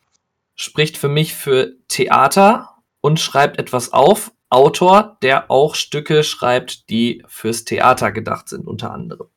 Spricht 0.56 0.97
für 0.97 1.08
mich 1.08 1.36
für 1.36 1.74
Theater 1.88 2.78
und 2.99 3.20
schreibt 3.20 3.60
etwas 3.60 3.93
auf, 3.93 4.32
Autor, 4.52 5.18
der 5.22 5.49
auch 5.49 5.76
Stücke 5.76 6.24
schreibt, 6.24 6.89
die 6.89 7.24
fürs 7.28 7.64
Theater 7.64 8.12
gedacht 8.12 8.49
sind, 8.49 8.68
unter 8.68 8.91
anderem. 8.91 9.28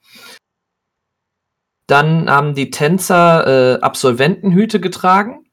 Dann 1.87 2.31
haben 2.31 2.55
die 2.55 2.71
Tänzer 2.71 3.77
äh, 3.77 3.81
Absolventenhüte 3.81 4.81
getragen. 4.81 5.47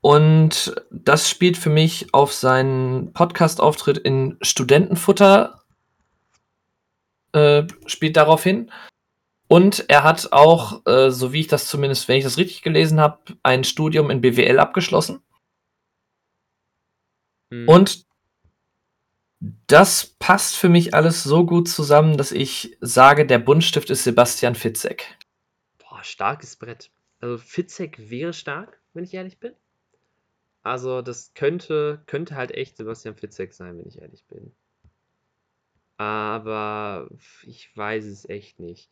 Und 0.00 0.74
das 0.90 1.30
spielt 1.30 1.56
für 1.56 1.70
mich 1.70 2.12
auf 2.12 2.32
seinen 2.32 3.12
Podcast-Auftritt 3.14 3.96
in 3.96 4.36
Studentenfutter 4.42 5.64
äh, 7.32 7.66
spielt 7.86 8.16
darauf 8.16 8.42
hin. 8.42 8.70
Und 9.48 9.84
er 9.88 10.04
hat 10.04 10.32
auch, 10.32 10.84
äh, 10.86 11.10
so 11.10 11.32
wie 11.32 11.40
ich 11.40 11.48
das 11.48 11.68
zumindest, 11.68 12.08
wenn 12.08 12.16
ich 12.16 12.24
das 12.24 12.38
richtig 12.38 12.62
gelesen 12.62 13.00
habe, 13.00 13.18
ein 13.42 13.64
Studium 13.64 14.10
in 14.10 14.20
BWL 14.20 14.58
abgeschlossen. 14.58 15.20
Hm. 17.54 17.68
Und 17.68 18.06
das 19.66 20.06
passt 20.18 20.56
für 20.56 20.68
mich 20.68 20.94
alles 20.94 21.22
so 21.22 21.46
gut 21.46 21.68
zusammen, 21.68 22.16
dass 22.16 22.32
ich 22.32 22.76
sage, 22.80 23.26
der 23.26 23.38
Buntstift 23.38 23.90
ist 23.90 24.04
Sebastian 24.04 24.54
Fitzek. 24.54 25.16
Boah, 25.78 26.02
starkes 26.02 26.56
Brett. 26.56 26.90
Also 27.20 27.38
Fitzek 27.38 28.10
wäre 28.10 28.32
stark, 28.32 28.80
wenn 28.92 29.04
ich 29.04 29.14
ehrlich 29.14 29.38
bin. 29.38 29.52
Also 30.62 31.02
das 31.02 31.32
könnte, 31.34 32.02
könnte 32.06 32.34
halt 32.34 32.52
echt 32.52 32.76
Sebastian 32.76 33.16
Fitzek 33.16 33.52
sein, 33.52 33.78
wenn 33.78 33.86
ich 33.86 34.00
ehrlich 34.00 34.24
bin. 34.24 34.52
Aber 35.98 37.08
ich 37.42 37.76
weiß 37.76 38.04
es 38.06 38.28
echt 38.28 38.58
nicht. 38.58 38.90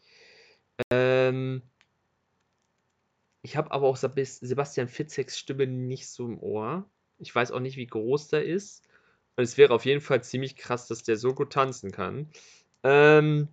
Ähm, 0.91 1.63
ich 3.41 3.57
habe 3.57 3.73
aber 3.73 3.89
auch 3.89 3.97
Sebastian 3.97 4.89
Fitzeks 4.89 5.39
Stimme 5.39 5.67
nicht 5.67 6.09
so 6.09 6.27
im 6.27 6.39
Ohr. 6.39 6.89
Ich 7.23 7.35
weiß 7.35 7.53
auch 7.53 7.61
nicht, 7.61 7.77
wie 7.77 7.87
groß 7.87 8.29
der 8.29 8.45
ist. 8.45 8.87
Und 9.37 9.45
es 9.45 9.57
wäre 9.59 9.75
auf 9.75 9.85
jeden 9.87 10.01
Fall 10.01 10.23
ziemlich 10.23 10.57
krass, 10.57 10.89
dass 10.89 11.03
der 11.03 11.17
so 11.17 11.35
gut 11.35 11.53
tanzen 11.53 11.91
kann. 11.93 12.31
Ähm, 12.83 13.49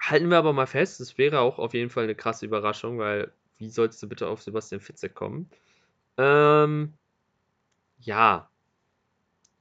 halten 0.00 0.30
wir 0.30 0.38
aber 0.38 0.52
mal 0.52 0.66
fest, 0.66 1.00
es 1.00 1.18
wäre 1.18 1.40
auch 1.40 1.58
auf 1.58 1.74
jeden 1.74 1.90
Fall 1.90 2.04
eine 2.04 2.14
krasse 2.14 2.46
Überraschung, 2.46 2.98
weil 2.98 3.32
wie 3.58 3.70
sollst 3.70 4.02
du 4.02 4.08
bitte 4.08 4.28
auf 4.28 4.42
Sebastian 4.42 4.80
Fitzek 4.80 5.14
kommen? 5.14 5.50
Ähm, 6.18 6.94
ja, 7.98 8.50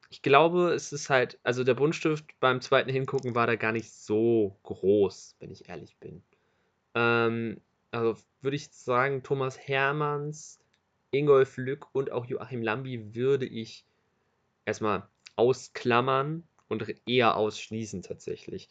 ich 0.09 0.21
glaube, 0.21 0.73
es 0.73 0.93
ist 0.93 1.09
halt, 1.09 1.39
also 1.43 1.63
der 1.63 1.73
Buntstift 1.73 2.25
beim 2.39 2.61
zweiten 2.61 2.89
Hingucken 2.89 3.35
war 3.35 3.47
da 3.47 3.55
gar 3.55 3.71
nicht 3.71 3.91
so 3.91 4.57
groß, 4.63 5.35
wenn 5.39 5.51
ich 5.51 5.67
ehrlich 5.67 5.97
bin. 5.97 6.23
Ähm, 6.95 7.61
also 7.91 8.15
würde 8.41 8.55
ich 8.55 8.69
sagen, 8.71 9.23
Thomas 9.23 9.57
Hermanns, 9.59 10.59
Ingolf 11.11 11.57
Lück 11.57 11.87
und 11.93 12.11
auch 12.11 12.25
Joachim 12.25 12.61
Lambi 12.61 13.15
würde 13.15 13.45
ich 13.45 13.85
erstmal 14.65 15.07
ausklammern 15.35 16.43
und 16.67 16.85
eher 17.07 17.37
ausschließen 17.37 18.01
tatsächlich. 18.01 18.69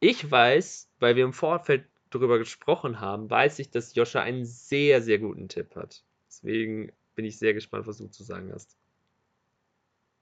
Ich 0.00 0.30
weiß, 0.30 0.88
weil 0.98 1.16
wir 1.16 1.24
im 1.24 1.32
Vorfeld 1.32 1.84
darüber 2.10 2.38
gesprochen 2.38 3.00
haben, 3.00 3.30
weiß 3.30 3.58
ich, 3.58 3.70
dass 3.70 3.94
Joscha 3.94 4.20
einen 4.20 4.44
sehr, 4.44 5.02
sehr 5.02 5.18
guten 5.18 5.48
Tipp 5.48 5.74
hat. 5.76 6.02
Deswegen 6.28 6.92
bin 7.14 7.24
ich 7.24 7.38
sehr 7.38 7.54
gespannt, 7.54 7.86
was 7.86 7.98
du 7.98 8.08
zu 8.08 8.22
sagen 8.22 8.50
hast. 8.52 8.76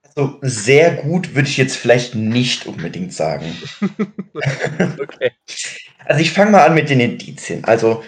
Also 0.03 0.39
sehr 0.41 0.95
gut 0.95 1.35
würde 1.35 1.47
ich 1.47 1.57
jetzt 1.57 1.77
vielleicht 1.77 2.15
nicht 2.15 2.65
unbedingt 2.65 3.13
sagen. 3.13 3.55
okay. 4.99 5.31
Also 6.03 6.23
ich 6.23 6.31
fange 6.31 6.51
mal 6.51 6.65
an 6.65 6.73
mit 6.73 6.89
den 6.89 6.99
Indizien. 6.99 7.63
Also 7.63 8.03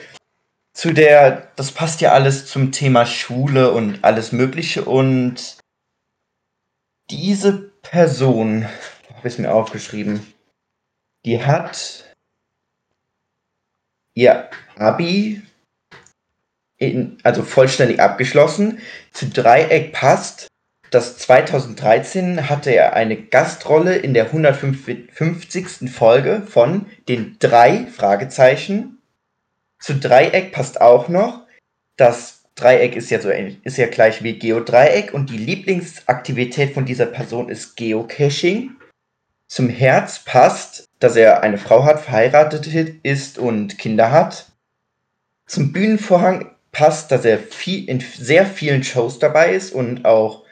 zu 0.74 0.91
der, 0.93 1.51
das 1.55 1.71
passt 1.71 2.01
ja 2.01 2.11
alles 2.11 2.47
zum 2.47 2.71
Thema 2.71 3.05
Schule 3.05 3.71
und 3.71 4.03
alles 4.03 4.32
Mögliche. 4.32 4.86
Und 4.86 5.57
diese 7.09 7.53
Person, 7.82 8.67
habe 9.15 9.28
ich 9.28 9.38
mir 9.38 9.53
aufgeschrieben, 9.53 10.26
die 11.26 11.43
hat 11.43 12.13
ihr 14.15 14.49
Abi 14.76 15.41
in, 16.78 17.17
also 17.24 17.43
vollständig 17.43 17.99
abgeschlossen. 17.99 18.80
Zu 19.11 19.30
Dreieck 19.30 19.93
passt 19.93 20.47
das 20.93 21.17
2013 21.17 22.51
hatte 22.51 22.69
er 22.69 22.93
eine 22.93 23.17
Gastrolle 23.17 23.95
in 23.95 24.13
der 24.13 24.26
150. 24.26 25.89
Folge 25.89 26.43
von 26.47 26.86
den 27.07 27.38
drei 27.39 27.88
Fragezeichen. 27.88 29.01
Zu 29.84 29.96
Dreieck 29.96 30.54
passt 30.54 30.80
auch 30.80 31.10
noch, 31.10 31.42
das 31.98 32.44
Dreieck 32.56 32.96
ist 32.96 33.10
ja 33.10 33.20
so 33.20 33.30
ist 33.30 33.76
ja 33.76 33.88
gleich 33.88 34.24
wie 34.24 34.40
Geodreieck 34.40 35.14
und 35.14 35.30
die 35.30 35.38
Lieblingsaktivität 35.38 36.74
von 36.74 36.86
dieser 36.86 37.06
Person 37.06 37.50
ist 37.50 37.76
Geocaching. 37.76 38.78
Zum 39.50 39.68
Herz 39.68 40.20
passt, 40.24 40.88
dass 41.00 41.18
er 41.18 41.44
eine 41.44 41.58
Frau 41.58 41.84
hat, 41.84 42.00
verheiratet 42.00 42.66
ist 43.04 43.38
und 43.38 43.78
Kinder 43.78 44.14
hat. 44.14 44.54
Zum 45.48 45.74
Bühnenvorhang 45.74 46.56
passt, 46.72 47.12
dass 47.12 47.26
er 47.26 47.38
viel, 47.38 47.90
in 47.90 48.00
sehr 48.00 48.46
vielen 48.46 48.86
Shows 48.86 49.20
dabei 49.20 49.54
ist 49.54 49.74
und 49.74 50.06
auch 50.06 50.46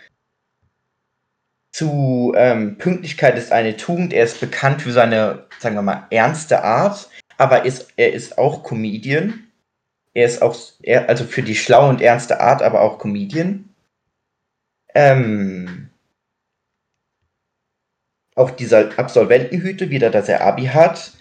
zu 1.72 2.34
ähm, 2.36 2.78
Pünktlichkeit 2.78 3.38
ist 3.38 3.54
eine 3.54 3.78
Tugend. 3.78 4.12
Er 4.12 4.26
ist 4.26 4.42
bekannt 4.42 4.82
für 4.82 4.92
seine, 4.92 5.46
sagen 5.60 5.76
wir 5.76 5.84
mal, 5.84 6.08
ernste 6.10 6.66
Art, 6.66 7.10
aber 7.42 7.66
ist, 7.66 7.92
er 7.98 8.14
ist 8.14 8.38
auch 8.38 8.62
Comedian. 8.62 9.48
Er 10.14 10.28
ist 10.28 10.44
auch, 10.44 10.56
er, 10.84 11.10
also 11.10 11.24
für 11.24 11.42
die 11.42 11.56
schlaue 11.56 11.90
und 11.90 12.00
ernste 12.00 12.40
Art, 12.40 12.62
aber 12.62 12.82
auch 12.82 13.00
Comedian. 13.00 13.74
Ähm, 14.94 15.90
auch 18.36 18.52
dieser 18.52 18.96
Absolventenhüte, 18.96 19.90
wieder, 19.90 20.12
dass 20.12 20.30
er 20.30 20.46
Abi 20.46 20.66
hat. 20.66 21.14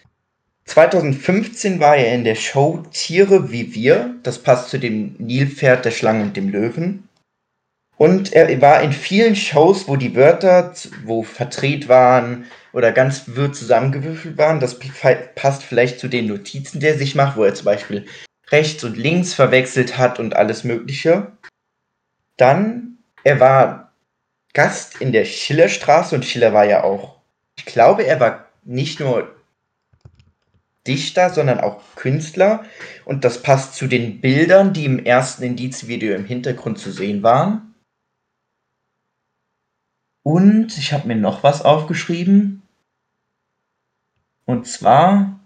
2015 0.66 1.81
war 1.81 1.97
er 1.97 2.14
in 2.14 2.25
der 2.25 2.35
Show 2.35 2.85
Tiere 2.93 3.51
wie 3.51 3.75
wir. 3.75 4.14
Das 4.23 4.39
passt 4.41 4.68
zu 4.68 4.79
dem 4.79 5.16
Nilpferd, 5.16 5.87
der 5.87 5.91
Schlange 5.91 6.23
und 6.23 6.37
dem 6.37 6.51
Löwen. 6.51 7.09
Und 8.01 8.32
er 8.32 8.62
war 8.62 8.80
in 8.80 8.92
vielen 8.92 9.36
Shows, 9.36 9.86
wo 9.86 9.94
die 9.94 10.16
Wörter, 10.16 10.72
wo 11.05 11.22
verdreht 11.22 11.86
waren 11.86 12.46
oder 12.72 12.92
ganz 12.92 13.24
wirr 13.26 13.53
zusammengewürfelt 13.53 14.38
waren. 14.38 14.59
Das 14.59 14.78
passt 15.34 15.62
vielleicht 15.62 16.01
zu 16.01 16.09
den 16.09 16.26
Notizen, 16.26 16.80
die 16.80 16.86
er 16.86 16.96
sich 16.96 17.14
macht, 17.14 17.36
wo 17.36 17.44
er 17.44 17.53
zum 17.53 17.66
Beispiel 17.66 18.07
rechts 18.51 18.84
und 18.84 18.96
links 18.96 19.34
verwechselt 19.34 19.98
hat 19.98 20.18
und 20.18 20.34
alles 20.34 20.64
Mögliche. 20.64 21.32
Dann, 22.38 22.96
er 23.22 23.38
war 23.38 23.92
Gast 24.55 25.03
in 25.03 25.12
der 25.12 25.26
Schillerstraße 25.26 26.14
und 26.14 26.24
Schiller 26.24 26.55
war 26.55 26.64
ja 26.64 26.82
auch, 26.82 27.20
ich 27.59 27.66
glaube, 27.66 28.07
er 28.07 28.18
war 28.18 28.46
nicht 28.64 28.98
nur 28.98 29.30
Dichter, 30.86 31.28
sondern 31.28 31.61
auch 31.61 31.82
Künstler. 31.96 32.64
Und 33.05 33.26
das 33.26 33.42
passt 33.42 33.74
zu 33.74 33.86
den 33.88 34.22
Bildern, 34.22 34.72
die 34.72 34.86
im 34.86 35.05
ersten 35.05 35.42
Indizvideo 35.42 36.14
im 36.14 36.24
Hintergrund 36.24 36.78
zu 36.78 36.92
sehen 36.92 37.22
waren. 37.22 37.70
Und 40.23 40.77
ich 40.79 40.93
habe 40.93 41.09
mir 41.09 41.16
noch 41.16 41.43
was 41.43 41.62
aufgeschrieben. 41.62 42.62
Und 44.45 44.66
zwar 44.66 45.41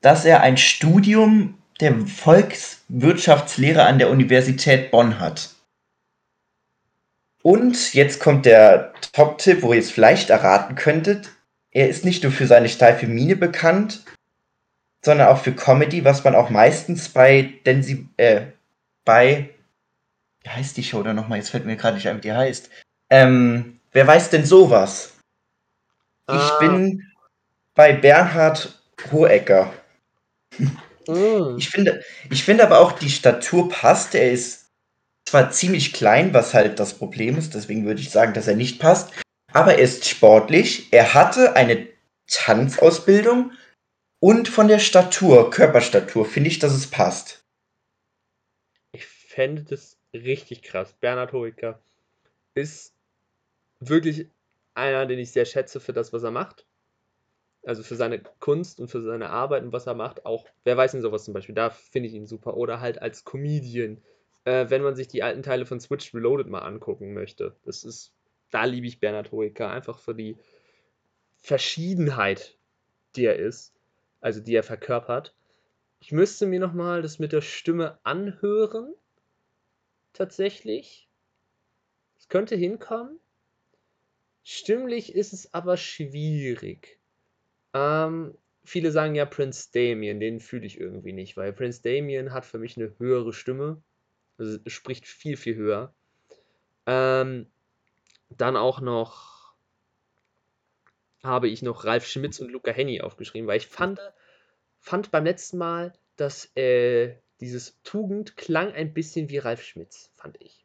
dass 0.00 0.24
er 0.24 0.40
ein 0.40 0.56
Studium 0.56 1.58
der 1.80 1.94
Volkswirtschaftslehre 2.06 3.84
an 3.84 3.98
der 3.98 4.10
Universität 4.10 4.90
Bonn 4.90 5.20
hat. 5.20 5.50
Und 7.42 7.94
jetzt 7.94 8.20
kommt 8.20 8.46
der 8.46 8.92
Top-Tipp, 9.12 9.62
wo 9.62 9.72
ihr 9.72 9.80
es 9.80 9.90
vielleicht 9.90 10.30
erraten 10.30 10.74
könntet. 10.74 11.30
Er 11.70 11.88
ist 11.88 12.04
nicht 12.04 12.22
nur 12.22 12.32
für 12.32 12.46
seine 12.46 12.68
steife 12.68 13.06
Miene 13.06 13.36
bekannt, 13.36 14.04
sondern 15.04 15.28
auch 15.28 15.38
für 15.38 15.52
Comedy, 15.52 16.04
was 16.04 16.24
man 16.24 16.34
auch 16.34 16.50
meistens 16.50 17.08
bei 17.08 17.54
Densi, 17.64 18.08
äh, 18.16 18.46
bei, 19.04 19.50
wie 20.48 20.52
heißt 20.54 20.76
die 20.78 20.82
Show 20.84 21.02
da 21.02 21.12
nochmal? 21.12 21.38
Jetzt 21.38 21.50
fällt 21.50 21.66
mir 21.66 21.76
gerade 21.76 21.96
nicht 21.96 22.08
ein, 22.08 22.16
wie 22.16 22.22
die 22.22 22.32
heißt. 22.32 22.70
Ähm, 23.10 23.80
wer 23.92 24.06
weiß 24.06 24.30
denn 24.30 24.46
sowas? 24.46 25.12
Ich 26.30 26.36
Ah. 26.36 26.58
bin 26.58 27.06
bei 27.74 27.92
Bernhard 27.92 28.82
Hohecker. 29.12 29.72
Mm. 31.06 31.56
Ich 31.58 31.68
finde, 31.68 32.02
ich 32.30 32.44
finde 32.44 32.64
aber 32.64 32.80
auch, 32.80 32.92
die 32.92 33.10
Statur 33.10 33.68
passt. 33.68 34.14
Er 34.14 34.32
ist 34.32 34.70
zwar 35.26 35.50
ziemlich 35.50 35.92
klein, 35.92 36.32
was 36.32 36.54
halt 36.54 36.80
das 36.80 36.94
Problem 36.94 37.36
ist, 37.36 37.54
deswegen 37.54 37.84
würde 37.84 38.00
ich 38.00 38.10
sagen, 38.10 38.32
dass 38.32 38.48
er 38.48 38.56
nicht 38.56 38.80
passt. 38.80 39.12
Aber 39.52 39.74
er 39.74 39.80
ist 39.80 40.06
sportlich. 40.06 40.92
Er 40.92 41.14
hatte 41.14 41.56
eine 41.56 41.86
Tanzausbildung 42.26 43.52
und 44.20 44.48
von 44.48 44.68
der 44.68 44.78
Statur, 44.78 45.50
Körperstatur, 45.50 46.24
finde 46.24 46.48
ich, 46.48 46.58
dass 46.58 46.72
es 46.72 46.86
passt. 46.86 47.44
Ich 48.92 49.06
fände 49.06 49.62
das 49.62 49.97
richtig 50.24 50.62
krass. 50.62 50.94
Bernhard 51.00 51.32
Hoeker 51.32 51.80
ist 52.54 52.94
wirklich 53.80 54.28
einer, 54.74 55.06
den 55.06 55.18
ich 55.18 55.32
sehr 55.32 55.44
schätze 55.44 55.80
für 55.80 55.92
das, 55.92 56.12
was 56.12 56.22
er 56.22 56.30
macht. 56.30 56.66
Also 57.64 57.82
für 57.82 57.96
seine 57.96 58.22
Kunst 58.38 58.80
und 58.80 58.88
für 58.88 59.02
seine 59.02 59.30
Arbeit 59.30 59.64
und 59.64 59.72
was 59.72 59.86
er 59.86 59.94
macht. 59.94 60.24
Auch, 60.24 60.46
wer 60.64 60.76
weiß 60.76 60.92
denn 60.92 61.02
sowas 61.02 61.24
zum 61.24 61.34
Beispiel, 61.34 61.54
da 61.54 61.70
finde 61.70 62.08
ich 62.08 62.14
ihn 62.14 62.26
super. 62.26 62.56
Oder 62.56 62.80
halt 62.80 63.02
als 63.02 63.24
Comedian. 63.24 64.00
Äh, 64.44 64.70
wenn 64.70 64.82
man 64.82 64.94
sich 64.94 65.08
die 65.08 65.22
alten 65.22 65.42
Teile 65.42 65.66
von 65.66 65.80
Switch 65.80 66.14
Reloaded 66.14 66.46
mal 66.46 66.60
angucken 66.60 67.12
möchte. 67.12 67.56
Das 67.64 67.84
ist, 67.84 68.12
da 68.50 68.64
liebe 68.64 68.86
ich 68.86 69.00
Bernhard 69.00 69.32
Hoeker. 69.32 69.70
Einfach 69.70 69.98
für 69.98 70.14
die 70.14 70.36
Verschiedenheit, 71.36 72.56
die 73.16 73.24
er 73.24 73.36
ist. 73.36 73.74
Also 74.20 74.40
die 74.40 74.54
er 74.54 74.62
verkörpert. 74.62 75.34
Ich 76.00 76.12
müsste 76.12 76.46
mir 76.46 76.60
nochmal 76.60 77.02
das 77.02 77.18
mit 77.18 77.32
der 77.32 77.40
Stimme 77.40 77.98
anhören 78.04 78.94
tatsächlich. 80.18 81.08
Es 82.18 82.28
könnte 82.28 82.56
hinkommen. 82.56 83.18
Stimmlich 84.42 85.14
ist 85.14 85.32
es 85.32 85.54
aber 85.54 85.76
schwierig. 85.76 86.98
Ähm, 87.72 88.36
viele 88.64 88.90
sagen 88.90 89.14
ja 89.14 89.26
Prince 89.26 89.68
Damien, 89.72 90.20
den 90.20 90.40
fühle 90.40 90.66
ich 90.66 90.80
irgendwie 90.80 91.12
nicht, 91.12 91.36
weil 91.36 91.52
Prince 91.52 91.82
Damien 91.82 92.32
hat 92.32 92.44
für 92.44 92.58
mich 92.58 92.76
eine 92.76 92.94
höhere 92.98 93.32
Stimme. 93.32 93.80
Also 94.38 94.58
spricht 94.66 95.06
viel, 95.06 95.36
viel 95.36 95.54
höher. 95.56 95.94
Ähm, 96.86 97.46
dann 98.30 98.56
auch 98.56 98.80
noch 98.80 99.54
habe 101.22 101.48
ich 101.48 101.62
noch 101.62 101.84
Ralf 101.84 102.06
Schmitz 102.06 102.40
und 102.40 102.50
Luca 102.50 102.70
Henny 102.70 103.00
aufgeschrieben, 103.00 103.48
weil 103.48 103.58
ich 103.58 103.66
fand, 103.66 104.00
fand 104.78 105.10
beim 105.10 105.24
letzten 105.24 105.58
Mal, 105.58 105.92
dass 106.16 106.54
äh, 106.56 107.16
dieses 107.40 107.80
Tugend 107.82 108.36
klang 108.36 108.72
ein 108.72 108.92
bisschen 108.92 109.28
wie 109.28 109.38
Ralf 109.38 109.62
Schmitz, 109.62 110.10
fand 110.14 110.40
ich. 110.40 110.64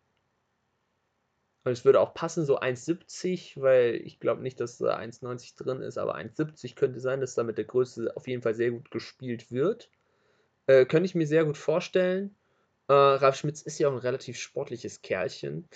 Und 1.64 1.72
es 1.72 1.86
würde 1.86 2.02
auch 2.02 2.14
passen, 2.14 2.46
so 2.46 2.60
1,70, 2.60 3.62
weil 3.62 3.96
ich 4.04 4.20
glaube 4.20 4.42
nicht, 4.42 4.60
dass 4.60 4.80
da 4.80 4.98
1,90 4.98 5.56
drin 5.58 5.82
ist, 5.82 5.98
aber 5.98 6.16
1,70 6.16 6.76
könnte 6.76 7.00
sein, 7.00 7.22
dass 7.22 7.36
da 7.36 7.44
mit 7.44 7.58
der 7.58 7.66
Größe 7.66 8.16
auf 8.18 8.28
jeden 8.28 8.42
Fall 8.42 8.54
sehr 8.54 8.72
gut 8.72 8.92
gespielt 8.92 9.50
wird. 9.50 9.90
Äh, 10.68 10.86
könnte 10.86 11.06
ich 11.06 11.16
mir 11.16 11.28
sehr 11.28 11.46
gut 11.46 11.58
vorstellen. 11.58 12.36
Äh, 12.90 12.94
Ralf 12.94 13.38
Schmitz 13.38 13.62
ist 13.62 13.80
ja 13.80 13.88
auch 13.88 13.94
ein 13.94 14.00
relativ 14.00 14.38
sportliches 14.38 15.02
Kerlchen. 15.02 15.70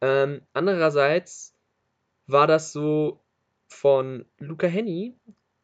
Ähm, 0.00 0.40
andererseits 0.54 1.54
war 2.26 2.46
das 2.46 2.72
so 2.72 3.20
von 3.66 4.24
Luca 4.38 4.66
Henny, 4.66 5.14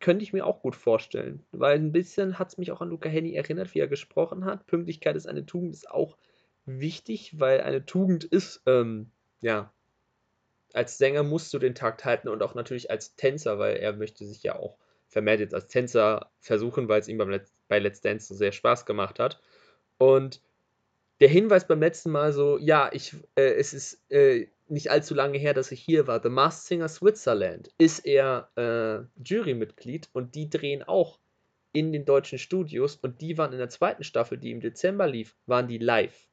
könnte 0.00 0.22
ich 0.22 0.32
mir 0.32 0.46
auch 0.46 0.62
gut 0.62 0.74
vorstellen. 0.74 1.44
Weil 1.52 1.78
ein 1.78 1.92
bisschen 1.92 2.38
hat 2.38 2.48
es 2.48 2.58
mich 2.58 2.72
auch 2.72 2.80
an 2.80 2.88
Luca 2.88 3.08
Henny 3.08 3.34
erinnert, 3.34 3.74
wie 3.74 3.80
er 3.80 3.88
gesprochen 3.88 4.44
hat. 4.44 4.66
Pünktlichkeit 4.66 5.16
ist 5.16 5.26
eine 5.26 5.46
Tugend, 5.46 5.74
ist 5.74 5.90
auch 5.90 6.16
wichtig, 6.64 7.38
weil 7.38 7.60
eine 7.60 7.84
Tugend 7.84 8.24
ist, 8.24 8.62
ähm, 8.66 9.10
ja, 9.40 9.72
als 10.72 10.98
Sänger 10.98 11.22
musst 11.22 11.52
du 11.52 11.58
den 11.58 11.74
Takt 11.74 12.04
halten 12.04 12.28
und 12.28 12.42
auch 12.42 12.54
natürlich 12.54 12.90
als 12.90 13.16
Tänzer, 13.16 13.58
weil 13.58 13.76
er 13.76 13.92
möchte 13.92 14.24
sich 14.24 14.42
ja 14.42 14.56
auch 14.56 14.78
vermehrt 15.08 15.40
jetzt 15.40 15.54
als 15.54 15.66
Tänzer 15.66 16.30
versuchen, 16.38 16.88
weil 16.88 17.00
es 17.00 17.08
ihm 17.08 17.18
beim 17.18 17.30
Letz 17.30 17.52
bei 17.68 17.78
Let's 17.78 18.00
Dance 18.00 18.28
so 18.28 18.34
sehr 18.34 18.52
Spaß 18.52 18.86
gemacht 18.86 19.18
hat. 19.18 19.40
Und 19.98 20.40
der 21.20 21.28
Hinweis 21.28 21.66
beim 21.66 21.80
letzten 21.80 22.10
Mal 22.10 22.32
so, 22.32 22.58
ja, 22.58 22.90
ich, 22.92 23.14
äh, 23.34 23.54
es 23.54 23.74
ist 23.74 24.10
äh, 24.10 24.48
nicht 24.68 24.90
allzu 24.90 25.14
lange 25.14 25.38
her, 25.38 25.54
dass 25.54 25.72
ich 25.72 25.80
hier 25.80 26.06
war. 26.06 26.22
The 26.22 26.28
Masked 26.28 26.66
Singer 26.66 26.88
Switzerland 26.88 27.70
ist 27.78 28.06
er 28.06 28.50
äh, 28.56 29.04
Jurymitglied 29.22 30.08
und 30.12 30.34
die 30.34 30.48
drehen 30.48 30.82
auch 30.82 31.18
in 31.72 31.92
den 31.92 32.04
deutschen 32.04 32.38
Studios 32.38 32.96
und 32.96 33.20
die 33.20 33.38
waren 33.38 33.52
in 33.52 33.58
der 33.58 33.68
zweiten 33.68 34.04
Staffel, 34.04 34.38
die 34.38 34.50
im 34.50 34.60
Dezember 34.60 35.06
lief, 35.06 35.36
waren 35.46 35.68
die 35.68 35.78
live. 35.78 36.26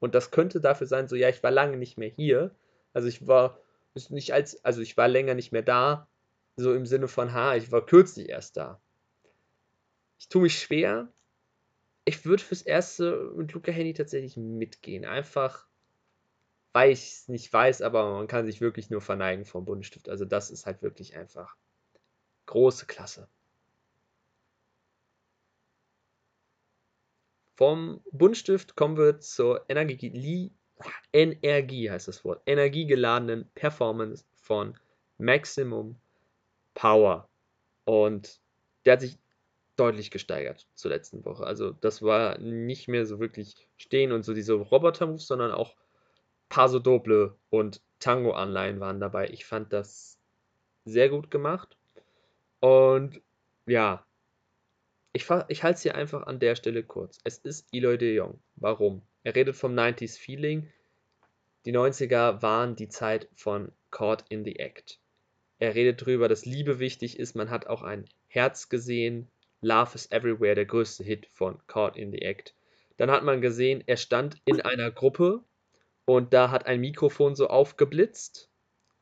Und 0.00 0.14
das 0.14 0.30
könnte 0.30 0.60
dafür 0.60 0.86
sein, 0.86 1.08
so, 1.08 1.16
ja, 1.16 1.28
ich 1.28 1.42
war 1.42 1.50
lange 1.50 1.76
nicht 1.76 1.96
mehr 1.96 2.10
hier. 2.10 2.50
Also 2.92 3.08
ich 3.08 3.26
war 3.26 3.58
ist 3.94 4.10
nicht 4.10 4.32
als, 4.32 4.64
also 4.64 4.80
ich 4.80 4.96
war 4.96 5.08
länger 5.08 5.34
nicht 5.34 5.52
mehr 5.52 5.62
da, 5.62 6.08
so 6.56 6.74
im 6.74 6.86
Sinne 6.86 7.08
von, 7.08 7.32
ha, 7.32 7.56
ich 7.56 7.70
war 7.72 7.84
kürzlich 7.84 8.28
erst 8.28 8.56
da. 8.56 8.80
Ich 10.18 10.28
tue 10.28 10.42
mich 10.42 10.58
schwer. 10.58 11.08
Ich 12.04 12.24
würde 12.24 12.42
fürs 12.42 12.62
Erste 12.62 13.32
mit 13.36 13.52
Luca 13.52 13.70
Henny 13.72 13.94
tatsächlich 13.94 14.36
mitgehen. 14.36 15.04
Einfach, 15.04 15.66
weil 16.72 16.90
ich 16.90 17.12
es 17.12 17.28
nicht 17.28 17.52
weiß, 17.52 17.82
aber 17.82 18.12
man 18.12 18.26
kann 18.26 18.46
sich 18.46 18.60
wirklich 18.60 18.90
nur 18.90 19.00
verneigen 19.00 19.44
vom 19.44 19.64
Buntstift. 19.64 20.08
Also 20.08 20.24
das 20.24 20.50
ist 20.50 20.66
halt 20.66 20.82
wirklich 20.82 21.16
einfach 21.16 21.56
große 22.46 22.86
Klasse. 22.86 23.28
Vom 27.56 28.02
Buntstift 28.10 28.74
kommen 28.74 28.96
wir 28.96 29.20
zur 29.20 29.64
Energie, 29.68 30.52
Energie 31.12 31.90
heißt 31.90 32.08
das 32.08 32.24
Wort, 32.24 32.42
energiegeladenen 32.46 33.48
Performance 33.54 34.24
von 34.34 34.76
Maximum 35.18 36.00
Power. 36.74 37.28
Und 37.84 38.40
der 38.84 38.94
hat 38.94 39.02
sich 39.02 39.18
deutlich 39.76 40.10
gesteigert 40.10 40.68
zur 40.74 40.90
letzten 40.90 41.24
Woche. 41.24 41.44
Also 41.44 41.72
das 41.72 42.02
war 42.02 42.38
nicht 42.38 42.88
mehr 42.88 43.06
so 43.06 43.20
wirklich 43.20 43.68
stehen 43.76 44.12
und 44.12 44.24
so 44.24 44.34
diese 44.34 44.54
Roboter-Moves, 44.54 45.26
sondern 45.26 45.52
auch 45.52 45.74
Paso 46.48 46.78
Doble 46.78 47.36
und 47.48 47.80
Tango-Anleihen 47.98 48.80
waren 48.80 49.00
dabei. 49.00 49.28
Ich 49.28 49.46
fand 49.46 49.72
das 49.72 50.18
sehr 50.84 51.08
gut 51.08 51.30
gemacht. 51.30 51.76
Und 52.60 53.22
ja, 53.66 54.04
ich, 55.12 55.28
ich 55.48 55.62
halte 55.62 55.76
es 55.76 55.82
hier 55.82 55.94
einfach 55.94 56.26
an 56.26 56.38
der 56.38 56.56
Stelle 56.56 56.82
kurz. 56.82 57.18
Es 57.24 57.38
ist 57.38 57.66
Eloy 57.72 57.98
de 57.98 58.14
Jong. 58.14 58.38
Warum? 58.56 59.02
Er 59.24 59.34
redet 59.34 59.56
vom 59.56 59.74
90s 59.74 60.18
Feeling. 60.18 60.70
Die 61.64 61.72
90er 61.72 62.42
waren 62.42 62.76
die 62.76 62.88
Zeit 62.88 63.28
von 63.34 63.72
Caught 63.90 64.24
in 64.28 64.44
the 64.44 64.58
Act. 64.58 64.98
Er 65.58 65.74
redet 65.74 66.02
darüber, 66.02 66.28
dass 66.28 66.44
Liebe 66.44 66.78
wichtig 66.78 67.18
ist. 67.18 67.36
Man 67.36 67.50
hat 67.50 67.66
auch 67.66 67.82
ein 67.82 68.06
Herz 68.26 68.68
gesehen. 68.68 69.28
Love 69.62 69.94
is 69.94 70.10
Everywhere, 70.10 70.54
der 70.54 70.66
größte 70.66 71.04
Hit 71.04 71.28
von 71.32 71.58
Caught 71.68 71.96
in 71.96 72.10
the 72.10 72.22
Act. 72.22 72.54
Dann 72.96 73.10
hat 73.10 73.22
man 73.22 73.40
gesehen, 73.40 73.82
er 73.86 73.96
stand 73.96 74.36
in 74.44 74.60
einer 74.60 74.90
Gruppe 74.90 75.42
und 76.04 76.32
da 76.34 76.50
hat 76.50 76.66
ein 76.66 76.80
Mikrofon 76.80 77.34
so 77.34 77.46
aufgeblitzt. 77.46 78.50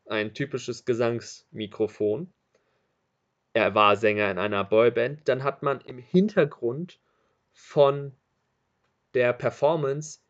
Ein 0.06 0.34
typisches 0.34 0.84
Gesangsmikrofon. 0.84 2.32
Er 3.52 3.74
war 3.74 3.96
Sänger 3.96 4.30
in 4.30 4.38
einer 4.38 4.64
Boyband. 4.64 5.26
Dann 5.28 5.42
hat 5.42 5.62
man 5.62 5.80
im 5.80 5.98
Hintergrund 5.98 7.00
von 7.52 8.12
der 9.14 9.32
Performance 9.32 10.20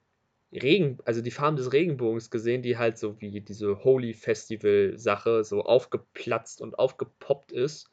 Regen, 0.53 0.99
also 1.05 1.21
die 1.21 1.31
Farben 1.31 1.57
des 1.57 1.73
Regenbogens 1.73 2.31
gesehen, 2.31 2.63
die 2.63 2.77
halt 2.77 2.99
so 2.99 3.21
wie 3.21 3.41
diese 3.41 3.85
Holy 3.85 4.15
Festival 4.15 4.95
Sache 4.97 5.45
so 5.45 5.63
aufgeplatzt 5.63 6.61
und 6.61 6.79
aufgepoppt 6.79 7.53
ist. 7.53 7.89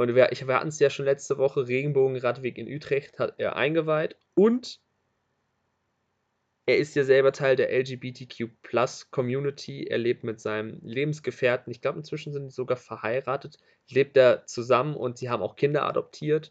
Und 0.00 0.14
wir, 0.14 0.30
wir 0.32 0.54
hatten 0.54 0.68
es 0.68 0.78
ja 0.78 0.88
schon 0.88 1.04
letzte 1.04 1.36
Woche, 1.36 1.68
Regenbogenradweg 1.68 2.56
in 2.56 2.74
Utrecht 2.74 3.18
hat 3.18 3.34
er 3.36 3.56
eingeweiht 3.56 4.16
und 4.34 4.80
er 6.64 6.78
ist 6.78 6.96
ja 6.96 7.04
selber 7.04 7.32
Teil 7.32 7.54
der 7.54 7.70
LGBTQ 7.70 8.48
Plus 8.62 9.10
Community. 9.10 9.84
Er 9.84 9.98
lebt 9.98 10.24
mit 10.24 10.40
seinem 10.40 10.80
Lebensgefährten, 10.80 11.70
ich 11.70 11.82
glaube 11.82 11.98
inzwischen 11.98 12.32
sind 12.32 12.48
sie 12.48 12.54
sogar 12.54 12.78
verheiratet, 12.78 13.58
lebt 13.90 14.16
er 14.16 14.46
zusammen 14.46 14.96
und 14.96 15.18
sie 15.18 15.28
haben 15.28 15.42
auch 15.42 15.54
Kinder 15.54 15.84
adoptiert 15.84 16.50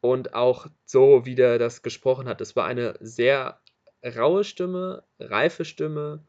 und 0.00 0.34
auch 0.34 0.68
so, 0.84 1.26
wie 1.26 1.34
der 1.34 1.58
das 1.58 1.82
gesprochen 1.82 2.28
hat. 2.28 2.40
Es 2.40 2.54
war 2.54 2.66
eine 2.66 2.96
sehr 3.00 3.60
raue 4.04 4.44
Stimme, 4.44 5.02
reife 5.18 5.64
Stimme 5.64 6.22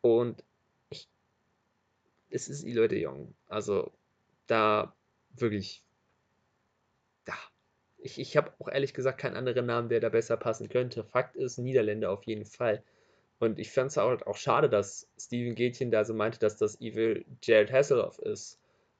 und 0.00 0.42
ich, 0.88 1.10
es 2.30 2.48
ist 2.48 2.64
Eloy 2.64 2.88
de 2.88 3.02
Jong. 3.02 3.34
Also 3.48 3.92
da 4.46 4.94
wirklich 5.30 5.86
ich, 8.06 8.18
ich 8.20 8.36
habe 8.36 8.52
auch 8.58 8.68
ehrlich 8.68 8.94
gesagt 8.94 9.18
keinen 9.18 9.36
anderen 9.36 9.66
Namen, 9.66 9.88
der 9.88 10.00
da 10.00 10.08
besser 10.08 10.36
passen 10.36 10.68
könnte. 10.68 11.04
Fakt 11.04 11.36
ist, 11.36 11.58
Niederländer 11.58 12.10
auf 12.10 12.24
jeden 12.24 12.46
Fall. 12.46 12.82
Und 13.38 13.58
ich 13.58 13.70
fand 13.72 13.90
es 13.90 13.98
auch, 13.98 14.22
auch 14.22 14.36
schade, 14.36 14.70
dass 14.70 15.08
Steven 15.18 15.54
Gätchen 15.54 15.90
da 15.90 16.04
so 16.04 16.14
meinte, 16.14 16.38
dass 16.38 16.56
das 16.56 16.80
Evil 16.80 17.26
Jared 17.42 17.72
Hasselhoff 17.72 18.18
ist, 18.20 18.58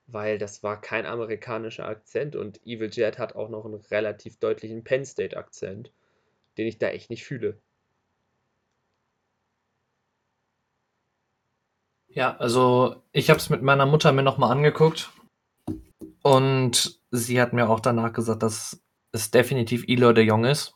weil 0.09 0.39
das 0.39 0.63
war 0.63 0.81
kein 0.81 1.07
amerikanischer 1.07 1.87
Akzent 1.87 2.37
und 2.37 2.61
Evil 2.67 2.91
Jared 2.93 3.19
hat 3.19 3.35
auch 3.35 3.49
noch 3.49 3.65
einen 3.65 3.81
relativ 3.91 4.39
deutlichen 4.39 4.85
Penn 4.85 5.05
State 5.07 5.37
Akzent, 5.37 5.91
den 6.59 6.67
ich 6.67 6.79
da 6.79 6.89
echt 6.89 7.09
nicht 7.11 7.25
fühle. 7.25 7.59
Ja, 12.09 12.37
also 12.37 13.03
ich 13.13 13.31
habe 13.31 13.39
es 13.39 13.51
mit 13.51 13.63
meiner 13.63 13.87
Mutter 13.87 14.13
mir 14.13 14.23
nochmal 14.23 14.51
angeguckt 14.51 15.11
und 16.23 17.01
sie 17.11 17.41
hat 17.41 17.53
mir 17.53 17.69
auch 17.69 17.81
danach 17.81 18.13
gesagt, 18.13 18.43
dass 18.43 18.83
es 19.13 19.31
definitiv 19.31 19.85
Eloy 19.87 20.13
de 20.13 20.25
Jong 20.25 20.45
ist. 20.45 20.75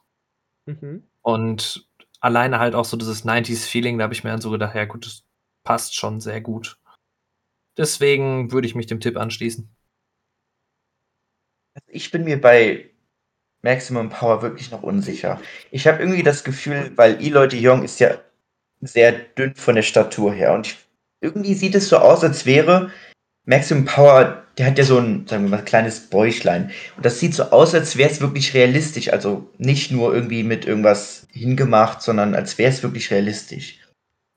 Mhm. 0.67 1.09
Und 1.23 1.89
alleine 2.21 2.59
halt 2.59 2.75
auch 2.75 2.85
so 2.85 2.97
dieses 2.97 3.25
90s-Feeling, 3.25 3.99
da 3.99 4.05
habe 4.05 4.15
ich 4.15 4.25
mir 4.25 4.31
dann 4.31 4.41
so 4.41 4.51
gedacht, 4.51 4.75
ja 4.75 4.85
gut, 4.85 5.07
das 5.07 5.25
passt 5.65 5.95
schon 5.97 6.21
sehr 6.21 6.41
gut. 6.41 6.79
Deswegen 7.77 8.53
würde 8.53 8.67
ich 8.67 8.75
mich 8.75 8.87
dem 8.87 9.01
Tipp 9.01 9.17
anschließen. 9.17 9.69
Also 11.75 11.87
ich 11.89 12.11
bin 12.11 12.25
mir 12.25 12.41
bei 12.41 12.91
Maximum 13.63 14.09
Power 14.09 14.43
wirklich 14.43 14.71
noch 14.71 14.83
unsicher. 14.83 15.41
Ich 15.71 15.87
habe 15.87 15.99
irgendwie 15.99 16.23
das 16.23 16.45
Gefühl, 16.45 16.93
weil 16.97 17.21
Eloy 17.21 17.49
de 17.49 17.61
Jong 17.61 17.83
ist 17.83 18.01
ja 18.01 18.19
sehr 18.81 19.13
dünn 19.13 19.55
von 19.55 19.75
der 19.75 19.83
Statur 19.83 20.33
her 20.33 20.55
und 20.55 20.67
ich, 20.69 20.79
irgendwie 21.21 21.55
sieht 21.55 21.75
es 21.75 21.89
so 21.89 21.99
aus, 21.99 22.25
als 22.25 22.47
wäre 22.47 22.91
Maximum 23.45 23.85
Power, 23.85 24.45
der 24.59 24.67
hat 24.67 24.79
ja 24.79 24.85
so 24.85 24.99
ein, 24.99 25.27
sagen 25.27 25.45
wir 25.45 25.51
mal, 25.51 25.65
kleines 25.65 26.09
Bäuchlein. 26.09 26.71
Und 26.97 27.05
das 27.05 27.19
sieht 27.19 27.35
so 27.35 27.45
aus, 27.45 27.75
als 27.75 27.97
wäre 27.97 28.11
es 28.11 28.21
wirklich 28.21 28.55
realistisch. 28.55 29.13
Also 29.13 29.51
nicht 29.59 29.91
nur 29.91 30.15
irgendwie 30.15 30.43
mit 30.43 30.67
irgendwas 30.67 31.27
hingemacht, 31.33 32.03
sondern 32.03 32.35
als 32.35 32.59
wäre 32.59 32.71
es 32.71 32.83
wirklich 32.83 33.11
realistisch. 33.11 33.80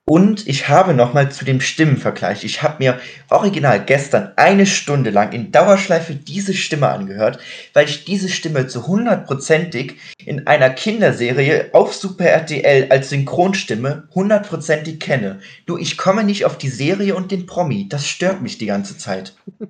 Und 0.06 0.46
ich 0.46 0.68
habe 0.68 0.92
nochmal 0.92 1.32
zu 1.32 1.46
dem 1.46 1.62
Stimmenvergleich, 1.62 2.44
ich 2.44 2.62
habe 2.62 2.76
mir 2.78 3.00
original 3.30 3.82
gestern 3.82 4.32
eine 4.36 4.66
Stunde 4.66 5.08
lang 5.08 5.32
in 5.32 5.50
Dauerschleife 5.50 6.14
diese 6.14 6.52
Stimme 6.52 6.88
angehört, 6.88 7.38
weil 7.72 7.88
ich 7.88 8.04
diese 8.04 8.28
Stimme 8.28 8.66
zu 8.66 8.86
hundertprozentig 8.86 9.96
in 10.18 10.46
einer 10.46 10.68
Kinderserie 10.68 11.70
auf 11.72 11.94
Super 11.94 12.26
RTL 12.26 12.88
als 12.90 13.08
Synchronstimme 13.08 14.06
hundertprozentig 14.14 15.00
kenne. 15.00 15.40
Du, 15.64 15.78
ich 15.78 15.96
komme 15.96 16.22
nicht 16.22 16.44
auf 16.44 16.58
die 16.58 16.68
Serie 16.68 17.14
und 17.14 17.30
den 17.30 17.46
Promi, 17.46 17.88
das 17.88 18.06
stört 18.06 18.42
mich 18.42 18.58
die 18.58 18.66
ganze 18.66 18.98
Zeit. 18.98 19.34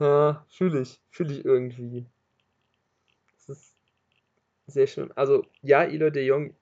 Ja, 0.00 0.46
fühle 0.48 0.82
ich, 0.82 1.00
fühle 1.10 1.34
ich 1.34 1.44
irgendwie. 1.44 2.06
Das 3.48 3.48
ist 3.48 3.74
sehr 4.66 4.86
schön. 4.86 5.10
Also, 5.16 5.44
ja, 5.60 5.82
Eloy 5.82 6.12
de 6.12 6.24
Jong 6.24 6.54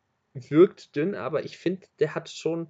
wirkt 0.51 0.97
dünn, 0.97 1.15
aber 1.15 1.45
ich 1.45 1.59
finde, 1.59 1.87
der 1.99 2.15
hat 2.15 2.29
schon 2.29 2.69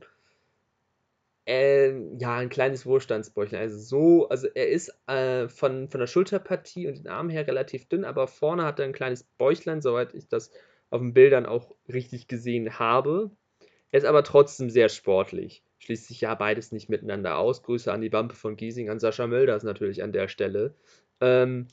äh, 1.46 1.92
ja 2.18 2.36
ein 2.36 2.48
kleines 2.48 2.86
Wohlstandsbäuchlein. 2.86 3.62
Also 3.62 3.78
so, 3.78 4.28
also 4.28 4.48
er 4.48 4.68
ist 4.68 4.92
äh, 5.06 5.48
von, 5.48 5.88
von 5.88 6.00
der 6.00 6.06
Schulterpartie 6.06 6.88
und 6.88 6.98
den 6.98 7.08
Armen 7.08 7.30
her 7.30 7.46
relativ 7.46 7.88
dünn, 7.88 8.04
aber 8.04 8.26
vorne 8.26 8.64
hat 8.64 8.78
er 8.80 8.86
ein 8.86 8.92
kleines 8.92 9.24
Bäuchlein, 9.24 9.80
soweit 9.80 10.14
ich 10.14 10.28
das 10.28 10.50
auf 10.90 11.00
den 11.00 11.14
Bildern 11.14 11.46
auch 11.46 11.74
richtig 11.88 12.28
gesehen 12.28 12.78
habe. 12.78 13.30
Er 13.90 13.98
ist 13.98 14.06
aber 14.06 14.24
trotzdem 14.24 14.70
sehr 14.70 14.88
sportlich. 14.88 15.62
Schließt 15.78 16.08
sich 16.08 16.20
ja 16.20 16.34
beides 16.34 16.72
nicht 16.72 16.88
miteinander 16.88 17.38
aus. 17.38 17.62
Grüße 17.62 17.92
an 17.92 18.00
die 18.00 18.12
Wampe 18.12 18.34
von 18.34 18.56
Giesing, 18.56 18.90
an 18.90 18.98
Sascha 18.98 19.26
Mölders 19.26 19.62
natürlich 19.62 20.02
an 20.02 20.12
der 20.12 20.28
Stelle. 20.28 20.74
Ähm, 21.20 21.68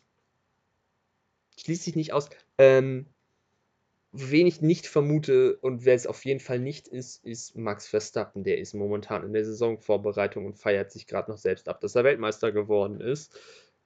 schließt 1.58 1.84
sich 1.84 1.96
nicht 1.96 2.14
aus. 2.14 2.30
Ähm, 2.58 3.08
wen 4.14 4.46
ich 4.46 4.62
nicht 4.62 4.86
vermute 4.86 5.58
und 5.58 5.86
wer 5.86 5.96
es 5.96 6.06
auf 6.06 6.24
jeden 6.24 6.40
Fall 6.40 6.60
nicht 6.60 6.88
ist, 6.88 7.26
ist 7.26 7.56
Max 7.58 7.88
Verstappen. 7.88 8.44
Der 8.44 8.60
ist 8.60 8.76
momentan 8.76 9.24
in 9.26 9.34
der 9.34 9.44
Saisonvorbereitung 9.44 10.46
und 10.46 10.60
feiert 10.60 10.92
sich 10.92 11.08
gerade 11.08 11.32
noch 11.32 11.40
selbst 11.40 11.68
ab, 11.68 11.82
dass 11.82 11.96
er 11.96 12.04
Weltmeister 12.04 12.52
geworden 12.52 13.02
ist. 13.02 13.38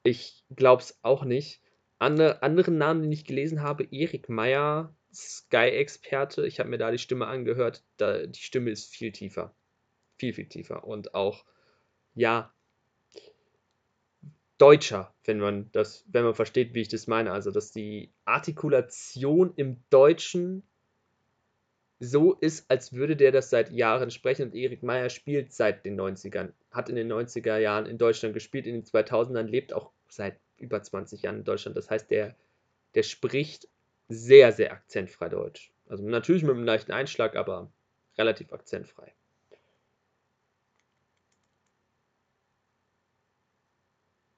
Ich 0.04 0.44
glaube 0.54 0.84
es 0.84 1.00
auch 1.02 1.24
nicht. 1.24 1.62
Andere, 1.98 2.44
anderen 2.44 2.78
Namen, 2.78 3.04
den 3.04 3.12
ich 3.12 3.24
gelesen 3.26 3.62
habe, 3.62 3.88
Erik 3.90 4.28
Meyer, 4.28 4.94
Sky-Experte. 5.14 6.46
Ich 6.46 6.60
habe 6.60 6.70
mir 6.70 6.78
da 6.78 6.92
die 6.92 7.00
Stimme 7.00 7.28
angehört. 7.28 7.86
Da, 7.96 8.28
die 8.28 8.40
Stimme 8.40 8.70
ist 8.70 8.94
viel 8.94 9.14
tiefer. 9.14 9.56
Viel, 10.18 10.34
viel 10.34 10.50
tiefer. 10.50 10.84
Und 10.84 11.16
auch, 11.16 11.46
ja, 12.14 12.54
deutscher, 14.58 15.14
wenn 15.26 15.40
man 15.40 15.72
das, 15.72 16.06
wenn 16.08 16.24
man 16.24 16.36
versteht, 16.36 16.74
wie 16.74 16.82
ich 16.82 16.88
das 16.88 17.08
meine. 17.08 17.32
Also, 17.32 17.52
dass 17.52 17.72
die 17.72 18.12
Artikulation 18.26 19.54
im 19.56 19.78
Deutschen 19.90 20.64
so 22.00 22.34
ist, 22.34 22.70
als 22.70 22.94
würde 22.94 23.16
der 23.16 23.32
das 23.32 23.50
seit 23.50 23.72
Jahren 23.72 24.12
sprechen. 24.12 24.44
Und 24.44 24.56
Erik 24.56 24.84
Meyer 24.84 25.10
spielt 25.10 25.54
seit 25.54 25.86
den 25.86 26.00
90ern, 26.00 26.52
hat 26.72 26.90
in 26.90 26.96
den 26.96 27.12
90er 27.12 27.58
Jahren 27.58 27.86
in 27.86 27.98
Deutschland 27.98 28.34
gespielt, 28.34 28.68
in 28.68 28.74
den 28.74 28.84
2000ern 28.84 29.44
lebt 29.44 29.74
auch 29.74 29.92
seit 30.10 30.40
über 30.58 30.82
20 30.82 31.24
Jahren 31.24 31.38
in 31.38 31.44
Deutschland. 31.44 31.78
Das 31.78 31.90
heißt, 31.90 32.10
der, 32.12 32.36
der 32.96 33.04
spricht 33.04 33.68
sehr, 34.10 34.52
sehr 34.52 34.72
akzentfrei 34.72 35.30
Deutsch. 35.30 35.72
Also 35.88 36.04
natürlich 36.04 36.44
mit 36.44 36.52
einem 36.52 36.66
leichten 36.66 36.92
Einschlag, 36.92 37.36
aber 37.36 37.72
relativ 38.18 38.52
akzentfrei. 38.54 39.14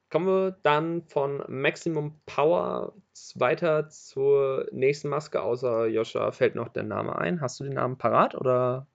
Kommen 0.09 0.25
wir 0.25 0.57
dann 0.63 1.03
von 1.03 1.43
Maximum 1.47 2.19
Power 2.25 2.93
weiter 3.35 3.89
zur 3.89 4.67
nächsten 4.71 5.07
Maske, 5.07 5.41
außer 5.41 5.85
Joscha 5.85 6.31
fällt 6.31 6.55
noch 6.55 6.69
der 6.69 6.83
Name 6.83 7.17
ein. 7.17 7.41
Hast 7.41 7.59
du 7.59 7.63
den 7.63 7.73
Namen 7.73 7.97
parat 7.97 8.33
oder? 8.33 8.87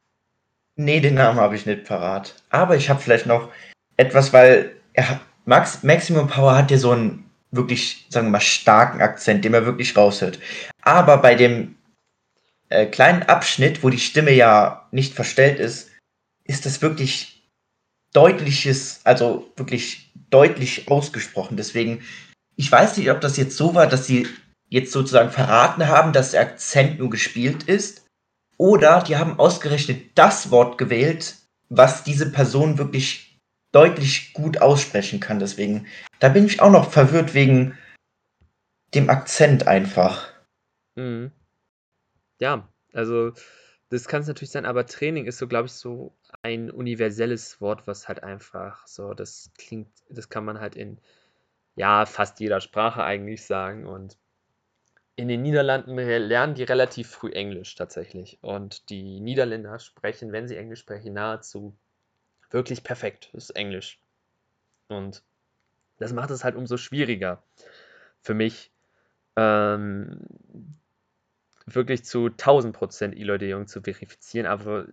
Nee, 0.76 1.00
den 1.00 1.14
Namen 1.14 1.38
habe 1.38 1.54
ich 1.54 1.66
nicht 1.66 1.84
parat. 1.84 2.34
Aber 2.50 2.74
ich 2.74 2.90
habe 2.90 3.00
vielleicht 3.00 3.26
noch 3.26 3.48
etwas, 3.96 4.32
weil 4.32 4.74
er, 4.92 5.20
Max, 5.44 5.84
Maximum 5.84 6.26
Power 6.26 6.56
hat 6.56 6.72
ja 6.72 6.78
so 6.78 6.90
einen 6.90 7.30
wirklich, 7.52 8.06
sagen 8.08 8.26
wir 8.26 8.32
mal, 8.32 8.40
starken 8.40 9.00
Akzent, 9.00 9.44
den 9.44 9.52
man 9.52 9.66
wirklich 9.66 9.96
raushört. 9.96 10.40
Aber 10.82 11.18
bei 11.18 11.36
dem 11.36 11.76
äh, 12.70 12.86
kleinen 12.86 13.22
Abschnitt, 13.22 13.84
wo 13.84 13.90
die 13.90 13.98
Stimme 13.98 14.32
ja 14.32 14.88
nicht 14.90 15.14
verstellt 15.14 15.60
ist, 15.60 15.92
ist 16.42 16.66
das 16.66 16.82
wirklich 16.82 17.48
deutliches, 18.12 19.00
also 19.04 19.52
wirklich 19.56 20.03
deutlich 20.34 20.88
ausgesprochen. 20.90 21.56
Deswegen, 21.56 22.02
ich 22.56 22.70
weiß 22.70 22.96
nicht, 22.96 23.10
ob 23.10 23.20
das 23.20 23.36
jetzt 23.36 23.56
so 23.56 23.74
war, 23.74 23.86
dass 23.86 24.06
sie 24.06 24.26
jetzt 24.68 24.92
sozusagen 24.92 25.30
verraten 25.30 25.86
haben, 25.86 26.12
dass 26.12 26.32
der 26.32 26.40
Akzent 26.40 26.98
nur 26.98 27.08
gespielt 27.08 27.62
ist. 27.62 28.04
Oder 28.56 29.02
die 29.02 29.16
haben 29.16 29.38
ausgerechnet 29.38 30.10
das 30.16 30.50
Wort 30.50 30.76
gewählt, 30.76 31.36
was 31.68 32.04
diese 32.04 32.30
Person 32.30 32.78
wirklich 32.78 33.38
deutlich 33.72 34.32
gut 34.32 34.58
aussprechen 34.58 35.20
kann. 35.20 35.38
Deswegen, 35.38 35.86
da 36.18 36.28
bin 36.28 36.46
ich 36.46 36.60
auch 36.60 36.70
noch 36.70 36.90
verwirrt 36.90 37.34
wegen 37.34 37.78
dem 38.94 39.10
Akzent 39.10 39.66
einfach. 39.66 40.32
Mhm. 40.96 41.32
Ja, 42.40 42.68
also 42.92 43.32
das 43.88 44.08
kann 44.08 44.22
es 44.22 44.28
natürlich 44.28 44.50
sein, 44.50 44.66
aber 44.66 44.86
Training 44.86 45.26
ist 45.26 45.38
so, 45.38 45.46
glaube 45.46 45.66
ich, 45.66 45.72
so 45.72 46.16
ein 46.44 46.70
universelles 46.70 47.60
Wort, 47.62 47.86
was 47.86 48.06
halt 48.06 48.22
einfach 48.22 48.86
so, 48.86 49.14
das 49.14 49.50
klingt, 49.56 49.88
das 50.10 50.28
kann 50.28 50.44
man 50.44 50.60
halt 50.60 50.76
in 50.76 50.98
ja 51.74 52.04
fast 52.04 52.38
jeder 52.38 52.60
Sprache 52.60 53.02
eigentlich 53.02 53.46
sagen. 53.46 53.86
Und 53.86 54.18
in 55.16 55.28
den 55.28 55.40
Niederlanden 55.40 55.96
lernen 55.96 56.54
die 56.54 56.64
relativ 56.64 57.08
früh 57.08 57.30
Englisch 57.32 57.74
tatsächlich. 57.76 58.38
Und 58.42 58.90
die 58.90 59.20
Niederländer 59.20 59.78
sprechen, 59.78 60.32
wenn 60.32 60.46
sie 60.46 60.58
Englisch 60.58 60.80
sprechen, 60.80 61.14
nahezu 61.14 61.74
wirklich 62.50 62.84
perfekt. 62.84 63.30
Das 63.32 63.44
ist 63.44 63.56
Englisch. 63.56 63.98
Und 64.88 65.22
das 65.98 66.12
macht 66.12 66.30
es 66.30 66.44
halt 66.44 66.56
umso 66.56 66.76
schwieriger 66.76 67.42
für 68.20 68.34
mich, 68.34 68.70
ähm, 69.36 70.20
wirklich 71.66 72.04
zu 72.04 72.28
1000% 72.28 73.16
Eloy 73.16 73.38
de 73.38 73.50
Jong 73.50 73.66
zu 73.66 73.80
verifizieren, 73.82 74.46
aber 74.46 74.86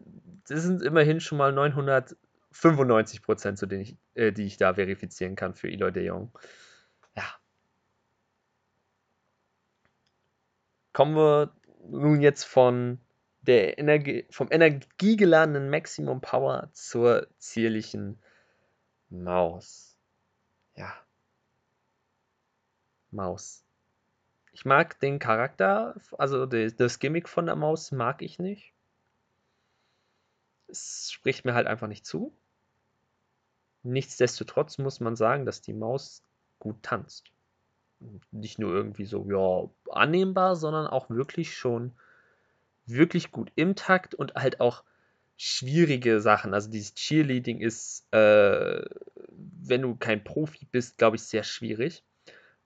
das 0.48 0.64
sind 0.64 0.82
immerhin 0.82 1.20
schon 1.20 1.38
mal 1.38 1.58
995%, 1.58 3.56
zu 3.56 3.66
denen 3.66 3.82
ich, 3.82 3.98
äh, 4.16 4.32
die 4.32 4.46
ich 4.46 4.58
da 4.58 4.74
verifizieren 4.74 5.36
kann 5.36 5.54
für 5.54 5.70
Eloy 5.70 5.92
de 5.92 6.06
Jong. 6.06 6.32
Ja. 7.16 7.26
Kommen 10.94 11.16
wir 11.16 11.54
nun 11.90 12.22
jetzt 12.22 12.44
von 12.44 13.00
der 13.42 13.78
Energie, 13.80 14.26
vom 14.30 14.48
energiegeladenen 14.52 15.70
Maximum 15.70 16.22
Power 16.22 16.70
zur 16.74 17.28
zierlichen 17.38 18.22
Maus. 19.10 19.98
Ja. 20.76 20.94
Maus. 23.10 23.66
Ich 24.54 24.66
mag 24.66 25.00
den 25.00 25.20
Charakter, 25.20 25.96
also 26.18 26.46
das 26.46 27.00
Gimmick 27.00 27.30
von 27.30 27.46
der 27.46 27.56
Maus 27.56 27.92
mag 27.92 28.22
ich 28.22 28.38
nicht. 28.38 28.74
Es 30.68 31.12
spricht 31.12 31.46
mir 31.46 31.54
halt 31.54 31.68
einfach 31.68 31.88
nicht 31.88 32.06
zu. 32.06 32.34
Nichtsdestotrotz 33.84 34.78
muss 34.78 35.00
man 35.00 35.16
sagen, 35.16 35.46
dass 35.46 35.62
die 35.62 35.74
Maus 35.74 36.24
gut 36.60 36.84
tanzt. 36.84 37.32
nicht 38.32 38.60
nur 38.60 38.74
irgendwie 38.74 39.06
so, 39.06 39.26
ja, 39.30 39.70
annehmbar, 39.94 40.56
sondern 40.56 40.88
auch 40.88 41.10
wirklich 41.10 41.56
schon 41.56 41.94
wirklich 42.86 43.32
gut 43.32 43.52
im 43.56 43.76
Takt 43.76 44.16
und 44.16 44.36
halt 44.36 44.60
auch 44.60 44.84
schwierige 45.38 46.22
Sachen. 46.22 46.54
Also 46.54 46.70
dieses 46.70 46.94
Cheerleading 46.96 47.60
ist, 47.62 48.12
äh, 48.14 48.84
wenn 49.30 49.82
du 49.82 49.96
kein 49.96 50.24
Profi 50.24 50.66
bist, 50.72 50.98
glaube 50.98 51.16
ich, 51.16 51.24
sehr 51.24 51.44
schwierig. 51.44 52.04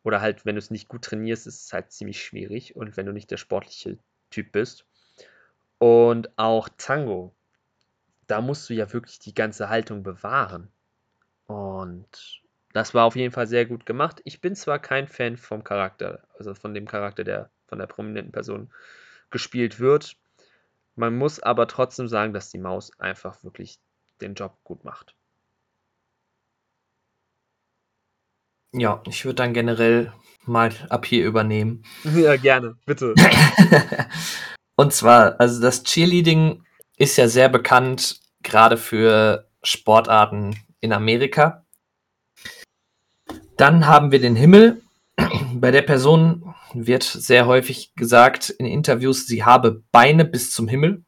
Oder 0.06 0.22
halt, 0.22 0.46
wenn 0.46 0.54
du 0.54 0.60
es 0.60 0.70
nicht 0.70 0.88
gut 0.88 1.04
trainierst, 1.04 1.48
ist 1.48 1.66
es 1.66 1.74
halt 1.74 1.92
ziemlich 1.92 2.24
schwierig. 2.24 2.76
Und 2.76 2.96
wenn 2.96 3.08
du 3.08 3.12
nicht 3.12 3.32
der 3.32 3.38
sportliche 3.38 3.98
Typ 4.30 4.52
bist. 4.52 4.86
Und 5.80 6.38
auch 6.38 6.70
Tango. 6.78 7.36
Da 8.28 8.40
musst 8.40 8.70
du 8.70 8.76
ja 8.76 8.94
wirklich 8.94 9.18
die 9.18 9.34
ganze 9.34 9.68
Haltung 9.68 10.04
bewahren. 10.04 10.72
Und 11.48 12.42
das 12.72 12.94
war 12.94 13.06
auf 13.06 13.16
jeden 13.16 13.32
Fall 13.32 13.48
sehr 13.48 13.66
gut 13.66 13.88
gemacht. 13.88 14.22
Ich 14.26 14.42
bin 14.42 14.56
zwar 14.56 14.78
kein 14.78 15.08
Fan 15.08 15.38
vom 15.38 15.64
Charakter, 15.64 16.28
also 16.38 16.54
von 16.54 16.76
dem 16.76 16.88
Charakter, 16.88 17.24
der 17.24 17.50
von 17.68 17.80
der 17.80 17.88
prominenten 17.88 18.32
Person 18.32 18.72
gespielt 19.32 19.80
wird. 19.80 20.18
Man 20.96 21.18
muss 21.18 21.40
aber 21.40 21.68
trotzdem 21.68 22.08
sagen, 22.08 22.32
dass 22.32 22.52
die 22.52 22.60
Maus 22.60 22.92
einfach 23.00 23.44
wirklich 23.44 23.80
den 24.22 24.36
Job 24.36 24.56
gut 24.64 24.84
macht. 24.84 25.16
Ja, 28.78 29.02
ich 29.08 29.24
würde 29.24 29.36
dann 29.36 29.54
generell 29.54 30.12
mal 30.46 30.72
ab 30.90 31.06
hier 31.06 31.26
übernehmen. 31.26 31.84
Ja, 32.16 32.36
gerne, 32.36 32.76
bitte. 32.86 33.14
Und 34.76 34.92
zwar, 34.92 35.40
also 35.40 35.62
das 35.62 35.84
Cheerleading 35.84 36.62
ist 36.98 37.18
ja 37.18 37.28
sehr 37.28 37.48
bekannt, 37.50 38.20
gerade 38.44 38.78
für 38.78 39.48
Sportarten 39.64 40.58
in 40.82 40.92
Amerika. 40.92 41.66
Dann 43.58 43.88
haben 43.88 44.12
wir 44.12 44.20
den 44.20 44.36
Himmel. 44.36 44.82
Bei 45.54 45.72
der 45.72 45.82
Person 45.82 46.54
wird 46.74 47.04
sehr 47.04 47.48
häufig 47.48 47.96
gesagt 47.96 48.50
in 48.50 48.66
Interviews, 48.66 49.26
sie 49.28 49.46
habe 49.46 49.84
Beine 49.92 50.26
bis 50.26 50.52
zum 50.52 50.68
Himmel. 50.68 51.06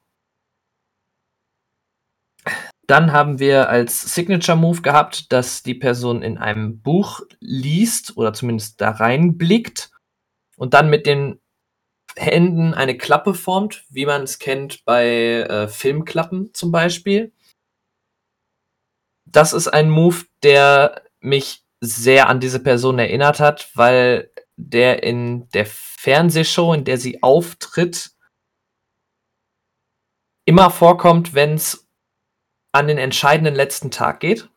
Dann 2.87 3.11
haben 3.11 3.39
wir 3.39 3.69
als 3.69 4.01
Signature 4.15 4.57
Move 4.57 4.81
gehabt, 4.81 5.31
dass 5.33 5.61
die 5.61 5.75
Person 5.75 6.21
in 6.21 6.37
einem 6.37 6.81
Buch 6.81 7.21
liest 7.41 8.15
oder 8.15 8.31
zumindest 8.31 8.79
da 8.79 8.91
reinblickt 8.91 9.91
und 10.55 10.73
dann 10.73 10.89
mit 10.89 11.05
den 11.05 11.41
Händen 12.15 12.73
eine 12.73 12.97
Klappe 12.97 13.33
formt, 13.33 13.85
wie 13.89 14.05
man 14.05 14.23
es 14.23 14.39
kennt 14.39 14.85
bei 14.85 15.05
äh, 15.05 15.67
Filmklappen 15.67 16.53
zum 16.53 16.71
Beispiel. 16.71 17.33
Das 19.25 19.51
ist 19.51 19.67
ein 19.67 19.89
Move, 19.89 20.25
der 20.41 21.03
mich 21.19 21.63
sehr 21.81 22.29
an 22.29 22.39
diese 22.39 22.61
Person 22.61 22.97
erinnert 22.97 23.41
hat, 23.41 23.69
weil 23.75 24.31
der 24.55 25.03
in 25.03 25.49
der 25.49 25.65
Fernsehshow, 25.65 26.73
in 26.73 26.85
der 26.85 26.97
sie 26.97 27.21
auftritt, 27.21 28.11
immer 30.45 30.69
vorkommt, 30.71 31.33
wenn 31.33 31.55
es 31.55 31.86
an 32.71 32.87
den 32.87 32.97
entscheidenden 32.97 33.55
letzten 33.55 33.91
Tag 33.91 34.19
geht. 34.19 34.49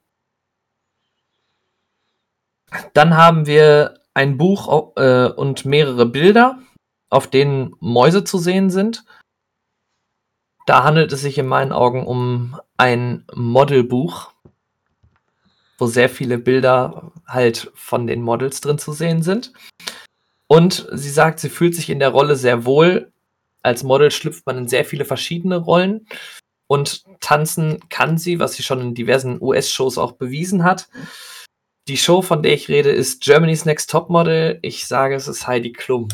Dann 2.93 3.17
haben 3.17 3.47
wir 3.47 4.01
ein 4.15 4.37
Buch 4.39 4.93
äh, 4.97 5.27
und 5.27 5.65
mehrere 5.65 6.07
Bilder, 6.07 6.59
auf 7.09 7.29
denen 7.29 7.75
Mäuse 7.81 8.25
zu 8.25 8.39
sehen 8.39 8.71
sind. 8.71 9.05
Da 10.67 10.85
handelt 10.85 11.13
es 11.13 11.23
sich 11.23 11.39
in 11.39 11.47
meinen 11.47 11.73
Augen 11.73 12.07
um 12.07 12.61
ein 12.77 13.25
Modelbuch, 13.35 14.33
wo 15.79 15.87
sehr 15.87 16.09
viele 16.09 16.39
Bilder 16.39 17.13
halt 17.27 17.73
von 17.75 18.07
den 18.07 18.23
Models 18.23 18.61
drin 18.61 18.79
zu 18.79 18.93
sehen 18.93 19.23
sind. 19.23 19.53
Und 20.47 20.87
sie 20.93 21.11
sagt, 21.11 21.41
sie 21.41 21.49
fühlt 21.49 21.75
sich 21.75 21.91
in 21.91 21.99
der 21.99 22.11
Rolle 22.11 22.37
sehr 22.37 22.65
wohl. 22.65 23.13
Als 23.63 23.83
Model 23.83 24.11
schlüpft 24.11 24.47
man 24.47 24.59
in 24.59 24.69
sehr 24.69 24.85
viele 24.85 25.05
verschiedene 25.05 25.57
Rollen. 25.57 26.07
Und 26.71 27.05
tanzen 27.19 27.81
kann 27.89 28.17
sie, 28.17 28.39
was 28.39 28.53
sie 28.53 28.63
schon 28.63 28.81
in 28.81 28.95
diversen 28.95 29.43
US-Shows 29.43 29.99
auch 29.99 30.13
bewiesen 30.13 30.63
hat. 30.63 30.89
Die 31.89 31.97
Show, 31.97 32.23
von 32.23 32.45
der 32.45 32.55
ich 32.55 32.69
rede, 32.69 32.91
ist 32.91 33.25
Germany's 33.25 33.65
Next 33.65 33.91
Top 33.91 34.09
Model. 34.09 34.61
Ich 34.63 34.87
sage, 34.87 35.17
es 35.17 35.27
ist 35.27 35.49
Heidi 35.49 35.73
Klum. 35.73 36.07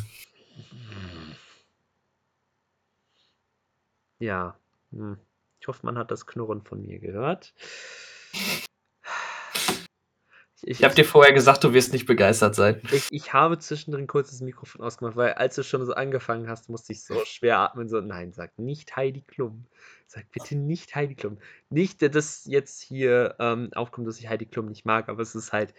Ja. 4.19 4.57
Hm. 4.93 5.19
Ich 5.61 5.69
hoffe, 5.69 5.85
man 5.85 5.99
hat 5.99 6.11
das 6.11 6.27
Knurren 6.27 6.63
von 6.63 6.81
mir 6.81 7.01
gehört. 7.01 7.53
Ich, 10.63 10.81
ich 10.81 10.85
habe 10.85 10.95
dir 10.95 11.05
vorher 11.05 11.35
gesagt, 11.35 11.65
du 11.65 11.75
wirst 11.75 11.93
nicht 11.93 12.07
begeistert 12.07 12.55
sein. 12.55 12.81
Ich, 12.93 13.09
ich 13.11 13.35
habe 13.35 13.59
zwischendrin 13.59 14.07
kurz 14.07 14.31
das 14.31 14.41
Mikrofon 14.41 14.81
ausgemacht, 14.81 15.17
weil 15.17 15.35
als 15.35 15.55
du 15.57 15.63
schon 15.63 15.85
so 15.85 15.93
angefangen 15.93 16.49
hast, 16.49 16.71
musste 16.71 16.95
ich 16.95 17.05
so 17.05 17.23
schwer 17.27 17.59
atmen. 17.59 17.91
So, 17.91 18.01
nein, 18.01 18.33
sag 18.33 18.59
nicht 18.59 18.97
Heidi 18.97 19.21
Klum. 19.21 19.67
Sag 20.07 20.31
bitte 20.31 20.57
nicht 20.57 20.95
Heidi 20.95 21.15
Klum. 21.15 21.39
Nicht, 21.69 22.03
dass 22.03 22.45
jetzt 22.45 22.81
hier 22.81 23.35
ähm, 23.39 23.71
aufkommt, 23.75 24.07
dass 24.07 24.19
ich 24.19 24.29
Heidi 24.29 24.47
Klum 24.47 24.67
nicht 24.67 24.85
mag, 24.85 25.09
aber 25.09 25.21
es 25.21 25.35
ist 25.35 25.53
halt, 25.53 25.75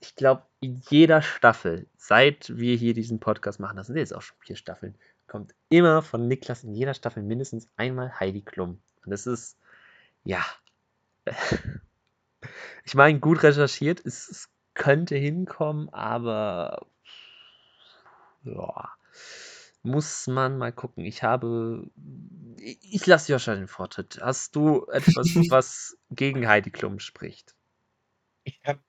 ich 0.00 0.14
glaube, 0.14 0.44
in 0.60 0.80
jeder 0.88 1.20
Staffel, 1.20 1.86
seit 1.96 2.56
wir 2.56 2.76
hier 2.76 2.94
diesen 2.94 3.20
Podcast 3.20 3.60
machen, 3.60 3.76
das 3.76 3.88
sind 3.88 3.96
jetzt 3.96 4.14
auch 4.14 4.22
schon 4.22 4.38
vier 4.40 4.56
Staffeln, 4.56 4.96
kommt 5.26 5.54
immer 5.68 6.02
von 6.02 6.26
Niklas 6.26 6.64
in 6.64 6.74
jeder 6.74 6.94
Staffel 6.94 7.22
mindestens 7.22 7.68
einmal 7.76 8.18
Heidi 8.18 8.42
Klum. 8.42 8.80
Und 9.04 9.10
das 9.10 9.26
ist, 9.26 9.58
ja. 10.24 10.44
Ich 12.86 12.94
meine, 12.94 13.20
gut 13.20 13.42
recherchiert, 13.42 14.00
es, 14.04 14.28
es 14.28 14.48
könnte 14.72 15.14
hinkommen, 15.14 15.90
aber 15.90 16.86
ja, 18.42 18.90
muss 19.82 20.26
man 20.26 20.58
mal 20.58 20.72
gucken. 20.72 21.04
Ich 21.04 21.22
habe, 21.22 21.86
ich, 22.58 23.06
lasse 23.06 23.32
Joscha 23.32 23.54
den 23.54 23.68
Vortritt. 23.68 24.20
Hast 24.20 24.56
du 24.56 24.86
etwas, 24.86 25.26
was 25.50 25.98
gegen 26.10 26.46
Heidi 26.46 26.70
Klum 26.70 26.98
spricht? 26.98 27.54
Ich 28.44 28.60
habe 28.64 28.80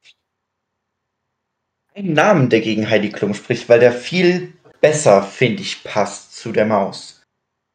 einen 1.94 2.14
Namen, 2.14 2.50
der 2.50 2.62
gegen 2.62 2.90
Heidi 2.90 3.10
Klum 3.10 3.34
spricht, 3.34 3.68
weil 3.70 3.80
der 3.80 3.92
viel 3.92 4.54
besser, 4.80 5.24
finde 5.24 5.62
ich, 5.62 5.84
passt 5.84 6.36
zu 6.36 6.52
der 6.52 6.66
Maus. 6.66 7.22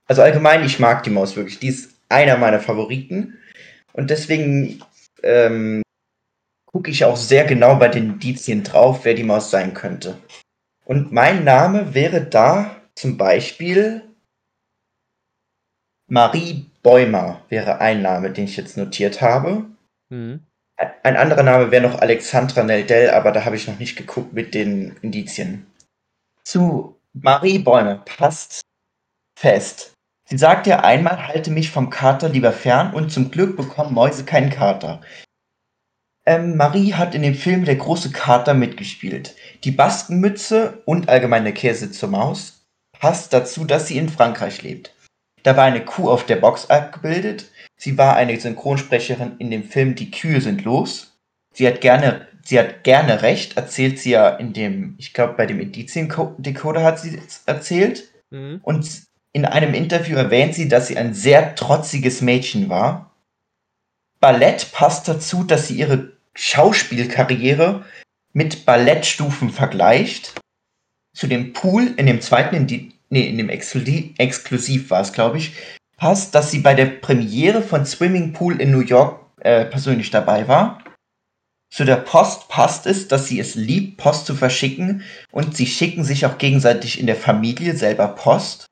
Also 0.06 0.22
allgemein, 0.22 0.64
ich 0.64 0.78
mag 0.78 1.02
die 1.02 1.10
Maus 1.10 1.36
wirklich. 1.36 1.58
Die 1.58 1.68
ist 1.68 1.94
einer 2.08 2.36
meiner 2.36 2.60
Favoriten. 2.60 3.38
Und 3.92 4.10
deswegen 4.10 4.82
ähm, 5.22 5.82
gucke 6.66 6.90
ich 6.90 7.04
auch 7.04 7.16
sehr 7.16 7.44
genau 7.44 7.76
bei 7.76 7.88
den 7.88 8.14
Indizien 8.14 8.62
drauf, 8.62 9.04
wer 9.04 9.14
die 9.14 9.24
Maus 9.24 9.50
sein 9.50 9.74
könnte. 9.74 10.18
Und 10.84 11.12
mein 11.12 11.44
Name 11.44 11.94
wäre 11.94 12.22
da 12.24 12.76
zum 12.96 13.16
Beispiel 13.16 14.02
Marie 16.08 16.66
Bäumer 16.82 17.44
wäre 17.48 17.80
ein 17.80 18.02
Name, 18.02 18.30
den 18.30 18.44
ich 18.44 18.56
jetzt 18.56 18.76
notiert 18.76 19.20
habe. 19.20 19.66
Mhm. 20.08 20.40
Ein 20.76 21.16
anderer 21.16 21.42
Name 21.42 21.70
wäre 21.70 21.82
noch 21.82 22.00
Alexandra 22.00 22.62
Neldell, 22.62 23.10
aber 23.10 23.32
da 23.32 23.44
habe 23.44 23.56
ich 23.56 23.66
noch 23.66 23.78
nicht 23.78 23.96
geguckt 23.96 24.32
mit 24.34 24.54
den 24.54 24.96
Indizien. 25.02 25.66
Zu 26.44 26.96
Marie 27.12 27.58
Bäume 27.58 28.02
passt 28.04 28.60
fest. 29.38 29.94
Sie 30.28 30.38
sagt 30.38 30.66
ja 30.66 30.80
einmal, 30.80 31.28
halte 31.28 31.50
mich 31.50 31.70
vom 31.70 31.88
Kater 31.90 32.28
lieber 32.28 32.52
fern 32.52 32.92
und 32.92 33.10
zum 33.10 33.30
Glück 33.30 33.56
bekommen 33.56 33.94
Mäuse 33.94 34.24
keinen 34.24 34.50
Kater. 34.50 35.00
Ähm, 36.26 36.56
Marie 36.56 36.94
hat 36.94 37.14
in 37.14 37.22
dem 37.22 37.34
Film 37.34 37.64
Der 37.64 37.76
große 37.76 38.10
Kater 38.10 38.52
mitgespielt. 38.52 39.36
Die 39.64 39.70
Baskenmütze 39.70 40.82
und 40.84 41.08
allgemein 41.08 41.44
der 41.44 41.54
Käse 41.54 41.90
zur 41.90 42.10
Maus 42.10 42.55
passt 42.98 43.32
dazu, 43.32 43.64
dass 43.64 43.86
sie 43.86 43.98
in 43.98 44.08
Frankreich 44.08 44.62
lebt. 44.62 44.94
Da 45.42 45.56
war 45.56 45.64
eine 45.64 45.84
Kuh 45.84 46.10
auf 46.10 46.26
der 46.26 46.36
Box 46.36 46.70
abgebildet. 46.70 47.50
Sie 47.76 47.96
war 47.96 48.16
eine 48.16 48.38
Synchronsprecherin 48.38 49.36
in 49.38 49.50
dem 49.50 49.64
Film 49.64 49.94
Die 49.94 50.10
Kühe 50.10 50.40
sind 50.40 50.64
los. 50.64 51.16
Sie 51.52 51.66
hat 51.66 51.80
gerne, 51.80 52.26
sie 52.44 52.58
hat 52.58 52.84
gerne 52.84 53.22
recht, 53.22 53.56
erzählt 53.56 53.98
sie 53.98 54.10
ja 54.10 54.28
in 54.28 54.52
dem, 54.52 54.94
ich 54.98 55.14
glaube 55.14 55.34
bei 55.34 55.46
dem 55.46 55.60
Indizien-Decoder 55.60 56.82
hat 56.82 56.98
sie 56.98 57.20
erzählt. 57.46 58.12
Mhm. 58.30 58.60
Und 58.62 59.04
in 59.32 59.44
einem 59.44 59.74
Interview 59.74 60.16
erwähnt 60.16 60.54
sie, 60.54 60.68
dass 60.68 60.88
sie 60.88 60.96
ein 60.96 61.14
sehr 61.14 61.54
trotziges 61.54 62.22
Mädchen 62.22 62.68
war. 62.68 63.14
Ballett 64.18 64.72
passt 64.72 65.08
dazu, 65.08 65.44
dass 65.44 65.68
sie 65.68 65.76
ihre 65.76 66.12
Schauspielkarriere 66.34 67.84
mit 68.32 68.66
Ballettstufen 68.66 69.50
vergleicht. 69.50 70.34
Zu 71.16 71.28
dem 71.28 71.54
Pool 71.54 71.94
in 71.96 72.04
dem 72.04 72.20
zweiten, 72.20 72.54
in, 72.54 72.66
die, 72.66 72.92
nee, 73.08 73.26
in 73.26 73.38
dem 73.38 73.48
Exklusiv, 73.48 74.12
Exklusiv 74.18 74.90
war 74.90 75.00
es, 75.00 75.14
glaube 75.14 75.38
ich, 75.38 75.54
passt, 75.96 76.34
dass 76.34 76.50
sie 76.50 76.58
bei 76.58 76.74
der 76.74 76.84
Premiere 76.84 77.62
von 77.62 77.86
Swimming 77.86 78.34
Pool 78.34 78.60
in 78.60 78.70
New 78.70 78.82
York 78.82 79.24
äh, 79.40 79.64
persönlich 79.64 80.10
dabei 80.10 80.46
war. 80.46 80.84
Zu 81.72 81.86
der 81.86 81.96
Post 81.96 82.50
passt 82.50 82.86
es, 82.86 83.08
dass 83.08 83.28
sie 83.28 83.40
es 83.40 83.54
liebt, 83.54 83.96
Post 83.96 84.26
zu 84.26 84.34
verschicken 84.34 85.04
und 85.32 85.56
sie 85.56 85.66
schicken 85.66 86.04
sich 86.04 86.26
auch 86.26 86.36
gegenseitig 86.36 87.00
in 87.00 87.06
der 87.06 87.16
Familie 87.16 87.74
selber 87.74 88.08
Post. 88.08 88.66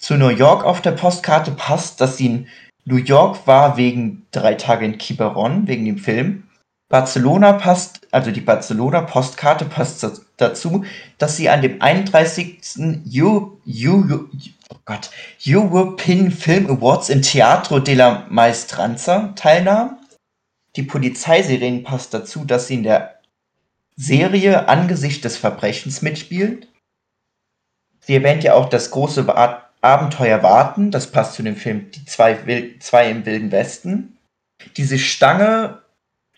Zu 0.00 0.14
New 0.14 0.30
York 0.30 0.64
auf 0.64 0.80
der 0.80 0.92
Postkarte 0.92 1.50
passt, 1.50 2.00
dass 2.00 2.16
sie 2.16 2.26
in 2.26 2.48
New 2.86 2.96
York 2.96 3.46
war 3.46 3.76
wegen 3.76 4.26
drei 4.30 4.54
Tage 4.54 4.86
in 4.86 4.96
Quiberon, 4.96 5.68
wegen 5.68 5.84
dem 5.84 5.98
Film. 5.98 6.44
Barcelona 6.88 7.52
passt, 7.52 8.08
also 8.10 8.30
die 8.30 8.40
Barcelona 8.40 9.02
Postkarte 9.02 9.66
passt 9.66 10.00
dazu, 10.36 10.84
dass 11.18 11.36
sie 11.36 11.48
an 11.48 11.62
dem 11.62 11.80
31. 11.80 12.58
Eu, 13.12 13.58
Eu, 13.66 14.28
oh 14.68 14.76
Gott, 14.84 15.10
European 15.44 16.30
Film 16.30 16.68
Awards 16.68 17.08
in 17.08 17.22
Teatro 17.22 17.78
della 17.78 18.26
Maestranza 18.28 19.32
teilnahm. 19.36 19.98
Die 20.76 20.82
Polizeisirene 20.82 21.80
passt 21.80 22.12
dazu, 22.14 22.44
dass 22.44 22.66
sie 22.66 22.74
in 22.74 22.82
der 22.82 23.20
Serie 23.96 24.68
Angesicht 24.68 25.24
des 25.24 25.36
Verbrechens 25.36 26.02
mitspielt. 26.02 26.68
Sie 28.00 28.14
erwähnt 28.14 28.42
ja 28.44 28.54
auch 28.54 28.68
das 28.68 28.90
große 28.90 29.24
Abenteuer 29.80 30.42
warten, 30.42 30.90
das 30.90 31.10
passt 31.10 31.34
zu 31.34 31.42
dem 31.42 31.56
Film 31.56 31.90
Die 31.92 32.04
zwei, 32.04 32.74
zwei 32.80 33.10
im 33.10 33.24
Wilden 33.24 33.52
Westen. 33.52 34.18
Diese 34.76 34.98
Stange, 34.98 35.82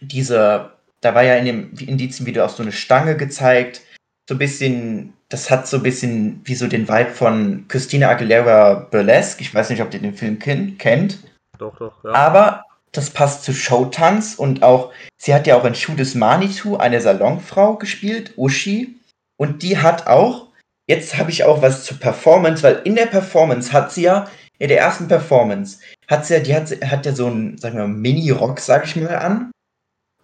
diese, 0.00 0.72
da 1.00 1.14
war 1.14 1.22
ja 1.22 1.36
in 1.36 1.46
dem 1.46 1.74
Indizienvideo 1.74 2.44
auch 2.44 2.50
so 2.50 2.62
eine 2.62 2.72
Stange 2.72 3.16
gezeigt, 3.16 3.82
so 4.28 4.34
ein 4.34 4.38
bisschen, 4.38 5.12
das 5.28 5.50
hat 5.50 5.66
so 5.66 5.78
ein 5.78 5.82
bisschen 5.82 6.40
wie 6.44 6.54
so 6.54 6.66
den 6.66 6.88
Vibe 6.88 7.10
von 7.10 7.64
Christina 7.68 8.08
Aguilera 8.08 8.86
Burlesque. 8.90 9.40
Ich 9.40 9.54
weiß 9.54 9.70
nicht, 9.70 9.82
ob 9.82 9.94
ihr 9.94 10.00
den 10.00 10.14
Film 10.14 10.38
kennt. 10.38 11.18
Doch, 11.58 11.76
doch, 11.78 12.04
ja. 12.04 12.12
Aber 12.12 12.64
das 12.92 13.10
passt 13.10 13.44
zu 13.44 13.52
Showtanz 13.52 14.34
und 14.34 14.62
auch, 14.62 14.92
sie 15.16 15.34
hat 15.34 15.46
ja 15.46 15.56
auch 15.56 15.64
in 15.64 15.74
Schuh 15.74 15.94
des 15.94 16.14
Manitou 16.14 16.76
eine 16.76 17.00
Salonfrau 17.00 17.76
gespielt, 17.76 18.32
Uschi. 18.36 18.96
Und 19.36 19.62
die 19.62 19.78
hat 19.78 20.06
auch, 20.06 20.48
jetzt 20.86 21.18
habe 21.18 21.30
ich 21.30 21.44
auch 21.44 21.62
was 21.62 21.84
zur 21.84 21.98
Performance, 21.98 22.62
weil 22.62 22.80
in 22.84 22.94
der 22.94 23.06
Performance 23.06 23.72
hat 23.72 23.92
sie 23.92 24.02
ja, 24.02 24.28
in 24.58 24.68
der 24.68 24.78
ersten 24.78 25.08
Performance, 25.08 25.78
hat 26.08 26.24
sie 26.26 26.34
ja, 26.34 26.40
die 26.40 26.54
hat, 26.54 26.70
hat 26.90 27.04
ja 27.04 27.12
so 27.12 27.26
einen, 27.26 27.58
sagen 27.58 27.76
wir 27.76 27.86
mal, 27.86 27.94
Mini-Rock, 27.94 28.58
sag 28.60 28.86
ich 28.86 28.96
mal, 28.96 29.14
an. 29.14 29.50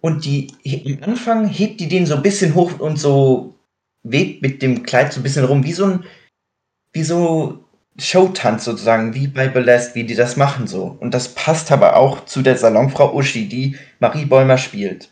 Und 0.01 0.25
die, 0.25 0.47
am 0.65 1.11
Anfang 1.11 1.47
hebt 1.47 1.79
die 1.79 1.87
den 1.87 2.05
so 2.05 2.15
ein 2.15 2.23
bisschen 2.23 2.55
hoch 2.55 2.79
und 2.79 2.97
so 2.99 3.52
webt 4.03 4.41
mit 4.41 4.61
dem 4.61 4.83
Kleid 4.83 5.13
so 5.13 5.19
ein 5.19 5.23
bisschen 5.23 5.45
rum, 5.45 5.63
wie 5.63 5.73
so 5.73 5.85
ein, 5.85 6.05
wie 6.91 7.03
so 7.03 7.63
Showtanz 7.97 8.65
sozusagen, 8.65 9.13
wie 9.13 9.27
bei 9.27 9.47
Burlesque, 9.47 9.95
wie 9.95 10.03
die 10.03 10.15
das 10.15 10.35
machen 10.35 10.67
so. 10.67 10.97
Und 10.99 11.13
das 11.13 11.29
passt 11.29 11.71
aber 11.71 11.95
auch 11.95 12.25
zu 12.25 12.41
der 12.41 12.57
Salonfrau 12.57 13.13
Uschi, 13.13 13.47
die 13.47 13.77
Marie 13.99 14.25
Bäumer 14.25 14.57
spielt. 14.57 15.09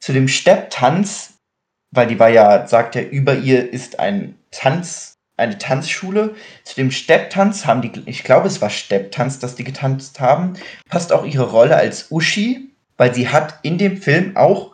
Zu 0.00 0.12
dem 0.12 0.28
Stepptanz, 0.28 1.34
weil 1.92 2.06
die 2.06 2.18
war 2.18 2.28
ja, 2.28 2.66
sagt 2.66 2.96
er, 2.96 3.10
über 3.10 3.36
ihr 3.36 3.72
ist 3.72 3.98
ein 4.00 4.36
Tanz, 4.50 5.14
eine 5.36 5.58
Tanzschule. 5.58 6.34
Zu 6.64 6.76
dem 6.76 6.90
Stepptanz 6.90 7.66
haben 7.66 7.82
die, 7.82 7.92
ich 8.06 8.24
glaube, 8.24 8.48
es 8.48 8.60
war 8.60 8.70
Stepptanz, 8.70 9.38
dass 9.38 9.54
die 9.54 9.64
getanzt 9.64 10.20
haben, 10.20 10.54
passt 10.88 11.12
auch 11.12 11.24
ihre 11.24 11.50
Rolle 11.50 11.76
als 11.76 12.10
Uschi, 12.10 12.70
weil 12.96 13.14
sie 13.14 13.28
hat 13.28 13.58
in 13.62 13.78
dem 13.78 13.96
Film 13.96 14.36
auch, 14.36 14.69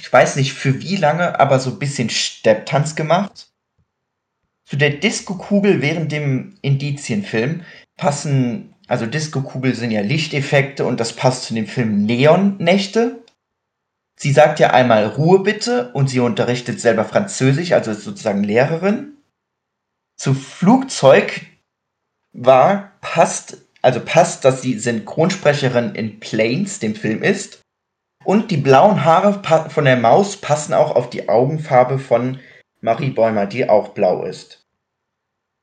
ich 0.00 0.10
weiß 0.10 0.36
nicht 0.36 0.54
für 0.54 0.80
wie 0.80 0.96
lange, 0.96 1.38
aber 1.38 1.58
so 1.58 1.70
ein 1.70 1.78
bisschen 1.78 2.08
Stepptanz 2.08 2.96
gemacht. 2.96 3.48
Zu 4.64 4.76
der 4.76 4.90
Disco-Kugel 4.90 5.82
während 5.82 6.10
dem 6.12 6.54
Indizienfilm 6.62 7.62
passen, 7.98 8.74
also 8.88 9.04
Disco-Kugel 9.04 9.74
sind 9.74 9.90
ja 9.90 10.00
Lichteffekte 10.00 10.86
und 10.86 10.98
das 10.98 11.14
passt 11.14 11.44
zu 11.44 11.54
dem 11.54 11.66
Film 11.66 12.06
Neon-Nächte. 12.06 13.22
Sie 14.16 14.32
sagt 14.32 14.60
ja 14.60 14.70
einmal 14.70 15.06
Ruhe 15.06 15.40
bitte 15.40 15.92
und 15.92 16.08
sie 16.08 16.20
unterrichtet 16.20 16.80
selber 16.80 17.04
Französisch, 17.04 17.72
also 17.72 17.90
ist 17.90 18.04
sozusagen 18.04 18.44
Lehrerin. 18.44 19.18
Zu 20.16 20.32
Flugzeug 20.32 21.42
war, 22.32 22.92
passt, 23.02 23.58
also 23.82 24.00
passt, 24.00 24.46
dass 24.46 24.62
sie 24.62 24.78
Synchronsprecherin 24.78 25.94
in 25.94 26.18
Planes, 26.18 26.78
dem 26.78 26.94
Film 26.94 27.22
ist. 27.22 27.61
Und 28.24 28.50
die 28.50 28.56
blauen 28.56 29.04
Haare 29.04 29.42
von 29.70 29.84
der 29.84 29.96
Maus 29.96 30.36
passen 30.36 30.74
auch 30.74 30.94
auf 30.94 31.10
die 31.10 31.28
Augenfarbe 31.28 31.98
von 31.98 32.38
Marie 32.80 33.10
Bäumer, 33.10 33.46
die 33.46 33.68
auch 33.68 33.90
blau 33.90 34.24
ist. 34.24 34.64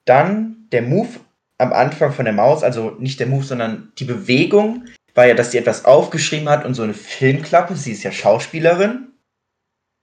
Dann 0.05 0.68
der 0.72 0.82
Move 0.82 1.20
am 1.57 1.74
Anfang 1.74 2.12
von 2.12 2.26
der 2.26 2.34
Maus, 2.34 2.64
also 2.64 2.91
nicht 2.99 3.20
der 3.20 3.28
Move, 3.28 3.43
sondern 3.43 3.91
die 3.97 4.05
Bewegung, 4.05 4.86
war 5.14 5.28
ja, 5.28 5.34
dass 5.34 5.51
sie 5.51 5.57
etwas 5.57 5.86
aufgeschrieben 5.86 6.49
hat 6.49 6.66
und 6.66 6.74
so 6.74 6.84
eine 6.84 6.93
Filmklappe. 6.93 7.76
Sie 7.76 7.91
ist 7.91 8.03
ja 8.03 8.12
Schauspielerin. 8.12 9.14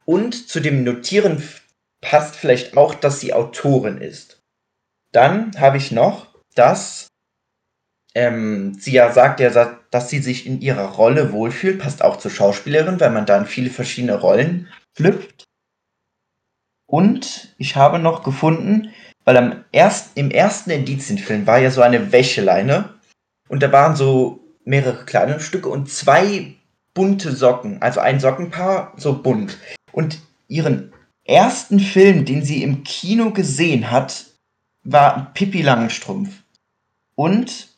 Und 0.05 0.49
zu 0.49 0.61
dem 0.61 0.85
Notieren 0.85 1.43
passt 2.01 2.37
vielleicht 2.37 2.77
auch, 2.77 2.95
dass 2.95 3.21
sie 3.21 3.33
Autorin 3.33 3.99
ist. 3.99 4.43
Dann 5.13 5.59
habe 5.59 5.79
ich 5.79 5.91
noch, 5.91 6.29
dass 6.55 7.09
ähm, 8.15 8.75
sie 8.75 8.93
ja 8.93 9.13
sagt, 9.13 9.41
ja, 9.41 9.51
dass 9.97 10.11
sie 10.11 10.19
sich 10.19 10.45
in 10.47 10.61
ihrer 10.61 10.89
Rolle 10.91 11.33
wohlfühlt, 11.33 11.79
passt 11.79 12.05
auch 12.05 12.19
zur 12.19 12.31
Schauspielerin, 12.31 13.01
weil 13.01 13.09
man 13.09 13.25
dann 13.25 13.47
viele 13.47 13.71
verschiedene 13.71 14.17
Rollen 14.17 14.69
schlüpft. 14.95 15.45
Und 16.85 17.55
ich 17.57 17.77
habe 17.77 17.99
noch 17.99 18.23
gefunden, 18.23 18.93
weil 19.25 19.39
am 19.39 19.65
erst, 19.73 20.11
im 20.15 20.31
ersten 20.31 20.69
Indizienfilm 20.69 21.47
war 21.47 21.61
ja 21.61 21.71
so 21.71 21.81
eine 21.81 22.13
Wäscheleine 22.13 22.91
und 23.49 23.63
da 23.63 23.73
waren 23.73 23.97
so 23.97 24.41
mehrere 24.67 25.07
Kleidungsstücke 25.07 25.71
und 25.71 25.89
zwei 25.89 26.55
bunte 26.93 27.33
Socken, 27.33 27.81
also 27.81 28.01
ein 28.01 28.21
Sockenpaar, 28.21 28.93
so 28.99 29.23
bunt. 29.23 29.57
Und 29.93 30.19
ihren 30.47 30.93
ersten 31.25 31.81
Film, 31.81 32.27
den 32.27 32.45
sie 32.45 32.63
im 32.63 32.85
Kino 32.85 33.31
gesehen 33.31 33.91
hat, 33.91 34.27
war 34.85 35.33
Pippi 35.33 35.63
Langstrumpf. 35.63 36.43
Und 37.15 37.69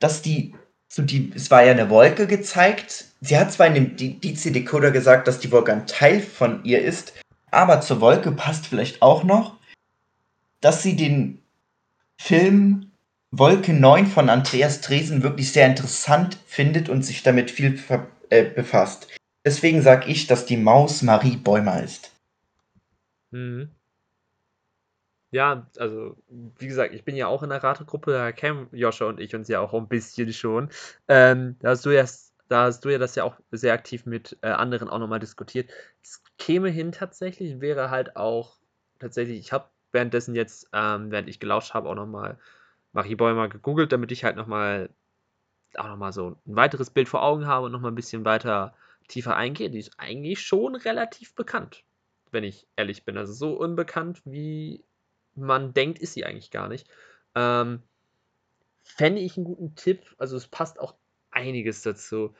dass 0.00 0.22
die, 0.22 0.54
so 0.88 1.02
die, 1.02 1.32
es 1.34 1.50
war 1.50 1.62
ja 1.62 1.72
eine 1.72 1.90
Wolke 1.90 2.26
gezeigt. 2.26 3.04
Sie 3.20 3.36
hat 3.38 3.52
zwar 3.52 3.66
in 3.66 3.96
dem 3.96 4.20
DC-Decoder 4.20 4.90
gesagt, 4.90 5.28
dass 5.28 5.38
die 5.38 5.52
Wolke 5.52 5.72
ein 5.72 5.86
Teil 5.86 6.20
von 6.20 6.64
ihr 6.64 6.82
ist, 6.82 7.12
aber 7.50 7.80
zur 7.80 8.00
Wolke 8.00 8.32
passt 8.32 8.66
vielleicht 8.66 9.02
auch 9.02 9.22
noch, 9.24 9.56
dass 10.60 10.82
sie 10.82 10.96
den 10.96 11.42
Film 12.20 12.90
Wolke 13.30 13.74
9 13.74 14.06
von 14.06 14.30
Andreas 14.30 14.80
Dresen 14.80 15.22
wirklich 15.22 15.52
sehr 15.52 15.66
interessant 15.66 16.38
findet 16.46 16.88
und 16.88 17.02
sich 17.02 17.22
damit 17.22 17.50
viel 17.50 17.78
äh, 18.30 18.44
befasst. 18.44 19.08
Deswegen 19.44 19.82
sage 19.82 20.10
ich, 20.10 20.26
dass 20.26 20.46
die 20.46 20.56
Maus 20.56 21.02
Marie 21.02 21.36
Bäumer 21.36 21.82
ist. 21.82 22.12
Mhm. 23.30 23.70
Ja, 25.30 25.66
also, 25.78 26.16
wie 26.58 26.66
gesagt, 26.68 26.94
ich 26.94 27.04
bin 27.04 27.14
ja 27.14 27.26
auch 27.26 27.42
in 27.42 27.50
der 27.50 27.62
Rategruppe, 27.62 28.12
da 28.12 28.32
kennen 28.32 28.66
Joscha 28.72 29.04
und 29.04 29.20
ich 29.20 29.34
uns 29.34 29.48
ja 29.48 29.60
auch 29.60 29.74
ein 29.74 29.86
bisschen 29.88 30.32
schon. 30.32 30.70
Ähm, 31.06 31.56
da 31.60 31.70
hast 31.70 31.84
du 31.84 31.90
ja 31.90 32.04
da 32.48 32.62
hast 32.64 32.82
du 32.86 32.88
ja 32.88 32.96
das 32.96 33.14
ja 33.14 33.24
auch 33.24 33.38
sehr 33.50 33.74
aktiv 33.74 34.06
mit 34.06 34.38
äh, 34.40 34.48
anderen 34.48 34.88
auch 34.88 34.98
nochmal 34.98 35.18
diskutiert. 35.18 35.70
Es 36.02 36.22
käme 36.38 36.70
hin 36.70 36.92
tatsächlich, 36.92 37.60
wäre 37.60 37.90
halt 37.90 38.16
auch 38.16 38.56
tatsächlich, 39.00 39.38
ich 39.38 39.52
habe 39.52 39.68
währenddessen 39.92 40.34
jetzt, 40.34 40.66
ähm, 40.72 41.10
während 41.10 41.28
ich 41.28 41.40
gelauscht 41.40 41.74
habe, 41.74 41.90
auch 41.90 41.94
nochmal 41.94 42.38
Marie 42.92 43.16
Bäumer 43.16 43.48
gegoogelt, 43.50 43.92
damit 43.92 44.12
ich 44.12 44.24
halt 44.24 44.36
nochmal 44.36 44.88
auch 45.76 45.88
nochmal 45.88 46.12
so 46.12 46.30
ein 46.46 46.56
weiteres 46.56 46.90
Bild 46.90 47.08
vor 47.08 47.22
Augen 47.22 47.46
habe 47.46 47.66
und 47.66 47.72
nochmal 47.72 47.92
ein 47.92 47.94
bisschen 47.96 48.24
weiter 48.24 48.74
tiefer 49.08 49.36
eingehe. 49.36 49.70
Die 49.70 49.78
ist 49.78 49.92
eigentlich 49.98 50.40
schon 50.40 50.74
relativ 50.74 51.34
bekannt, 51.34 51.84
wenn 52.30 52.44
ich 52.44 52.66
ehrlich 52.76 53.04
bin. 53.04 53.16
Also 53.16 53.32
so 53.32 53.54
unbekannt, 53.58 54.22
wie 54.24 54.84
man 55.40 55.72
denkt, 55.74 55.98
ist 55.98 56.14
sie 56.14 56.24
eigentlich 56.24 56.50
gar 56.50 56.68
nicht. 56.68 56.88
Ähm, 57.34 57.82
fände 58.82 59.20
ich 59.20 59.36
einen 59.36 59.44
guten 59.44 59.74
Tipp. 59.74 60.14
Also 60.18 60.36
es 60.36 60.48
passt 60.48 60.80
auch 60.80 60.94
einiges 61.30 61.82
dazu. 61.82 62.34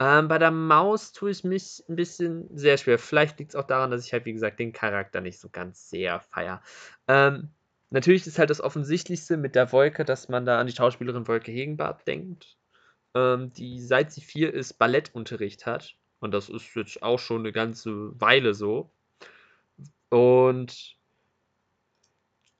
Ähm, 0.00 0.28
bei 0.28 0.38
der 0.38 0.50
Maus 0.50 1.12
tue 1.12 1.30
ich 1.30 1.44
mich 1.44 1.84
ein 1.88 1.96
bisschen 1.96 2.48
sehr 2.56 2.78
schwer. 2.78 2.98
Vielleicht 2.98 3.38
liegt 3.38 3.50
es 3.50 3.56
auch 3.56 3.66
daran, 3.66 3.90
dass 3.90 4.06
ich 4.06 4.12
halt, 4.12 4.24
wie 4.24 4.32
gesagt, 4.32 4.58
den 4.58 4.72
Charakter 4.72 5.20
nicht 5.20 5.38
so 5.38 5.50
ganz 5.50 5.90
sehr 5.90 6.20
feier. 6.20 6.62
Ähm, 7.06 7.50
natürlich 7.90 8.26
ist 8.26 8.38
halt 8.38 8.48
das 8.48 8.62
Offensichtlichste 8.62 9.36
mit 9.36 9.54
der 9.54 9.72
Wolke, 9.72 10.06
dass 10.06 10.28
man 10.30 10.46
da 10.46 10.58
an 10.58 10.66
die 10.66 10.72
Schauspielerin 10.72 11.28
Wolke 11.28 11.52
Hegenbart 11.52 12.06
denkt, 12.06 12.56
ähm, 13.14 13.52
die 13.52 13.80
seit 13.80 14.10
sie 14.10 14.22
vier 14.22 14.54
ist 14.54 14.78
Ballettunterricht 14.78 15.66
hat. 15.66 15.96
Und 16.18 16.32
das 16.32 16.48
ist 16.48 16.74
jetzt 16.76 17.02
auch 17.02 17.18
schon 17.18 17.40
eine 17.40 17.52
ganze 17.52 18.18
Weile 18.18 18.54
so. 18.54 18.90
Und 20.08 20.96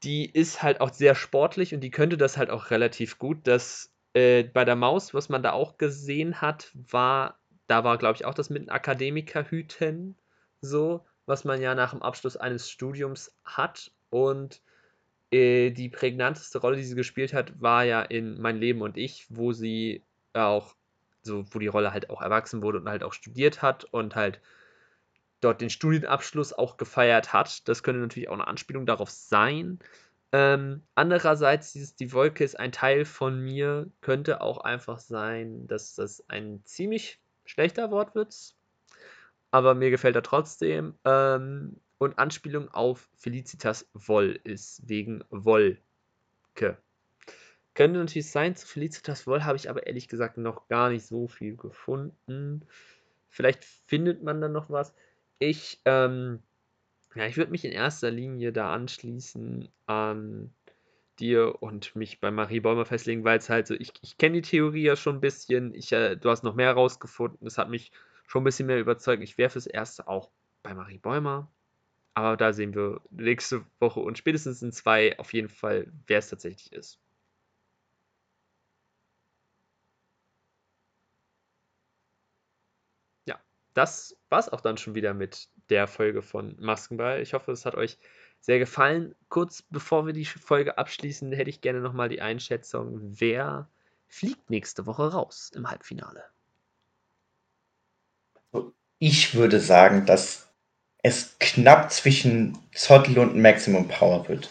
die 0.03 0.30
ist 0.30 0.62
halt 0.62 0.80
auch 0.80 0.92
sehr 0.92 1.14
sportlich 1.14 1.74
und 1.74 1.80
die 1.80 1.90
könnte 1.90 2.16
das 2.16 2.36
halt 2.36 2.51
auch 2.51 2.70
relativ 2.70 3.18
gut. 3.18 3.38
Das 3.44 3.92
äh, 4.14 4.44
bei 4.44 4.64
der 4.64 4.76
Maus, 4.76 5.14
was 5.14 5.28
man 5.28 5.42
da 5.42 5.53
auch 5.53 5.78
gesehen 5.78 6.40
hat, 6.40 6.70
war, 6.74 7.38
da 7.66 7.84
war, 7.84 7.98
glaube 7.98 8.16
ich, 8.16 8.24
auch 8.24 8.34
das 8.34 8.51
mit 8.51 8.62
einem 8.62 8.70
Akademikerhüten 8.70 10.16
so, 10.61 11.05
was 11.26 11.44
man 11.44 11.61
ja 11.61 11.74
nach 11.74 11.90
dem 11.92 12.03
Abschluss 12.03 12.36
eines 12.36 12.70
Studiums 12.70 13.34
hat. 13.44 13.92
Und 14.11 14.62
äh, 15.30 15.70
die 15.70 15.88
prägnanteste 15.88 16.59
Rolle, 16.59 16.76
die 16.76 16.84
sie 16.84 16.96
gespielt 16.96 17.32
hat, 17.32 17.61
war 17.61 17.84
ja 17.84 18.03
in 18.03 18.40
Mein 18.40 18.57
Leben 18.57 18.82
und 18.82 18.96
ich, 18.96 19.26
wo 19.28 19.53
sie 19.53 20.03
auch, 20.32 20.74
so, 21.22 21.44
wo 21.51 21.59
die 21.59 21.66
Rolle 21.66 21.92
halt 21.92 22.11
auch 22.11 22.22
erwachsen 22.22 22.62
wurde 22.62 22.78
und 22.78 22.88
halt 22.88 23.03
auch 23.03 23.12
studiert 23.12 23.62
hat 23.62 23.84
und 23.84 24.16
halt 24.16 24.40
dort 25.41 25.61
den 25.61 25.70
Studienabschluss 25.70 26.53
auch 26.53 26.76
gefeiert 26.76 27.32
hat. 27.32 27.68
Das 27.68 27.82
könnte 27.82 28.01
natürlich 28.01 28.28
auch 28.28 28.34
eine 28.34 28.47
Anspielung 28.47 28.86
darauf 28.86 29.11
sein. 29.11 29.78
Ähm, 30.32 30.82
andererseits, 30.95 31.72
dieses, 31.72 31.97
die 31.97 32.12
Wolke 32.12 32.45
ist 32.45 32.59
ein 32.59 32.72
Teil 32.72 33.05
von 33.05 33.41
mir, 33.41 33.91
könnte 34.01 34.41
auch 34.41 34.59
einfach 34.59 34.99
sein, 34.99 35.66
dass 35.66 35.95
das 35.95 36.24
ein 36.28 36.62
ziemlich 36.64 37.20
schlechter 37.45 37.91
Wortwitz 37.91 38.55
aber 39.51 39.74
mir 39.74 39.91
gefällt 39.91 40.16
er 40.16 40.22
trotzdem. 40.22 40.95
Ähm, 41.05 41.80
und 41.99 42.18
Anspielung 42.18 42.68
auf 42.68 43.09
Felicitas 43.14 43.88
Woll 43.93 44.41
ist 44.45 44.88
wegen 44.88 45.22
Wolke. 45.28 46.78
Könnte 47.74 47.99
natürlich 47.99 48.30
sein, 48.30 48.57
zu 48.57 48.66
Felicitas 48.66 49.26
Woll 49.26 49.43
habe 49.43 49.57
ich 49.57 49.68
aber 49.68 49.86
ehrlich 49.86 50.09
gesagt 50.09 50.38
noch 50.38 50.68
gar 50.68 50.88
nicht 50.88 51.07
so 51.07 51.28
viel 51.28 51.57
gefunden. 51.57 52.66
Vielleicht 53.28 53.64
findet 53.64 54.22
man 54.22 54.41
dann 54.41 54.53
noch 54.53 54.70
was. 54.70 54.95
Ich, 55.41 55.80
ähm, 55.86 56.41
ja, 57.16 57.26
ich 57.26 57.36
würde 57.36 57.51
mich 57.53 57.64
in 57.64 57.72
erster 57.72 58.11
Linie 58.11 58.53
da 58.53 58.72
anschließen 58.72 59.68
an 59.86 60.55
dir 61.20 61.62
und 61.62 61.97
mich 61.97 62.20
bei 62.20 62.30
Marie 62.30 62.61
Bäumer 62.61 62.86
festlegen, 62.86 63.24
weil 63.24 63.38
es 63.38 63.51
halt 63.51 63.66
so, 63.68 63.74
ich, 63.74 63.93
ich 64.03 64.18
kenne 64.18 64.36
die 64.43 64.43
Theorie 64.51 64.84
ja 64.84 64.97
schon 64.97 65.16
ein 65.16 65.20
bisschen. 65.22 65.74
Ich, 65.74 65.93
äh, 65.93 66.16
du 66.16 66.30
hast 66.30 66.45
noch 66.45 66.55
mehr 66.57 66.72
rausgefunden. 66.74 67.41
Das 67.45 67.59
hat 67.59 67.70
mich 67.70 67.93
schon 68.26 68.43
ein 68.43 68.45
bisschen 68.45 68.66
mehr 68.66 68.80
überzeugt. 68.80 69.22
Ich 69.22 69.38
wäre 69.38 69.51
fürs 69.51 69.66
Erste 69.66 70.09
auch 70.09 70.30
bei 70.62 70.74
Marie 70.74 70.99
Bäumer. 70.99 71.51
Aber 72.14 72.36
da 72.36 72.53
sehen 72.55 72.74
wir 72.74 73.03
nächste 73.11 73.64
Woche 73.80 74.01
und 74.01 74.18
spätestens 74.18 74.62
in 74.62 74.72
zwei 74.72 75.18
auf 75.18 75.32
jeden 75.34 75.49
Fall, 75.51 75.93
wer 76.07 76.18
es 76.20 76.30
tatsächlich 76.30 76.72
ist. 76.72 77.01
Das 83.81 84.14
war 84.28 84.39
es 84.39 84.51
auch 84.51 84.61
dann 84.61 84.76
schon 84.76 84.95
wieder 84.95 85.14
mit 85.14 85.49
der 85.70 85.87
Folge 85.87 86.20
von 86.20 86.55
Maskenball. 86.59 87.22
Ich 87.22 87.33
hoffe, 87.33 87.51
es 87.51 87.64
hat 87.64 87.76
euch 87.76 87.99
sehr 88.39 88.59
gefallen. 88.59 89.14
Kurz 89.31 89.62
bevor 89.62 90.05
wir 90.05 90.12
die 90.12 90.26
Folge 90.26 90.76
abschließen, 90.76 91.33
hätte 91.33 91.49
ich 91.49 91.62
gerne 91.62 91.81
nochmal 91.81 92.11
die 92.11 92.20
Einschätzung, 92.20 93.01
wer 93.01 93.70
fliegt 94.07 94.51
nächste 94.51 94.85
Woche 94.85 95.11
raus 95.11 95.51
im 95.55 95.70
Halbfinale. 95.70 96.24
Ich 98.99 99.35
würde 99.35 99.61
sagen, 99.61 100.05
dass 100.05 100.51
es 101.03 101.39
knapp 101.39 101.91
zwischen 101.91 102.59
Zottel 102.74 103.18
und 103.18 103.35
Maximum 103.35 103.89
Power 103.89 104.28
wird. 104.28 104.51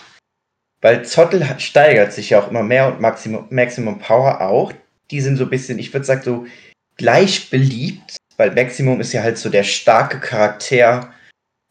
Weil 0.82 1.06
Zottel 1.06 1.46
steigert 1.60 2.14
sich 2.14 2.32
ja 2.32 2.42
auch 2.42 2.50
immer 2.50 2.64
mehr 2.64 2.88
und 2.88 3.00
Maximum, 3.00 3.46
Maximum 3.52 4.00
Power 4.00 4.42
auch. 4.42 4.74
Die 5.12 5.22
sind 5.22 5.38
so 5.38 5.44
ein 5.44 5.52
bisschen, 5.52 5.78
ich 5.78 5.94
würde 5.94 6.06
sagen, 6.06 6.24
so 6.24 6.48
gleich 6.96 7.52
beliebt, 7.52 8.19
weil 8.40 8.56
Maximum 8.56 9.02
ist 9.02 9.12
ja 9.12 9.22
halt 9.22 9.38
so 9.38 9.50
der 9.50 9.64
starke 9.64 10.22
Charakter 10.22 11.14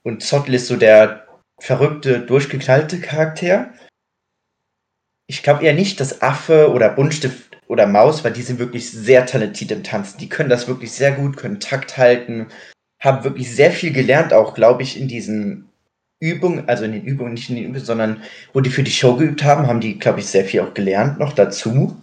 und 0.05 0.23
Zottel 0.23 0.55
ist 0.55 0.66
so 0.66 0.77
der 0.77 1.27
verrückte, 1.59 2.21
durchgeknallte 2.21 3.01
Charakter. 3.01 3.73
Ich 5.27 5.43
glaube 5.43 5.64
eher 5.64 5.73
nicht, 5.73 5.99
dass 5.99 6.21
Affe 6.21 6.71
oder 6.71 6.91
Buntstift 6.91 7.59
oder 7.69 7.87
Maus, 7.87 8.23
weil 8.23 8.35
die 8.35 8.43
sind 8.43 8.59
wirklich 8.59 8.91
sehr 8.91 9.25
talentiert 9.25 9.71
im 9.71 9.83
Tanzen. 9.83 10.19
Die 10.19 10.29
können 10.29 10.51
das 10.51 10.69
wirklich 10.69 10.93
sehr 10.93 11.12
gut, 11.12 11.39
können 11.39 11.59
Takt 11.59 11.97
halten, 11.97 12.49
haben 13.03 13.25
wirklich 13.25 13.55
sehr 13.55 13.73
viel 13.73 13.93
gelernt, 13.93 14.35
auch 14.35 14.53
glaube 14.53 14.83
ich, 14.83 15.01
in 15.01 15.09
diesen 15.09 15.71
Übungen, 16.21 16.69
also 16.69 16.85
in 16.85 16.93
den 16.93 17.05
Übungen, 17.05 17.33
nicht 17.33 17.49
in 17.49 17.57
den 17.57 17.64
Übungen, 17.64 17.85
sondern 17.85 18.23
wo 18.53 18.61
die 18.61 18.71
für 18.71 18.83
die 18.83 18.91
Show 18.91 19.16
geübt 19.16 19.43
haben, 19.43 19.66
haben 19.66 19.81
die, 19.81 19.99
glaube 19.99 20.21
ich, 20.21 20.27
sehr 20.27 20.45
viel 20.45 20.61
auch 20.61 20.75
gelernt 20.75 21.19
noch 21.19 21.33
dazu. 21.33 21.97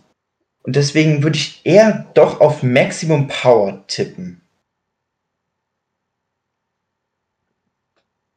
Und 0.63 0.75
deswegen 0.75 1.21
würde 1.21 1.37
ich 1.37 1.61
eher 1.63 2.07
doch 2.15 2.41
auf 2.41 2.63
Maximum 2.63 3.27
Power 3.27 3.85
tippen. 3.85 4.41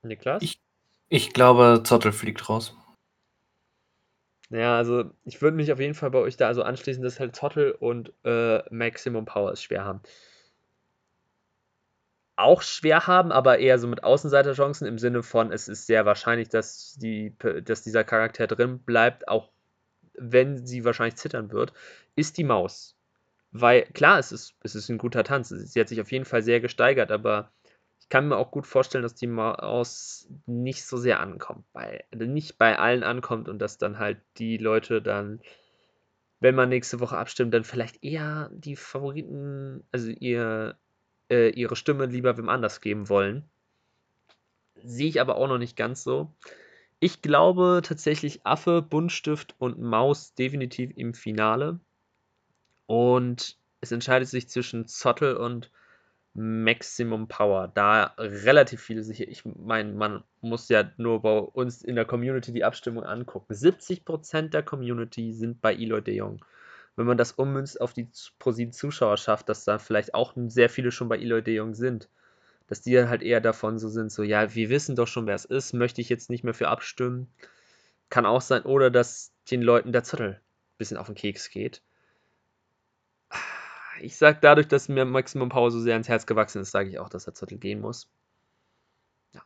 Niklas? 0.03 0.43
Ich, 0.43 0.61
ich 1.09 1.33
glaube, 1.33 1.83
Zottel 1.85 2.13
fliegt 2.13 2.49
raus. 2.49 2.77
Ja, 4.51 4.77
also 4.77 5.11
ich 5.25 5.43
würde 5.43 5.57
mich 5.57 5.73
auf 5.73 5.81
jeden 5.81 5.95
Fall 5.95 6.11
bei 6.11 6.21
euch 6.21 6.37
da 6.37 6.47
also 6.47 6.63
anschließen, 6.63 7.03
dass 7.03 7.21
halt 7.21 7.37
Zottel 7.37 7.73
und 7.73 8.13
äh, 8.25 8.63
Maximum 8.75 9.27
Power 9.27 9.53
es 9.53 9.63
schwer 9.63 9.85
haben. 9.85 10.01
Auch 12.37 12.63
schwer 12.63 13.07
haben, 13.07 13.33
aber 13.33 13.59
eher 13.59 13.79
so 13.79 13.89
mit 13.89 14.05
Außenseiterchancen 14.05 14.87
im 14.87 14.99
Sinne 14.99 15.23
von, 15.23 15.53
es 15.53 15.69
ist 15.69 15.87
sehr 15.87 16.07
wahrscheinlich, 16.07 16.49
dass, 16.49 16.95
die, 16.95 17.37
dass 17.65 17.83
dieser 17.83 18.05
Charakter 18.05 18.47
drin 18.47 18.79
bleibt, 18.79 19.29
auch 19.29 19.51
wenn 20.15 20.65
sie 20.65 20.85
wahrscheinlich 20.85 21.17
zittern 21.17 21.51
wird, 21.51 21.73
ist 22.17 22.39
die 22.39 22.45
Maus. 22.45 22.97
Weil 23.51 23.83
klar, 23.83 24.19
es 24.19 24.33
ist, 24.33 24.55
es 24.63 24.75
ist 24.75 24.89
ein 24.89 24.99
guter 24.99 25.25
Tanz. 25.25 25.49
Sie 25.49 25.81
hat 25.81 25.89
sich 25.89 26.01
auf 26.01 26.13
jeden 26.13 26.25
Fall 26.25 26.43
sehr 26.43 26.61
gesteigert, 26.61 27.11
aber 27.11 27.51
ich 28.01 28.09
kann 28.09 28.29
mir 28.29 28.37
auch 28.37 28.51
gut 28.51 28.67
vorstellen, 28.67 29.03
dass 29.03 29.15
die 29.15 29.27
Maus 29.27 30.29
nicht 30.47 30.85
so 30.85 30.97
sehr 30.97 31.21
ankommt, 31.21 31.65
bei, 31.73 32.05
also 32.13 32.25
nicht 32.25 32.59
bei 32.59 32.79
allen 32.79 33.03
ankommt 33.03 33.49
und 33.49 33.59
dass 33.59 33.79
dann 33.79 33.99
halt 33.99 34.19
die 34.39 34.57
Leute 34.57 35.03
dann, 35.03 35.41
wenn 36.41 36.55
man 36.55 36.69
nächste 36.69 37.01
Woche 37.01 37.19
abstimmt, 37.19 37.53
dann 37.53 37.65
vielleicht 37.65 38.03
eher 38.03 38.51
die 38.53 38.77
Favoriten, 38.77 39.85
also 39.93 40.11
ihr, 40.11 40.79
äh, 41.31 41.51
ihre 41.51 41.77
Stimme 41.77 42.07
lieber 42.07 42.37
wem 42.39 42.49
anders 42.49 42.81
geben 42.81 43.09
wollen. 43.09 43.45
Sehe 44.83 45.09
ich 45.09 45.21
aber 45.21 45.37
auch 45.37 45.49
noch 45.49 45.59
nicht 45.59 45.77
ganz 45.77 46.03
so. 46.05 46.33
Ich 47.01 47.23
glaube 47.23 47.81
tatsächlich 47.85 48.45
Affe, 48.45 48.83
Buntstift 48.83 49.55
und 49.59 49.81
Maus 49.81 50.35
definitiv 50.35 50.93
im 50.97 51.15
Finale. 51.15 51.79
Und 52.87 53.59
es 53.81 53.93
entscheidet 53.93 54.29
sich 54.29 54.49
zwischen 54.49 54.87
Zottel 54.87 55.37
und 55.37 55.71
Maximum 56.39 57.27
Power. 57.27 57.69
Da 57.75 58.15
relativ 58.17 58.81
viele 58.81 59.03
sicher. 59.03 59.27
Ich 59.27 59.45
meine, 59.45 59.93
man 59.93 60.23
muss 60.41 60.69
ja 60.69 60.89
nur 60.97 61.21
bei 61.21 61.39
uns 61.39 61.83
in 61.83 61.97
der 61.97 62.05
Community 62.05 62.53
die 62.53 62.65
Abstimmung 62.65 63.03
angucken. 63.03 63.53
70% 63.53 64.51
der 64.51 64.63
Community 64.63 65.33
sind 65.33 65.61
bei 65.61 65.75
Eloy 65.75 66.01
de 66.01 66.15
Jong. 66.15 66.45
Wenn 66.95 67.07
man 67.07 67.19
das 67.19 67.33
ummünzt 67.33 67.81
auf 67.81 67.93
die 67.93 68.09
ProSieben 68.39 68.73
Zuschauerschaft, 68.73 69.49
dass 69.49 69.65
da 69.65 69.79
vielleicht 69.79 70.15
auch 70.15 70.35
sehr 70.47 70.71
viele 70.71 70.93
schon 70.93 71.09
bei 71.09 71.19
Eloy 71.19 71.43
de 71.43 71.57
Jong 71.57 71.75
sind, 71.75 72.09
dass 72.69 72.83
die 72.83 72.97
halt 73.03 73.23
eher 73.23 73.41
davon 73.41 73.79
so 73.79 73.89
sind, 73.89 74.13
so, 74.13 74.23
ja, 74.23 74.55
wir 74.55 74.71
wissen 74.71 74.95
doch 74.95 75.09
schon, 75.09 75.27
wer 75.27 75.35
es 75.35 75.45
ist, 75.45 75.73
möchte 75.73 76.01
ich 76.01 76.09
jetzt 76.09 76.31
nicht 76.31 76.45
mehr 76.45 76.55
für 76.55 76.69
abstimmen. 76.69 77.29
Kann 78.11 78.27
auch 78.27 78.43
sein, 78.43 78.63
oder 78.63 78.91
dass 78.91 79.33
den 79.51 79.63
Leuten 79.63 79.93
der 79.93 80.05
Zettel 80.05 80.35
ein 80.35 80.79
bisschen 80.79 80.99
auf 80.99 81.07
den 81.07 81.17
Keks 81.17 81.51
geht 81.51 81.83
ich 84.01 84.17
sage 84.17 84.39
dadurch, 84.41 84.69
dass 84.69 84.89
mir 84.89 85.05
Maximum 85.05 85.49
Power 85.49 85.71
so 85.71 85.81
sehr 85.81 85.95
ans 85.95 86.09
Herz 86.09 86.27
gewachsen 86.27 86.63
ist, 86.63 86.71
sage 86.71 86.91
ich 86.91 86.99
auch, 86.99 87.09
dass 87.09 87.27
er 87.27 87.35
Zottel 87.35 87.59
gehen 87.59 87.81
muss. 87.81 88.09
Ja. 89.33 89.43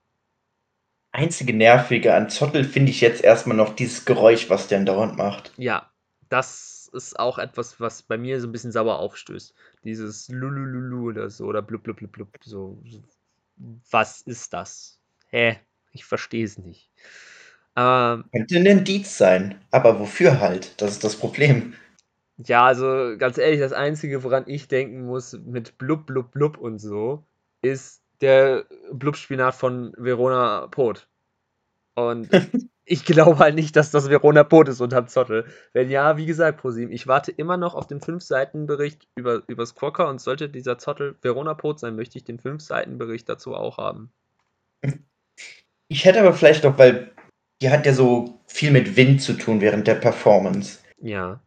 Einzige 1.12 1.54
Nervige 1.54 2.14
an 2.14 2.30
Zottel 2.30 2.64
finde 2.64 2.90
ich 2.90 3.00
jetzt 3.00 3.22
erstmal 3.22 3.56
noch 3.56 3.74
dieses 3.74 4.04
Geräusch, 4.04 4.50
was 4.50 4.68
der 4.68 4.80
dauernd 4.84 5.16
macht. 5.16 5.52
Ja, 5.56 5.90
das 6.28 6.90
ist 6.92 7.18
auch 7.18 7.38
etwas, 7.38 7.80
was 7.80 8.02
bei 8.02 8.18
mir 8.18 8.40
so 8.40 8.48
ein 8.48 8.52
bisschen 8.52 8.72
sauer 8.72 8.98
aufstößt. 8.98 9.54
Dieses 9.84 10.28
Lulululu 10.28 11.10
oder 11.10 11.30
so 11.30 11.46
oder 11.46 11.62
blub 11.62 11.82
blub 11.82 11.96
blub 11.96 12.12
blub. 12.12 12.28
So, 12.42 12.82
was 13.90 14.22
ist 14.22 14.52
das? 14.52 14.98
Hä? 15.28 15.58
Ich 15.92 16.04
verstehe 16.04 16.44
es 16.44 16.58
nicht. 16.58 16.90
Ähm, 17.76 18.24
Könnte 18.32 18.56
ein 18.56 18.66
Indiz 18.66 19.16
sein, 19.16 19.60
aber 19.70 19.98
wofür 19.98 20.40
halt? 20.40 20.80
Das 20.80 20.92
ist 20.92 21.04
das 21.04 21.16
Problem. 21.16 21.74
Ja, 22.38 22.64
also 22.64 23.16
ganz 23.18 23.38
ehrlich, 23.38 23.60
das 23.60 23.72
Einzige, 23.72 24.24
woran 24.24 24.44
ich 24.46 24.68
denken 24.68 25.06
muss 25.06 25.38
mit 25.44 25.78
Blub, 25.78 26.06
Blub, 26.06 26.32
Blub 26.32 26.58
und 26.58 26.78
so, 26.78 27.24
ist 27.62 28.02
der 28.20 28.64
Blub-Spinat 28.92 29.54
von 29.54 29.92
Verona 29.96 30.66
Pot. 30.68 31.08
Und 31.94 32.28
ich 32.84 33.04
glaube 33.04 33.38
halt 33.38 33.54
nicht, 33.54 33.76
dass 33.76 33.90
das 33.90 34.08
Verona 34.08 34.44
Pot 34.44 34.68
ist 34.68 34.80
unterm 34.80 35.08
Zottel. 35.08 35.46
Wenn 35.72 35.90
ja, 35.90 36.16
wie 36.16 36.26
gesagt, 36.26 36.60
ProSieben, 36.60 36.92
ich 36.92 37.06
warte 37.06 37.32
immer 37.32 37.56
noch 37.56 37.74
auf 37.74 37.86
den 37.86 38.00
5-Seiten-Bericht 38.00 39.08
über, 39.14 39.42
übers 39.46 39.74
Quokka 39.74 40.08
und 40.08 40.20
sollte 40.20 40.48
dieser 40.48 40.78
Zottel 40.78 41.16
Verona 41.22 41.54
Pot 41.54 41.80
sein, 41.80 41.96
möchte 41.96 42.18
ich 42.18 42.24
den 42.24 42.40
5-Seiten-Bericht 42.40 43.28
dazu 43.28 43.54
auch 43.54 43.78
haben. 43.78 44.10
Ich 45.88 46.04
hätte 46.04 46.20
aber 46.20 46.32
vielleicht 46.32 46.64
noch, 46.64 46.78
weil 46.78 47.12
die 47.60 47.70
hat 47.70 47.86
ja 47.86 47.92
so 47.92 48.40
viel 48.46 48.70
mit 48.70 48.96
Wind 48.96 49.22
zu 49.22 49.34
tun 49.34 49.60
während 49.60 49.86
der 49.86 49.94
Performance. 49.94 50.80
Ja. 51.00 51.40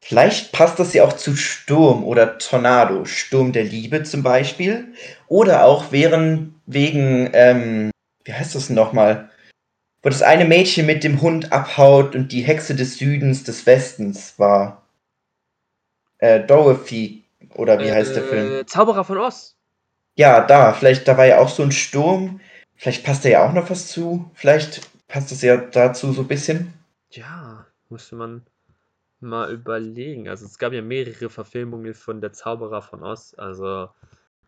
Vielleicht 0.00 0.52
passt 0.52 0.78
das 0.78 0.94
ja 0.94 1.04
auch 1.04 1.12
zu 1.12 1.36
Sturm 1.36 2.04
oder 2.04 2.38
Tornado. 2.38 3.04
Sturm 3.04 3.52
der 3.52 3.64
Liebe 3.64 4.04
zum 4.04 4.22
Beispiel. 4.22 4.92
Oder 5.26 5.64
auch 5.64 5.90
während, 5.90 6.54
wegen, 6.66 7.30
ähm, 7.32 7.90
wie 8.24 8.32
heißt 8.32 8.54
das 8.54 8.70
nochmal? 8.70 9.30
Wo 10.02 10.08
das 10.08 10.22
eine 10.22 10.44
Mädchen 10.44 10.86
mit 10.86 11.02
dem 11.04 11.20
Hund 11.20 11.52
abhaut 11.52 12.14
und 12.14 12.32
die 12.32 12.42
Hexe 12.42 12.74
des 12.74 12.98
Südens, 12.98 13.44
des 13.44 13.66
Westens 13.66 14.38
war. 14.38 14.82
Äh, 16.18 16.40
Dorothy, 16.40 17.24
oder 17.54 17.78
wie 17.78 17.88
äh, 17.88 17.92
heißt 17.92 18.14
der 18.14 18.22
Film? 18.22 18.66
Zauberer 18.66 19.04
von 19.04 19.18
Oz. 19.18 19.56
Ja, 20.14 20.40
da. 20.40 20.72
Vielleicht, 20.72 21.06
da 21.08 21.16
war 21.16 21.26
ja 21.26 21.38
auch 21.38 21.48
so 21.48 21.62
ein 21.62 21.72
Sturm. 21.72 22.40
Vielleicht 22.76 23.04
passt 23.04 23.24
da 23.24 23.28
ja 23.28 23.46
auch 23.46 23.52
noch 23.52 23.68
was 23.70 23.88
zu. 23.88 24.30
Vielleicht 24.34 24.80
passt 25.08 25.32
das 25.32 25.42
ja 25.42 25.56
dazu 25.56 26.12
so 26.12 26.22
ein 26.22 26.28
bisschen. 26.28 26.72
Ja, 27.10 27.66
musste 27.88 28.16
man 28.16 28.46
mal 29.20 29.52
überlegen. 29.52 30.28
Also 30.28 30.46
es 30.46 30.58
gab 30.58 30.72
ja 30.72 30.82
mehrere 30.82 31.30
Verfilmungen 31.30 31.94
von 31.94 32.20
Der 32.20 32.32
Zauberer 32.32 32.82
von 32.82 33.02
Oz. 33.02 33.34
Also 33.38 33.88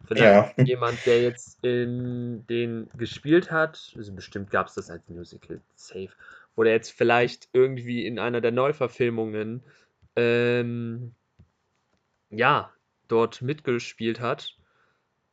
vielleicht 0.05 0.59
ja. 0.59 0.65
jemand, 0.65 1.05
der 1.07 1.23
jetzt 1.23 1.63
in 1.65 2.47
den 2.49 2.89
gespielt 2.97 3.51
hat, 3.51 3.93
also 3.97 4.15
bestimmt 4.15 4.51
gab 4.51 4.69
es 4.69 4.75
das 4.75 4.91
als 4.91 5.09
Musical, 5.09 5.61
safe. 5.75 6.11
Oder 6.57 6.71
jetzt 6.73 6.91
vielleicht 6.91 7.49
irgendwie 7.53 8.07
in 8.07 8.19
einer 8.19 8.41
der 8.41 8.53
Neuverfilmungen, 8.53 9.63
ähm, 10.17 11.15
ja, 12.31 12.73
dort 13.09 13.43
mitgespielt 13.43 14.21
hat. 14.21 14.57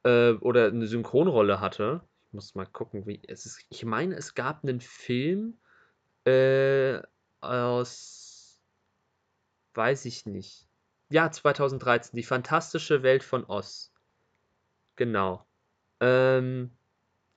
äh, 0.04 0.32
oder 0.34 0.68
eine 0.68 0.88
Synchronrolle 0.88 1.60
hatte. 1.60 2.02
Ich 2.28 2.34
muss 2.34 2.56
mal 2.56 2.66
gucken, 2.66 3.06
wie 3.08 3.22
es 3.28 3.46
ist. 3.46 3.66
Ich 3.70 3.86
meine, 3.86 4.16
es 4.16 4.36
gab 4.36 4.64
einen 4.64 4.82
Film 4.82 5.58
äh, 6.26 7.02
aus, 7.42 8.17
weiß 9.78 10.06
ich 10.06 10.26
nicht. 10.26 10.68
Ja, 11.10 11.32
2013, 11.32 12.18
Die 12.18 12.24
fantastische 12.24 13.04
Welt 13.04 13.24
von 13.24 13.46
Oz. 13.46 13.94
Genau. 14.98 15.46
Ähm, 16.02 16.72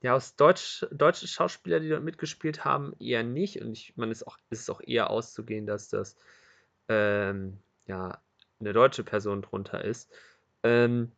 ja, 0.01 0.14
aus 0.14 0.34
Deutsch, 0.34 0.86
deutsche 0.91 1.28
Schauspieler, 1.28 1.78
die 1.78 1.91
dort 1.91 2.03
mitgespielt 2.03 2.64
haben, 2.64 2.95
eher 2.99 3.22
nicht. 3.22 3.61
Und 3.61 3.72
ich 3.72 3.97
meine, 3.97 4.12
es 4.12 4.24
ist 4.51 4.70
auch, 4.70 4.80
eher 4.80 5.11
auszugehen, 5.11 5.66
dass 5.66 5.88
das 5.88 6.16
ähm, 6.88 7.62
ja 7.86 8.20
eine 8.59 8.72
deutsche 8.72 9.05
Person 9.05 9.43
drunter 9.43 9.84
ist. 9.84 10.11
Ähm, 10.62 11.12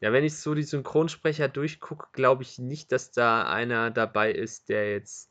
ja, 0.00 0.12
wenn 0.12 0.24
ich 0.24 0.36
so 0.36 0.54
die 0.54 0.62
Synchronsprecher 0.62 1.48
durchgucke, 1.48 2.08
glaube 2.12 2.42
ich 2.42 2.58
nicht, 2.58 2.92
dass 2.92 3.12
da 3.12 3.48
einer 3.48 3.90
dabei 3.90 4.32
ist, 4.32 4.68
der 4.68 4.90
jetzt 4.90 5.30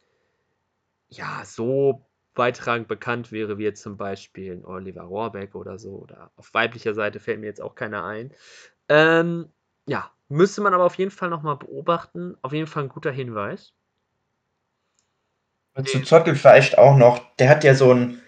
ja 1.09 1.43
so 1.45 2.07
beitragend 2.33 2.87
bekannt 2.87 3.31
wäre, 3.31 3.57
wie 3.57 3.63
jetzt 3.63 3.81
zum 3.81 3.97
Beispiel 3.97 4.63
Oliver 4.65 5.03
Rohrbeck 5.03 5.55
oder 5.55 5.77
so. 5.77 5.91
Oder 5.91 6.31
auf 6.35 6.53
weiblicher 6.53 6.93
Seite 6.93 7.19
fällt 7.19 7.39
mir 7.39 7.47
jetzt 7.47 7.61
auch 7.61 7.75
keiner 7.75 8.03
ein. 8.03 8.33
Ähm, 8.89 9.49
ja, 9.85 10.11
müsste 10.29 10.61
man 10.61 10.73
aber 10.73 10.85
auf 10.85 10.95
jeden 10.95 11.11
Fall 11.11 11.29
nochmal 11.29 11.57
beobachten. 11.57 12.35
Auf 12.41 12.53
jeden 12.53 12.67
Fall 12.67 12.83
ein 12.83 12.89
guter 12.89 13.11
Hinweis. 13.11 13.73
Und 15.75 15.89
zu 15.89 16.01
Zottel 16.01 16.35
vielleicht 16.35 16.77
auch 16.77 16.95
noch, 16.95 17.35
der 17.37 17.49
hat 17.49 17.63
ja 17.63 17.73
so 17.73 17.93
ein, 17.93 18.21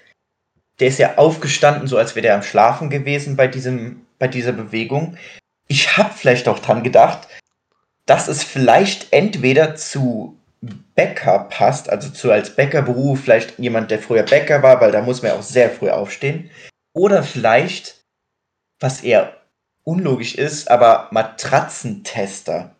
der 0.79 0.87
ist 0.87 0.99
ja 0.99 1.17
aufgestanden, 1.17 1.87
so 1.87 1.97
als 1.97 2.15
wäre 2.15 2.23
der 2.23 2.35
am 2.35 2.43
Schlafen 2.43 2.89
gewesen 2.89 3.35
bei 3.35 3.47
diesem, 3.47 4.05
bei 4.17 4.27
dieser 4.27 4.51
Bewegung. 4.51 5.17
Ich 5.67 5.97
habe 5.97 6.13
vielleicht 6.13 6.47
auch 6.47 6.59
dran 6.59 6.83
gedacht, 6.83 7.27
dass 8.05 8.27
es 8.27 8.43
vielleicht 8.43 9.13
entweder 9.13 9.75
zu 9.75 10.39
Bäcker 10.95 11.47
passt, 11.49 11.89
also 11.89 12.09
zu 12.09 12.31
als 12.31 12.55
Bäckerberuf, 12.55 13.21
vielleicht 13.21 13.59
jemand, 13.59 13.91
der 13.91 13.99
früher 13.99 14.23
Bäcker 14.23 14.63
war, 14.63 14.81
weil 14.81 14.91
da 14.91 15.01
muss 15.01 15.21
man 15.21 15.31
ja 15.31 15.37
auch 15.37 15.43
sehr 15.43 15.69
früh 15.69 15.89
aufstehen. 15.89 16.49
Oder 16.93 17.23
vielleicht, 17.23 18.05
was 18.79 19.03
eher 19.03 19.33
unlogisch 19.83 20.35
ist, 20.35 20.69
aber 20.69 21.09
Matratzentester. 21.11 22.75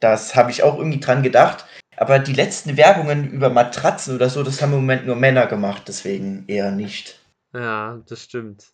Das 0.00 0.34
habe 0.34 0.50
ich 0.50 0.62
auch 0.62 0.78
irgendwie 0.78 1.00
dran 1.00 1.22
gedacht. 1.22 1.66
Aber 1.96 2.20
die 2.20 2.32
letzten 2.32 2.76
Werbungen 2.76 3.30
über 3.30 3.50
Matratzen 3.50 4.14
oder 4.14 4.30
so, 4.30 4.44
das 4.44 4.62
haben 4.62 4.72
im 4.72 4.80
Moment 4.80 5.06
nur 5.06 5.16
Männer 5.16 5.46
gemacht, 5.46 5.84
deswegen 5.88 6.44
eher 6.46 6.70
nicht. 6.70 7.20
Ja, 7.52 8.00
das 8.06 8.22
stimmt. 8.22 8.72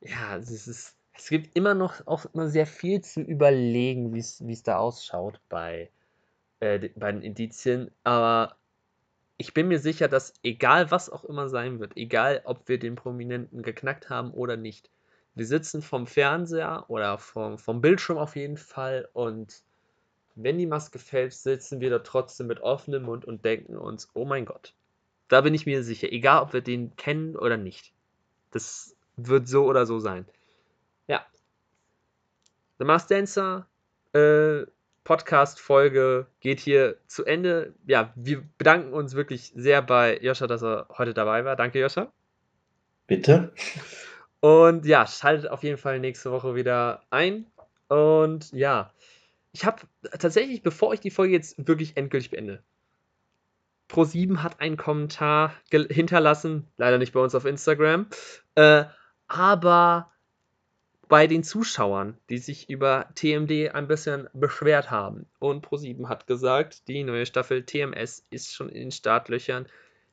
Ja, 0.00 0.38
es 0.38 0.50
ist, 0.50 0.96
es 1.12 1.28
gibt 1.28 1.54
immer 1.54 1.74
noch 1.74 2.06
auch 2.06 2.24
immer 2.32 2.48
sehr 2.48 2.66
viel 2.66 3.02
zu 3.02 3.20
überlegen, 3.20 4.14
wie 4.14 4.52
es 4.52 4.62
da 4.62 4.78
ausschaut 4.78 5.38
bei, 5.50 5.90
äh, 6.60 6.90
bei 6.94 7.12
den 7.12 7.22
Indizien. 7.22 7.90
Aber 8.04 8.56
ich 9.36 9.54
bin 9.54 9.68
mir 9.68 9.78
sicher, 9.78 10.08
dass 10.08 10.34
egal 10.42 10.90
was 10.90 11.10
auch 11.10 11.24
immer 11.24 11.48
sein 11.48 11.80
wird, 11.80 11.96
egal 11.96 12.42
ob 12.44 12.68
wir 12.68 12.78
den 12.78 12.94
Prominenten 12.94 13.62
geknackt 13.62 14.10
haben 14.10 14.32
oder 14.32 14.56
nicht, 14.56 14.90
wir 15.34 15.46
sitzen 15.46 15.80
vom 15.80 16.06
Fernseher 16.06 16.84
oder 16.88 17.18
vom, 17.18 17.58
vom 17.58 17.80
Bildschirm 17.80 18.18
auf 18.18 18.36
jeden 18.36 18.56
Fall 18.56 19.08
und 19.12 19.62
wenn 20.34 20.58
die 20.58 20.66
Maske 20.66 20.98
fällt, 20.98 21.32
sitzen 21.32 21.80
wir 21.80 21.90
da 21.90 22.00
trotzdem 22.00 22.46
mit 22.46 22.60
offenem 22.60 23.04
Mund 23.04 23.24
und 23.24 23.44
denken 23.44 23.76
uns, 23.76 24.10
oh 24.14 24.24
mein 24.24 24.44
Gott. 24.44 24.74
Da 25.28 25.40
bin 25.40 25.54
ich 25.54 25.66
mir 25.66 25.82
sicher, 25.82 26.12
egal 26.12 26.42
ob 26.42 26.52
wir 26.52 26.60
den 26.60 26.96
kennen 26.96 27.36
oder 27.36 27.56
nicht. 27.56 27.92
Das 28.50 28.96
wird 29.16 29.48
so 29.48 29.64
oder 29.64 29.86
so 29.86 29.98
sein. 29.98 30.26
Ja. 31.06 31.24
The 32.78 32.84
Masked 32.84 33.10
Dancer 33.10 33.66
äh, 34.12 34.66
Podcast-Folge 35.04 36.26
geht 36.40 36.60
hier 36.60 36.96
zu 37.06 37.24
Ende. 37.24 37.74
Ja, 37.86 38.12
wir 38.16 38.42
bedanken 38.58 38.92
uns 38.92 39.14
wirklich 39.14 39.52
sehr 39.54 39.82
bei 39.82 40.18
Joscha, 40.18 40.46
dass 40.46 40.62
er 40.62 40.86
heute 40.96 41.14
dabei 41.14 41.44
war. 41.44 41.56
Danke, 41.56 41.80
Joscha. 41.80 42.12
Bitte. 43.06 43.52
Und 44.40 44.86
ja, 44.86 45.06
schaltet 45.06 45.50
auf 45.50 45.62
jeden 45.62 45.78
Fall 45.78 46.00
nächste 46.00 46.30
Woche 46.30 46.54
wieder 46.54 47.02
ein. 47.10 47.46
Und 47.88 48.52
ja, 48.52 48.92
ich 49.52 49.64
habe 49.64 49.82
tatsächlich, 50.18 50.62
bevor 50.62 50.94
ich 50.94 51.00
die 51.00 51.10
Folge 51.10 51.34
jetzt 51.34 51.66
wirklich 51.66 51.96
endgültig 51.96 52.30
beende, 52.30 52.62
Pro7 53.90 54.42
hat 54.42 54.60
einen 54.60 54.76
Kommentar 54.76 55.54
hinterlassen, 55.70 56.68
leider 56.76 56.98
nicht 56.98 57.12
bei 57.12 57.20
uns 57.20 57.34
auf 57.34 57.44
Instagram, 57.44 58.06
äh, 58.54 58.84
aber 59.26 60.12
bei 61.10 61.26
den 61.26 61.42
Zuschauern, 61.42 62.16
die 62.28 62.38
sich 62.38 62.70
über 62.70 63.08
TMD 63.16 63.74
ein 63.74 63.88
bisschen 63.88 64.28
beschwert 64.32 64.92
haben. 64.92 65.26
Und 65.40 65.66
Pro7 65.66 66.08
hat 66.08 66.28
gesagt, 66.28 66.86
die 66.86 67.02
neue 67.02 67.26
Staffel 67.26 67.64
TMS 67.64 68.24
ist 68.30 68.54
schon 68.54 68.68
in 68.68 68.80
den 68.80 68.90
Startlöchern. 68.92 69.66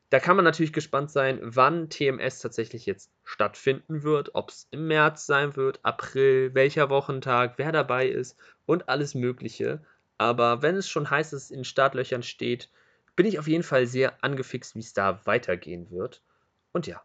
Da 0.09 0.19
kann 0.19 0.35
man 0.35 0.43
natürlich 0.43 0.73
gespannt 0.73 1.11
sein, 1.11 1.39
wann 1.43 1.91
TMS 1.91 2.39
tatsächlich 2.39 2.87
jetzt 2.87 3.11
stattfinden 3.23 4.01
wird, 4.01 4.33
ob 4.33 4.49
es 4.49 4.67
im 4.71 4.87
März 4.87 5.27
sein 5.27 5.55
wird, 5.55 5.79
April, 5.83 6.55
welcher 6.55 6.89
Wochentag, 6.89 7.53
wer 7.57 7.71
dabei 7.71 8.07
ist 8.07 8.35
und 8.65 8.89
alles 8.89 9.13
Mögliche. 9.13 9.83
Aber 10.17 10.63
wenn 10.63 10.77
es 10.77 10.89
schon 10.89 11.11
heißt, 11.11 11.31
dass 11.31 11.43
es 11.43 11.51
in 11.51 11.63
Startlöchern 11.63 12.23
steht, 12.23 12.71
bin 13.15 13.27
ich 13.27 13.37
auf 13.37 13.47
jeden 13.47 13.63
Fall 13.63 13.85
sehr 13.85 14.23
angefixt, 14.23 14.73
wie 14.73 14.79
es 14.79 14.93
da 14.93 15.23
weitergehen 15.27 15.91
wird. 15.91 16.23
Und 16.71 16.87
ja, 16.87 17.03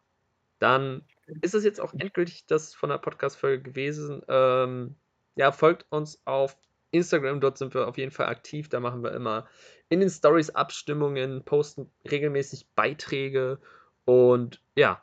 dann 0.60 1.02
ist 1.40 1.54
es 1.54 1.64
jetzt 1.64 1.80
auch 1.80 1.92
endgültig 1.94 2.46
das 2.46 2.74
von 2.74 2.90
der 2.90 2.98
Podcast-Folge 2.98 3.62
gewesen. 3.62 4.22
Ähm, 4.28 4.96
ja, 5.36 5.52
folgt 5.52 5.86
uns 5.90 6.20
auf 6.26 6.56
Instagram, 6.90 7.40
dort 7.40 7.58
sind 7.58 7.74
wir 7.74 7.88
auf 7.88 7.96
jeden 7.96 8.10
Fall 8.10 8.26
aktiv. 8.26 8.68
Da 8.68 8.80
machen 8.80 9.02
wir 9.02 9.12
immer 9.12 9.46
in 9.88 10.00
den 10.00 10.10
Stories 10.10 10.50
Abstimmungen, 10.50 11.44
posten 11.44 11.90
regelmäßig 12.10 12.66
Beiträge 12.74 13.58
und 14.04 14.60
ja, 14.76 15.02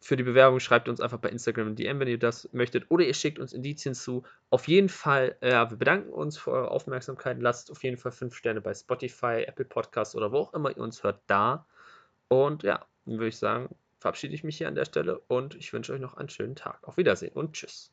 für 0.00 0.16
die 0.16 0.22
Bewerbung 0.22 0.60
schreibt 0.60 0.88
uns 0.88 1.00
einfach 1.00 1.18
bei 1.18 1.28
Instagram 1.28 1.68
ein 1.68 1.76
DM, 1.76 1.98
wenn 1.98 2.08
ihr 2.08 2.18
das 2.18 2.48
möchtet, 2.52 2.86
oder 2.88 3.04
ihr 3.04 3.14
schickt 3.14 3.38
uns 3.38 3.52
Indizien 3.52 3.94
zu. 3.94 4.22
Auf 4.50 4.68
jeden 4.68 4.88
Fall, 4.88 5.36
äh, 5.40 5.50
wir 5.50 5.76
bedanken 5.76 6.10
uns 6.10 6.38
für 6.38 6.52
eure 6.52 6.70
Aufmerksamkeit. 6.70 7.38
Lasst 7.40 7.70
auf 7.70 7.82
jeden 7.82 7.96
Fall 7.96 8.12
5 8.12 8.34
Sterne 8.34 8.60
bei 8.60 8.74
Spotify, 8.74 9.44
Apple 9.46 9.64
Podcasts 9.64 10.14
oder 10.14 10.30
wo 10.30 10.38
auch 10.38 10.54
immer 10.54 10.70
ihr 10.70 10.78
uns 10.78 11.02
hört 11.02 11.20
da. 11.26 11.66
Und 12.28 12.62
ja, 12.62 12.86
dann 13.06 13.14
würde 13.14 13.28
ich 13.28 13.38
sagen, 13.38 13.74
verabschiede 14.00 14.34
ich 14.34 14.44
mich 14.44 14.58
hier 14.58 14.68
an 14.68 14.74
der 14.74 14.84
Stelle 14.84 15.18
und 15.28 15.54
ich 15.54 15.72
wünsche 15.72 15.92
euch 15.92 16.00
noch 16.00 16.14
einen 16.14 16.28
schönen 16.28 16.56
Tag. 16.56 16.86
Auf 16.86 16.96
Wiedersehen 16.96 17.32
und 17.34 17.54
tschüss. 17.54 17.92